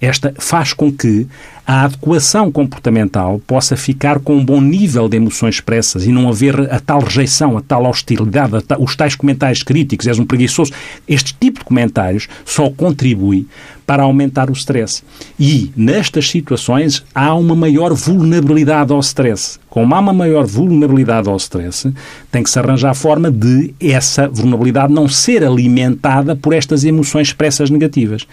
esta 0.00 0.34
faz 0.38 0.72
com 0.72 0.92
que 0.92 1.26
a 1.66 1.82
adequação 1.84 2.52
comportamental 2.52 3.40
possa 3.44 3.76
ficar 3.76 4.20
com 4.20 4.36
um 4.36 4.44
bom 4.44 4.60
nível 4.60 5.08
de 5.08 5.16
emoções 5.16 5.56
expressas 5.56 6.06
e 6.06 6.12
não 6.12 6.28
haver 6.28 6.72
a 6.72 6.78
tal 6.78 7.00
rejeição, 7.00 7.58
a 7.58 7.60
tal 7.60 7.84
hostilidade, 7.86 8.56
a 8.56 8.60
tal, 8.60 8.80
os 8.80 8.94
tais 8.94 9.16
comentários 9.16 9.64
críticos, 9.64 10.06
és 10.06 10.18
um 10.18 10.24
preguiçoso. 10.24 10.72
Este 11.08 11.34
tipo 11.34 11.58
de 11.58 11.64
comentários 11.64 12.28
só 12.44 12.70
contribui 12.70 13.48
para 13.84 14.04
aumentar 14.04 14.48
o 14.48 14.52
stress. 14.52 15.02
E, 15.38 15.72
nestas 15.76 16.28
situações, 16.28 17.04
há 17.14 17.34
uma 17.34 17.56
maior 17.56 17.92
vulnerabilidade 17.94 18.92
ao 18.92 19.00
stress. 19.00 19.58
Como 19.68 19.94
há 19.94 19.98
uma 19.98 20.12
maior 20.12 20.46
vulnerabilidade 20.46 21.28
ao 21.28 21.36
stress, 21.36 21.92
tem 22.30 22.42
que 22.42 22.50
se 22.50 22.58
arranjar 22.58 22.90
a 22.90 22.94
forma 22.94 23.30
de 23.30 23.74
essa 23.80 24.28
vulnerabilidade 24.28 24.92
não 24.92 25.08
ser 25.08 25.44
alimentada 25.44 26.34
por 26.36 26.52
estas 26.52 26.84
emoções 26.84 27.28
expressas 27.28 27.70
negativas. 27.70 28.26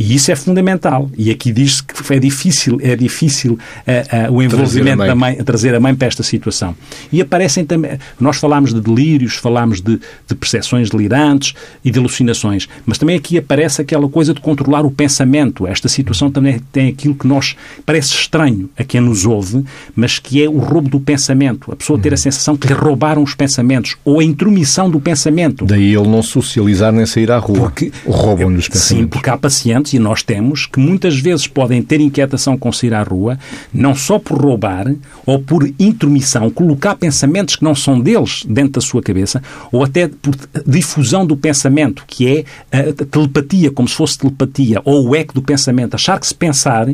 E 0.00 0.14
isso 0.14 0.32
é 0.32 0.34
fundamental. 0.34 1.10
E 1.14 1.30
aqui 1.30 1.52
diz-se 1.52 1.82
que 1.82 2.14
é 2.14 2.18
difícil, 2.18 2.78
é 2.80 2.96
difícil 2.96 3.52
uh, 3.52 4.30
uh, 4.30 4.34
o 4.34 4.42
envolvimento 4.42 4.96
trazer 4.96 5.08
da 5.08 5.14
mãe, 5.14 5.36
trazer 5.44 5.74
a 5.74 5.80
mãe 5.80 5.94
para 5.94 6.08
esta 6.08 6.22
situação. 6.22 6.74
E 7.12 7.20
aparecem 7.20 7.66
também, 7.66 7.98
nós 8.18 8.38
falámos 8.38 8.72
de 8.72 8.80
delírios, 8.80 9.34
falámos 9.34 9.82
de, 9.82 10.00
de 10.26 10.34
percepções 10.34 10.88
delirantes 10.88 11.52
e 11.84 11.90
de 11.90 11.98
alucinações, 11.98 12.66
mas 12.86 12.96
também 12.96 13.14
aqui 13.14 13.36
aparece 13.36 13.82
aquela 13.82 14.08
coisa 14.08 14.32
de 14.32 14.40
controlar 14.40 14.86
o 14.86 14.90
pensamento. 14.90 15.66
Esta 15.66 15.86
situação 15.86 16.30
também 16.30 16.60
tem 16.72 16.88
aquilo 16.88 17.14
que 17.14 17.26
nós 17.26 17.54
parece 17.84 18.14
estranho 18.14 18.70
a 18.78 18.84
quem 18.84 19.02
nos 19.02 19.26
ouve, 19.26 19.62
mas 19.94 20.18
que 20.18 20.42
é 20.42 20.48
o 20.48 20.60
roubo 20.60 20.88
do 20.88 20.98
pensamento. 20.98 21.70
A 21.70 21.76
pessoa 21.76 21.98
ter 21.98 22.08
a 22.08 22.12
uhum. 22.12 22.16
sensação 22.16 22.56
que 22.56 22.66
lhe 22.66 22.72
roubaram 22.72 23.22
os 23.22 23.34
pensamentos 23.34 23.98
ou 24.02 24.20
a 24.20 24.24
intromissão 24.24 24.88
do 24.88 24.98
pensamento. 24.98 25.66
Daí 25.66 25.94
ele 25.94 26.08
não 26.08 26.22
socializar 26.22 26.90
nem 26.90 27.04
sair 27.04 27.30
à 27.30 27.36
rua. 27.36 27.58
Porque 27.58 27.92
roubam-lhe 28.06 28.56
os 28.56 28.66
pensamentos. 28.66 29.04
Sim, 29.04 29.06
porque 29.06 29.28
há 29.28 29.36
pacientes 29.36 29.89
e 29.94 29.98
nós 29.98 30.22
temos, 30.22 30.66
que 30.66 30.78
muitas 30.78 31.18
vezes 31.18 31.46
podem 31.46 31.82
ter 31.82 32.00
inquietação 32.00 32.56
com 32.56 32.72
sair 32.72 32.94
à 32.94 33.02
rua, 33.02 33.38
não 33.72 33.94
só 33.94 34.18
por 34.18 34.40
roubar 34.40 34.94
ou 35.26 35.38
por 35.38 35.68
intromissão, 35.78 36.50
colocar 36.50 36.96
pensamentos 36.96 37.56
que 37.56 37.64
não 37.64 37.74
são 37.74 38.00
deles 38.00 38.44
dentro 38.48 38.72
da 38.72 38.80
sua 38.80 39.02
cabeça, 39.02 39.42
ou 39.70 39.84
até 39.84 40.08
por 40.08 40.34
difusão 40.66 41.26
do 41.26 41.36
pensamento, 41.36 42.04
que 42.06 42.26
é 42.26 42.44
a 42.76 43.04
telepatia, 43.04 43.70
como 43.70 43.88
se 43.88 43.94
fosse 43.94 44.18
telepatia, 44.18 44.80
ou 44.84 45.08
o 45.08 45.16
eco 45.16 45.34
do 45.34 45.42
pensamento. 45.42 45.94
Achar 45.94 46.18
que 46.18 46.26
se 46.26 46.34
pensar, 46.34 46.88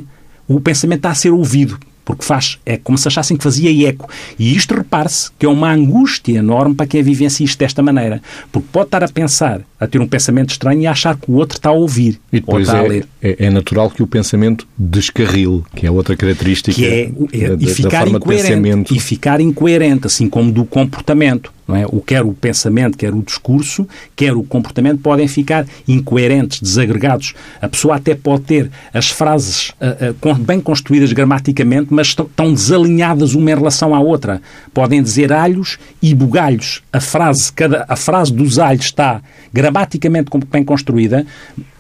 o 0.49 0.61
pensamento 0.61 0.99
está 0.99 1.11
a 1.11 1.15
ser 1.15 1.31
ouvido 1.31 1.79
porque 2.07 2.25
faz, 2.25 2.57
é 2.65 2.77
como 2.77 2.97
se 2.97 3.09
achassem 3.09 3.37
que 3.37 3.43
fazia 3.43 3.89
eco. 3.89 4.09
E 4.39 4.55
isto, 4.55 4.77
repare-se, 4.77 5.29
que 5.37 5.45
é 5.45 5.49
uma 5.49 5.73
angústia 5.73 6.39
enorme 6.39 6.73
para 6.77 6.87
quem 6.87 7.03
vivencia 7.03 7.45
isto 7.45 7.59
desta 7.59 7.83
maneira. 7.83 8.23
Porque 8.53 8.69
pode 8.71 8.87
estar 8.87 9.03
a 9.03 9.09
pensar, 9.09 9.61
a 9.79 9.89
ter 9.89 10.01
um 10.01 10.07
pensamento 10.07 10.51
estranho 10.51 10.83
e 10.83 10.87
a 10.87 10.93
achar 10.93 11.17
que 11.17 11.29
o 11.29 11.35
outro 11.35 11.59
está 11.59 11.71
a 11.71 11.73
ouvir 11.73 12.21
e 12.33 12.39
depois 12.39 12.69
está 12.69 12.79
é, 12.79 12.81
a 12.81 12.89
ler. 12.89 13.07
É, 13.21 13.47
é, 13.47 13.51
natural 13.51 13.91
que 13.91 14.05
o 14.05 14.07
pensamento 14.07 14.69
descarrile, 14.79 15.65
que 15.75 15.85
é 15.85 15.91
outra 15.91 16.17
característica 16.17 16.73
que 16.73 16.87
é, 16.87 17.11
é, 17.33 17.57
da, 17.57 17.57
e 17.59 17.67
ficar 17.67 17.91
da 17.91 17.99
forma 17.99 18.19
incoerente, 18.19 18.43
de 18.43 18.49
pensamento. 18.49 18.95
E 18.95 19.01
ficar 19.01 19.41
incoerente, 19.41 20.07
assim 20.07 20.29
como 20.29 20.53
do 20.53 20.65
comportamento. 20.65 21.57
Não 21.67 21.75
é? 21.75 21.85
O, 21.87 22.01
quer 22.01 22.25
o 22.25 22.33
pensamento, 22.33 22.97
quer 22.97 23.13
o 23.13 23.23
discurso, 23.23 23.87
quer 24.15 24.35
o 24.35 24.45
comportamento 24.45 25.01
podem 25.01 25.27
ficar 25.27 25.67
incoerentes, 25.89 26.61
desagregados. 26.61 27.35
A 27.61 27.69
pessoa 27.69 27.97
até 27.97 28.15
pode 28.15 28.45
ter 28.45 28.71
as 28.95 29.11
frases 29.11 29.71
uh, 29.71 30.29
uh, 30.29 30.35
bem 30.37 30.61
construídas 30.61 31.13
gramaticamente, 31.13 31.93
mas 31.97 32.09
estão 32.09 32.53
desalinhadas 32.53 33.35
uma 33.35 33.51
em 33.51 33.55
relação 33.55 33.95
à 33.95 34.01
outra. 34.01 34.43
Podem 34.75 35.03
dizer 35.03 35.33
alhos 35.33 35.79
e 36.03 36.15
bugalhos. 36.15 36.83
A 36.93 37.01
frase, 37.01 37.51
cada, 37.53 37.87
a 37.89 37.97
frase 37.97 38.33
dos 38.33 38.59
alhos 38.59 38.85
está 38.85 39.23
gramaticamente 39.53 40.31
bem 40.51 40.63
construída 40.63 41.27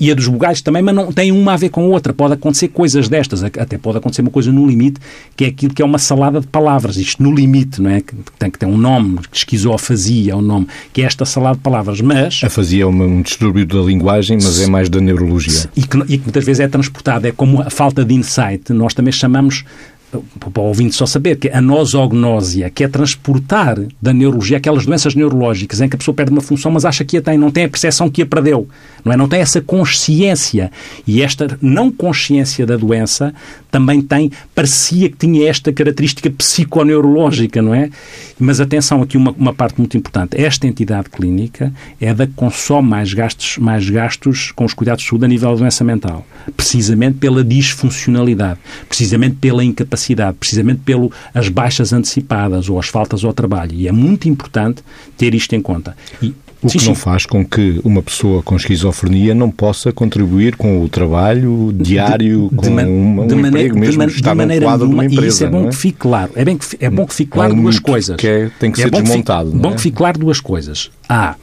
e 0.01 0.11
a 0.11 0.15
dos 0.15 0.27
bugalhos 0.27 0.63
também, 0.63 0.83
mas 0.83 0.95
não 0.95 1.13
tem 1.13 1.31
uma 1.31 1.53
a 1.53 1.57
ver 1.57 1.69
com 1.69 1.83
a 1.83 1.85
outra. 1.89 2.15
Pode 2.15 2.35
acontecer 2.35 2.69
coisas 2.69 3.09
destas. 3.09 3.45
Até 3.45 3.77
pode 3.77 3.99
acontecer 3.99 4.23
uma 4.23 4.31
coisa 4.31 4.51
no 4.51 4.67
limite, 4.67 4.99
que 5.37 5.45
é 5.45 5.49
aquilo 5.49 5.75
que 5.75 5.83
é 5.83 5.85
uma 5.85 5.99
salada 5.99 6.41
de 6.41 6.47
palavras. 6.47 6.97
Isto 6.97 7.23
no 7.23 7.35
limite, 7.35 7.83
não 7.83 7.91
é? 7.91 8.01
Que 8.01 8.15
tem 8.39 8.51
que 8.51 8.59
ter 8.59 8.67
um 8.67 8.79
nome, 8.79 9.21
esquizofasia 9.31 10.33
é 10.33 10.35
o 10.35 10.41
nome, 10.41 10.67
que 10.93 11.03
é 11.03 11.05
esta 11.05 11.27
salada 11.27 11.57
de 11.57 11.63
palavras. 11.63 12.01
Mas... 12.01 12.41
A 12.43 12.49
fasia 12.49 12.85
é 12.85 12.87
um 12.87 13.21
distúrbio 13.21 13.67
da 13.67 13.81
linguagem, 13.81 14.39
mas 14.43 14.61
é 14.61 14.67
mais 14.67 14.89
da 14.89 15.01
neurologia. 15.01 15.69
E 15.77 15.83
que, 15.83 15.99
e 16.09 16.19
que 16.19 16.25
muitas 16.25 16.45
vezes 16.45 16.61
é 16.61 16.69
transportada. 16.69 17.29
É 17.29 17.33
como 17.33 17.61
a 17.61 17.69
falta 17.69 18.05
de 18.05 18.15
insight. 18.15 18.73
Nós 18.73 18.95
também 18.95 19.13
chamamos 19.13 19.65
para 20.11 20.63
o 20.63 20.67
ouvinte 20.67 20.95
só 20.95 21.05
saber, 21.05 21.37
que 21.37 21.49
a 21.49 21.61
nosognosia, 21.61 22.71
que 22.71 22.85
é 22.85 22.89
transportar 22.89 23.79
da 24.01 24.13
neurologia 24.13 24.57
aquelas 24.57 24.87
doenças 24.87 25.15
neurológicas 25.15 25.81
em 25.81 25.89
que 25.89 25.97
a 25.97 25.99
pessoa 25.99 26.15
perde 26.15 26.31
uma 26.31 26.41
função, 26.41 26.71
mas 26.71 26.85
acha 26.85 27.05
que 27.05 27.17
a 27.17 27.23
tem, 27.23 27.37
não 27.37 27.51
tem 27.51 27.65
a 27.65 27.69
percepção 27.69 28.09
que 28.09 28.23
a 28.23 28.27
perdeu, 28.27 28.69
não 29.05 29.13
é? 29.13 29.17
Não 29.17 29.29
tem 29.29 29.41
essa 29.41 29.61
consciência. 29.61 30.71
E 31.07 31.23
esta 31.23 31.59
não 31.61 31.91
consciência 31.91 32.65
da 32.65 32.77
doença 32.77 33.35
também 33.71 34.01
tem, 34.01 34.31
parecia 34.55 35.09
que 35.11 35.17
tinha 35.17 35.49
esta 35.49 35.73
característica 35.73 36.31
psiconeurológica, 36.31 37.61
não 37.61 37.75
é? 37.75 37.91
Mas 38.39 38.61
atenção, 38.61 39.03
aqui 39.03 39.17
uma, 39.17 39.33
uma 39.33 39.53
parte 39.53 39.79
muito 39.79 39.97
importante. 39.97 40.41
Esta 40.41 40.67
entidade 40.67 41.11
clínica 41.11 41.73
é 42.01 42.15
da 42.15 42.27
que 42.27 42.33
consome 42.35 42.89
mais 42.89 43.13
gastos, 43.13 43.59
mais 43.59 43.89
gastos 43.89 44.53
com 44.53 44.65
os 44.65 44.73
cuidados 44.73 45.03
de 45.03 45.11
saúde 45.11 45.25
a 45.25 45.29
nível 45.29 45.51
da 45.51 45.57
doença 45.57 45.85
mental. 45.85 46.27
Precisamente 46.57 47.19
pela 47.19 47.43
disfuncionalidade, 47.43 48.59
precisamente 48.89 49.37
pela 49.37 49.65
incapacidade, 49.65 49.96
precisamente 50.39 50.81
pelas 50.85 51.49
baixas 51.49 51.93
antecipadas 51.93 52.69
ou 52.69 52.79
as 52.79 52.89
faltas 52.89 53.25
ao 53.25 53.33
trabalho. 53.33 53.75
E 53.75 53.89
é 53.89 53.93
muito 53.93 54.29
importante 54.29 54.83
ter 55.17 55.35
isto 55.35 55.55
em 55.55 55.61
conta. 55.61 55.97
E 56.23 56.35
o 56.63 56.69
sim, 56.69 56.79
que 56.79 56.87
não 56.87 56.95
sim. 56.95 57.01
faz 57.01 57.27
com 57.27 57.45
que 57.45 57.81
uma 57.85 58.03
pessoa 58.03 58.43
com 58.43 58.57
esquizofrenia 58.57 59.35
não 59.35 59.51
possa 59.51 59.93
contribuir 59.93 60.57
com 60.57 60.83
o 60.83 60.89
trabalho 60.89 61.73
diário, 61.73 62.49
de, 62.51 62.57
com 62.57 62.63
de 62.63 62.69
uma, 62.69 62.83
um 62.83 63.27
de 63.27 63.35
maneira, 63.35 63.69
emprego 63.69 63.79
mesmo, 63.79 64.07
de, 64.07 64.23
de 64.23 64.35
maneira 64.35 64.67
quadro 64.67 64.87
nenhuma, 64.87 65.03
de 65.03 65.09
uma 65.09 65.15
empresa. 65.15 65.29
isso 65.29 65.45
é 65.45 65.49
bom 65.49 65.67
é? 65.67 65.69
que 65.69 65.77
fique 65.77 65.99
claro. 65.99 66.33
É, 66.35 66.45
bem 66.45 66.57
que, 66.57 66.67
é 66.81 66.91
bom 66.91 67.07
que 67.07 67.15
fique 67.15 67.31
claro 67.31 67.53
é 67.53 67.57
um 67.57 67.63
duas 67.63 67.79
coisas. 67.79 68.17
Que 68.17 68.27
é, 68.27 68.51
tem 68.59 68.73
que 68.73 68.81
é 68.81 68.85
ser 68.85 68.91
desmontado. 68.91 69.51
Que 69.51 69.57
bom 69.57 69.75
que 69.75 69.81
fique 69.81 69.97
claro 69.97 70.19
duas 70.19 70.41
coisas. 70.41 70.91
Há 71.09 71.37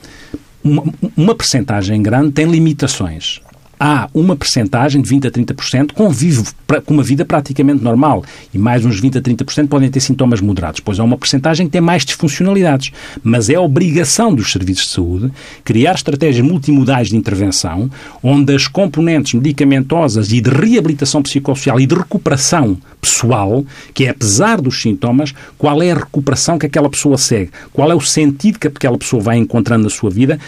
uma, 0.62 0.84
uma 1.16 1.34
percentagem 1.34 2.02
grande 2.02 2.32
tem 2.32 2.46
limitações 2.46 3.40
há 3.78 4.08
uma 4.14 4.36
percentagem 4.36 5.00
de 5.00 5.08
20 5.08 5.28
a 5.28 5.30
30% 5.30 5.92
convive 5.92 6.44
com 6.84 6.94
uma 6.94 7.02
vida 7.02 7.24
praticamente 7.24 7.82
normal 7.82 8.24
e 8.52 8.58
mais 8.58 8.84
uns 8.84 9.00
20 9.00 9.18
a 9.18 9.20
30% 9.20 9.68
podem 9.68 9.90
ter 9.90 10.00
sintomas 10.00 10.40
moderados, 10.40 10.80
pois 10.80 10.98
há 10.98 11.04
uma 11.04 11.16
percentagem 11.16 11.66
que 11.66 11.72
tem 11.72 11.80
mais 11.80 12.04
disfuncionalidades. 12.04 12.92
Mas 13.22 13.48
é 13.48 13.58
obrigação 13.58 14.34
dos 14.34 14.50
serviços 14.50 14.86
de 14.86 14.90
saúde 14.90 15.32
criar 15.64 15.94
estratégias 15.94 16.44
multimodais 16.44 17.08
de 17.08 17.16
intervenção 17.16 17.90
onde 18.22 18.54
as 18.54 18.66
componentes 18.66 19.34
medicamentosas 19.34 20.32
e 20.32 20.40
de 20.40 20.50
reabilitação 20.50 21.22
psicossocial 21.22 21.80
e 21.80 21.86
de 21.86 21.94
recuperação 21.94 22.78
pessoal, 23.00 23.64
que 23.92 24.06
é 24.06 24.10
apesar 24.10 24.60
dos 24.60 24.80
sintomas, 24.80 25.34
qual 25.58 25.82
é 25.82 25.92
a 25.92 25.96
recuperação 25.96 26.58
que 26.58 26.66
aquela 26.66 26.88
pessoa 26.88 27.18
segue, 27.18 27.50
qual 27.72 27.90
é 27.90 27.94
o 27.94 28.00
sentido 28.00 28.58
que 28.58 28.68
aquela 28.68 28.98
pessoa 28.98 29.22
vai 29.22 29.36
encontrando 29.36 29.84
na 29.84 29.90
sua 29.90 30.10
vida, 30.10 30.38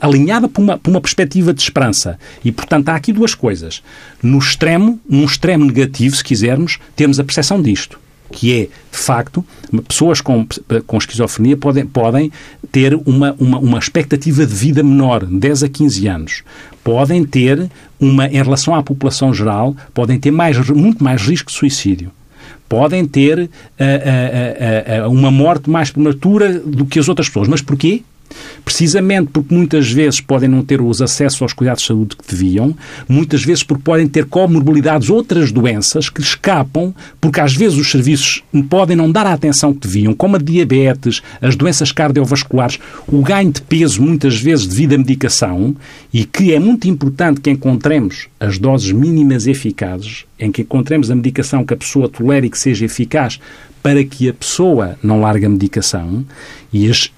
alinhada 0.00 0.48
por 0.48 0.62
uma, 0.62 0.78
por 0.78 0.90
uma 0.90 1.00
perspectiva 1.00 1.52
de 1.52 1.60
esperança. 1.60 2.18
E, 2.44 2.50
portanto, 2.50 2.75
há 2.84 2.94
aqui 2.94 3.12
duas 3.12 3.34
coisas. 3.34 3.82
No 4.22 4.38
extremo, 4.38 5.00
num 5.08 5.24
extremo 5.24 5.64
negativo, 5.64 6.16
se 6.16 6.24
quisermos, 6.24 6.78
temos 6.94 7.18
a 7.18 7.24
percepção 7.24 7.60
disto 7.60 7.98
que 8.30 8.52
é, 8.52 8.62
de 8.64 8.98
facto, 8.98 9.44
pessoas 9.86 10.20
com, 10.20 10.46
com 10.86 10.98
esquizofrenia 10.98 11.56
podem, 11.56 11.86
podem 11.86 12.32
ter 12.72 12.94
uma, 13.06 13.34
uma, 13.38 13.58
uma 13.58 13.78
expectativa 13.78 14.44
de 14.44 14.54
vida 14.54 14.82
menor, 14.82 15.24
10 15.24 15.62
a 15.62 15.68
15 15.68 16.08
anos. 16.08 16.42
Podem 16.82 17.24
ter, 17.24 17.70
uma, 18.00 18.26
em 18.26 18.42
relação 18.42 18.74
à 18.74 18.82
população 18.82 19.32
geral, 19.32 19.76
podem 19.94 20.18
ter 20.18 20.30
mais, 20.30 20.58
muito 20.70 21.02
mais 21.02 21.22
risco 21.22 21.50
de 21.50 21.56
suicídio 21.56 22.10
podem 22.68 23.06
ter 23.06 23.38
uh, 23.38 23.44
uh, 23.44 25.06
uh, 25.06 25.12
uma 25.12 25.30
morte 25.30 25.70
mais 25.70 25.90
prematura 25.90 26.58
do 26.58 26.84
que 26.84 26.98
as 26.98 27.08
outras 27.08 27.28
pessoas. 27.28 27.46
Mas 27.46 27.62
porquê? 27.62 28.02
Precisamente 28.64 29.30
porque 29.32 29.54
muitas 29.54 29.90
vezes 29.90 30.20
podem 30.20 30.48
não 30.48 30.62
ter 30.64 30.80
os 30.80 31.00
acessos 31.00 31.40
aos 31.40 31.52
cuidados 31.52 31.82
de 31.82 31.88
saúde 31.88 32.16
que 32.16 32.28
deviam, 32.28 32.76
muitas 33.08 33.44
vezes 33.44 33.62
porque 33.62 33.82
podem 33.82 34.08
ter 34.08 34.24
comorbilidades, 34.26 35.10
outras 35.10 35.52
doenças 35.52 36.08
que 36.08 36.20
escapam, 36.20 36.94
porque 37.20 37.40
às 37.40 37.54
vezes 37.54 37.78
os 37.78 37.90
serviços 37.90 38.42
podem 38.68 38.96
não 38.96 39.10
dar 39.10 39.26
a 39.26 39.32
atenção 39.32 39.72
que 39.72 39.86
deviam, 39.86 40.14
como 40.14 40.36
a 40.36 40.38
diabetes, 40.38 41.22
as 41.40 41.56
doenças 41.56 41.92
cardiovasculares, 41.92 42.78
o 43.06 43.22
ganho 43.22 43.52
de 43.52 43.62
peso 43.62 44.02
muitas 44.02 44.40
vezes 44.40 44.66
devido 44.66 44.94
à 44.94 44.98
medicação, 44.98 45.76
e 46.12 46.24
que 46.24 46.52
é 46.52 46.58
muito 46.58 46.88
importante 46.88 47.40
que 47.40 47.50
encontremos 47.50 48.28
as 48.40 48.58
doses 48.58 48.90
mínimas 48.92 49.46
eficazes, 49.46 50.24
em 50.38 50.50
que 50.50 50.62
encontremos 50.62 51.10
a 51.10 51.14
medicação 51.14 51.64
que 51.64 51.74
a 51.74 51.76
pessoa 51.76 52.08
tolere 52.08 52.46
e 52.46 52.50
que 52.50 52.58
seja 52.58 52.84
eficaz 52.84 53.40
para 53.86 54.02
que 54.02 54.28
a 54.28 54.34
pessoa 54.34 54.98
não 55.00 55.20
largue 55.20 55.46
a 55.46 55.48
medicação 55.48 56.24
e, 56.72 56.86
este, 56.88 57.12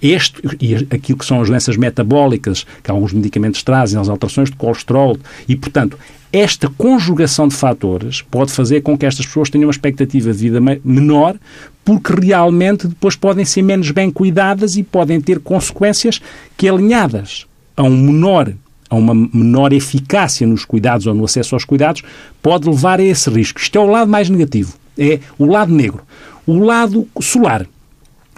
e 0.60 0.74
aquilo 0.74 1.16
que 1.16 1.24
são 1.24 1.40
as 1.40 1.48
doenças 1.48 1.78
metabólicas 1.78 2.66
que 2.82 2.90
alguns 2.90 3.14
medicamentos 3.14 3.62
trazem, 3.62 3.98
as 3.98 4.06
alterações 4.06 4.50
de 4.50 4.56
colesterol 4.56 5.16
e, 5.48 5.56
portanto, 5.56 5.98
esta 6.30 6.68
conjugação 6.68 7.48
de 7.48 7.54
fatores 7.54 8.20
pode 8.20 8.52
fazer 8.52 8.82
com 8.82 8.98
que 8.98 9.06
estas 9.06 9.24
pessoas 9.24 9.48
tenham 9.48 9.64
uma 9.64 9.70
expectativa 9.70 10.30
de 10.30 10.36
vida 10.36 10.60
menor, 10.84 11.36
porque 11.82 12.12
realmente 12.12 12.86
depois 12.86 13.16
podem 13.16 13.46
ser 13.46 13.62
menos 13.62 13.90
bem 13.90 14.10
cuidadas 14.10 14.76
e 14.76 14.82
podem 14.82 15.22
ter 15.22 15.40
consequências 15.40 16.20
que, 16.54 16.68
alinhadas 16.68 17.46
a 17.78 17.82
um 17.82 17.96
menor 17.96 18.52
a 18.90 18.94
uma 18.94 19.14
menor 19.14 19.72
eficácia 19.72 20.46
nos 20.46 20.66
cuidados 20.66 21.06
ou 21.06 21.14
no 21.14 21.24
acesso 21.24 21.54
aos 21.54 21.64
cuidados, 21.64 22.02
pode 22.42 22.68
levar 22.68 23.00
a 23.00 23.02
esse 23.02 23.28
risco. 23.30 23.58
Isto 23.58 23.78
é 23.78 23.80
o 23.82 23.86
lado 23.86 24.10
mais 24.10 24.30
negativo, 24.30 24.74
é 24.98 25.20
o 25.38 25.46
lado 25.46 25.72
negro. 25.72 26.02
O 26.48 26.60
lado 26.60 27.06
solar 27.20 27.66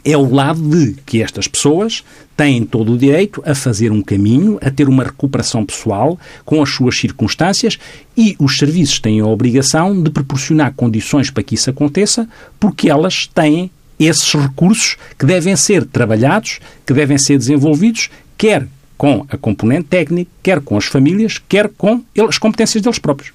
é 0.05 0.17
o 0.17 0.35
lado 0.35 0.61
de 0.61 1.01
que 1.07 1.23
estas 1.23 1.47
pessoas 1.47 2.03
têm 2.37 2.65
todo 2.65 2.95
o 2.95 2.99
direito 2.99 3.41
a 3.47 3.55
fazer 3.55 3.93
um 3.93 4.03
caminho, 4.03 4.59
a 4.61 4.69
ter 4.69 4.89
uma 4.89 5.05
recuperação 5.05 5.65
pessoal 5.65 6.19
com 6.45 6.61
as 6.61 6.71
suas 6.71 6.99
circunstâncias 6.99 7.79
e 8.17 8.35
os 8.41 8.59
serviços 8.59 8.99
têm 8.99 9.21
a 9.21 9.27
obrigação 9.27 10.03
de 10.03 10.11
proporcionar 10.11 10.75
condições 10.75 11.31
para 11.31 11.45
que 11.45 11.55
isso 11.55 11.71
aconteça, 11.71 12.29
porque 12.59 12.91
elas 12.91 13.29
têm 13.29 13.71
esses 13.97 14.35
recursos 14.35 14.97
que 15.17 15.25
devem 15.25 15.55
ser 15.55 15.85
trabalhados, 15.87 16.59
que 16.85 16.93
devem 16.93 17.17
ser 17.17 17.39
desenvolvidos, 17.39 18.11
quer 18.37 18.67
com 18.99 19.25
a 19.31 19.37
componente 19.37 19.85
técnica, 19.85 20.33
quer 20.43 20.61
com 20.61 20.77
as 20.77 20.87
famílias, 20.87 21.41
quer 21.49 21.69
com 21.69 22.03
as 22.29 22.39
competências 22.39 22.83
deles 22.83 22.99
próprios. 22.99 23.33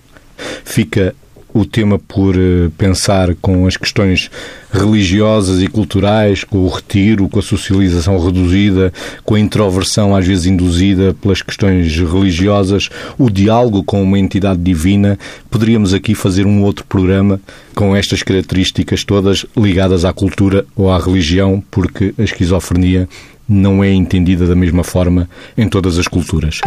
Fica 0.66 1.16
o 1.56 1.64
tema 1.66 1.98
por 1.98 2.36
eh, 2.36 2.70
pensar 2.78 3.34
com 3.36 3.66
as 3.66 3.78
questões 3.78 4.30
religiosas 4.74 5.62
e 5.62 5.68
culturais, 5.68 6.44
com 6.44 6.58
o 6.58 6.68
retiro, 6.68 7.30
com 7.30 7.40
a 7.40 7.42
socialização 7.42 8.20
reduzida, 8.20 8.92
com 9.24 9.36
a 9.36 9.40
introversão 9.40 10.14
às 10.14 10.28
vezes 10.28 10.48
induzida 10.48 11.14
pelas 11.14 11.42
questões 11.42 11.98
religiosas, 11.98 12.90
o 13.18 13.30
diálogo 13.30 13.86
com 13.86 14.04
uma 14.04 14.20
entidade 14.20 14.60
divina. 14.60 15.18
Poderíamos 15.50 15.94
aqui 15.94 16.14
fazer 16.14 16.46
um 16.46 16.62
outro 16.62 16.84
programa 16.84 17.40
com 17.74 17.96
estas 17.96 18.22
características 18.22 19.06
todas 19.06 19.46
ligadas 19.56 20.04
à 20.04 20.12
cultura 20.12 20.66
ou 20.76 20.92
à 20.92 21.00
religião, 21.00 21.64
porque 21.72 22.14
a 22.20 22.24
esquizofrenia 22.24 23.08
não 23.48 23.84
é 23.84 23.92
entendida 23.92 24.48
da 24.48 24.56
mesma 24.56 24.84
forma 24.84 25.30
em 25.58 25.68
todas 25.68 25.98
as 25.98 26.08
culturas. 26.08 26.62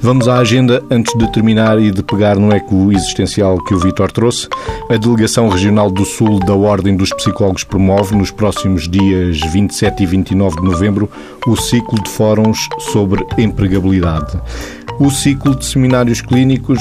Vamos 0.00 0.28
à 0.28 0.38
agenda 0.38 0.82
antes 0.90 1.16
de 1.18 1.30
terminar 1.32 1.80
e 1.80 1.90
de 1.90 2.02
pegar 2.02 2.36
no 2.36 2.52
eco 2.52 2.92
existencial 2.92 3.62
que 3.64 3.74
o 3.74 3.78
Vitor 3.78 4.10
trouxe. 4.12 4.48
A 4.88 4.96
Delegação 4.96 5.48
Regional 5.48 5.90
do 5.90 6.04
Sul 6.04 6.38
da 6.40 6.54
Ordem 6.54 6.96
dos 6.96 7.10
Psicólogos 7.10 7.64
promove 7.64 8.14
nos 8.14 8.30
próximos 8.30 8.88
dias 8.88 9.40
27 9.52 10.02
e 10.02 10.06
29 10.06 10.56
de 10.56 10.62
novembro 10.62 11.10
o 11.46 11.56
ciclo 11.56 12.02
de 12.02 12.08
fóruns 12.10 12.68
sobre 12.78 13.24
empregabilidade. 13.36 14.40
O 14.98 15.10
ciclo 15.10 15.54
de 15.54 15.64
seminários 15.64 16.20
clínicos 16.20 16.80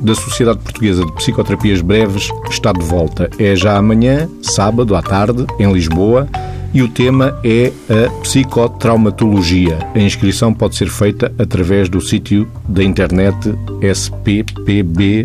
da 0.00 0.14
Sociedade 0.14 0.58
Portuguesa 0.60 1.04
de 1.04 1.12
Psicoterapias 1.12 1.80
Breves 1.80 2.28
está 2.50 2.72
de 2.72 2.84
volta. 2.84 3.28
É 3.38 3.54
já 3.56 3.76
amanhã, 3.76 4.28
sábado 4.42 4.94
à 4.94 5.02
tarde, 5.02 5.44
em 5.58 5.70
Lisboa 5.72 6.28
e 6.72 6.82
o 6.82 6.88
tema 6.88 7.38
é 7.44 7.72
a 7.88 8.10
psicotraumatologia. 8.20 9.78
A 9.94 9.98
inscrição 9.98 10.52
pode 10.52 10.76
ser 10.76 10.88
feita 10.88 11.32
através 11.38 11.88
do 11.88 12.00
sítio 12.00 12.48
da 12.68 12.84
internet 12.84 13.36
sppb.pt, 13.82 15.24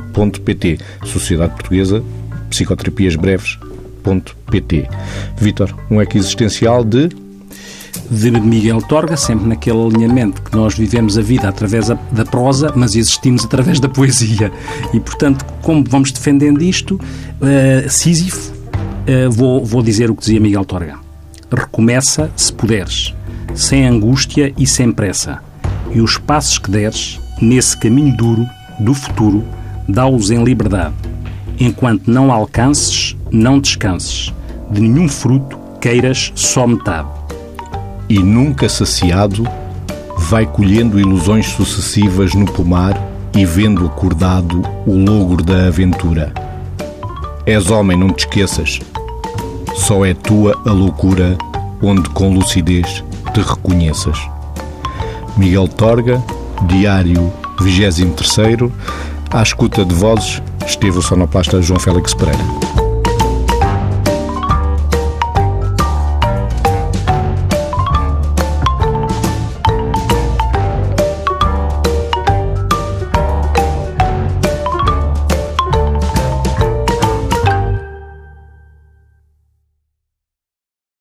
Sociedade 1.05 1.53
Portuguesa 1.53 2.03
Psicoterapias 2.49 3.15
Breves.pt. 3.15 4.87
Vítor, 5.37 5.75
um 5.89 5.99
eco 6.01 6.17
existencial 6.17 6.83
de 6.83 7.09
de 8.09 8.31
Miguel 8.31 8.81
Torga, 8.81 9.15
sempre 9.15 9.47
naquele 9.47 9.81
alinhamento 9.81 10.41
que 10.41 10.55
nós 10.55 10.75
vivemos 10.75 11.17
a 11.17 11.21
vida 11.21 11.47
através 11.47 11.87
da 11.87 12.25
prosa, 12.25 12.71
mas 12.75 12.95
existimos 12.95 13.45
através 13.45 13.79
da 13.79 13.87
poesia. 13.87 14.51
E, 14.93 14.99
portanto, 14.99 15.45
como 15.61 15.83
vamos 15.87 16.11
defendendo 16.11 16.61
isto, 16.61 16.95
uh, 16.95 17.89
Sísifo, 17.89 18.51
uh, 18.51 19.31
vou, 19.31 19.63
vou 19.63 19.81
dizer 19.81 20.09
o 20.09 20.15
que 20.15 20.21
dizia 20.21 20.39
Miguel 20.39 20.65
Torga. 20.65 21.02
Recomeça, 21.55 22.31
se 22.35 22.51
puderes, 22.51 23.13
sem 23.53 23.87
angústia 23.87 24.51
e 24.57 24.65
sem 24.65 24.91
pressa. 24.91 25.39
E 25.91 26.01
os 26.01 26.17
passos 26.17 26.57
que 26.57 26.71
deres 26.71 27.19
nesse 27.39 27.77
caminho 27.77 28.15
duro 28.15 28.47
do 28.79 28.93
futuro, 28.93 29.43
dá-os 29.87 30.31
em 30.31 30.43
liberdade. 30.43 30.95
Enquanto 31.59 32.09
não 32.09 32.31
alcances, 32.31 33.15
não 33.31 33.59
descanses. 33.59 34.33
De 34.71 34.81
nenhum 34.81 35.07
fruto 35.07 35.57
queiras 35.79 36.31
só 36.35 36.65
metade. 36.65 37.07
E 38.09 38.19
nunca 38.19 38.67
saciado, 38.67 39.47
vai 40.17 40.45
colhendo 40.45 40.99
ilusões 40.99 41.47
sucessivas 41.47 42.33
no 42.33 42.45
pomar 42.45 42.99
e 43.35 43.45
vendo 43.45 43.85
acordado 43.85 44.63
o 44.85 44.97
logro 44.97 45.43
da 45.43 45.67
aventura. 45.67 46.33
És 47.45 47.69
homem, 47.69 47.97
não 47.97 48.09
te 48.09 48.25
esqueças 48.25 48.79
só 49.75 50.05
é 50.05 50.13
tua 50.13 50.59
a 50.65 50.71
loucura 50.71 51.37
onde 51.81 52.09
com 52.09 52.33
lucidez 52.33 53.03
te 53.33 53.41
reconheças. 53.41 54.17
Miguel 55.37 55.67
Torga, 55.67 56.23
Diário 56.67 57.31
23, 57.59 58.71
à 59.31 59.41
escuta 59.41 59.83
de 59.83 59.93
vozes, 59.93 60.41
esteve 60.65 60.97
o 60.97 61.01
sonoplasta 61.01 61.61
João 61.61 61.79
Félix 61.79 62.13
Pereira. 62.13 62.72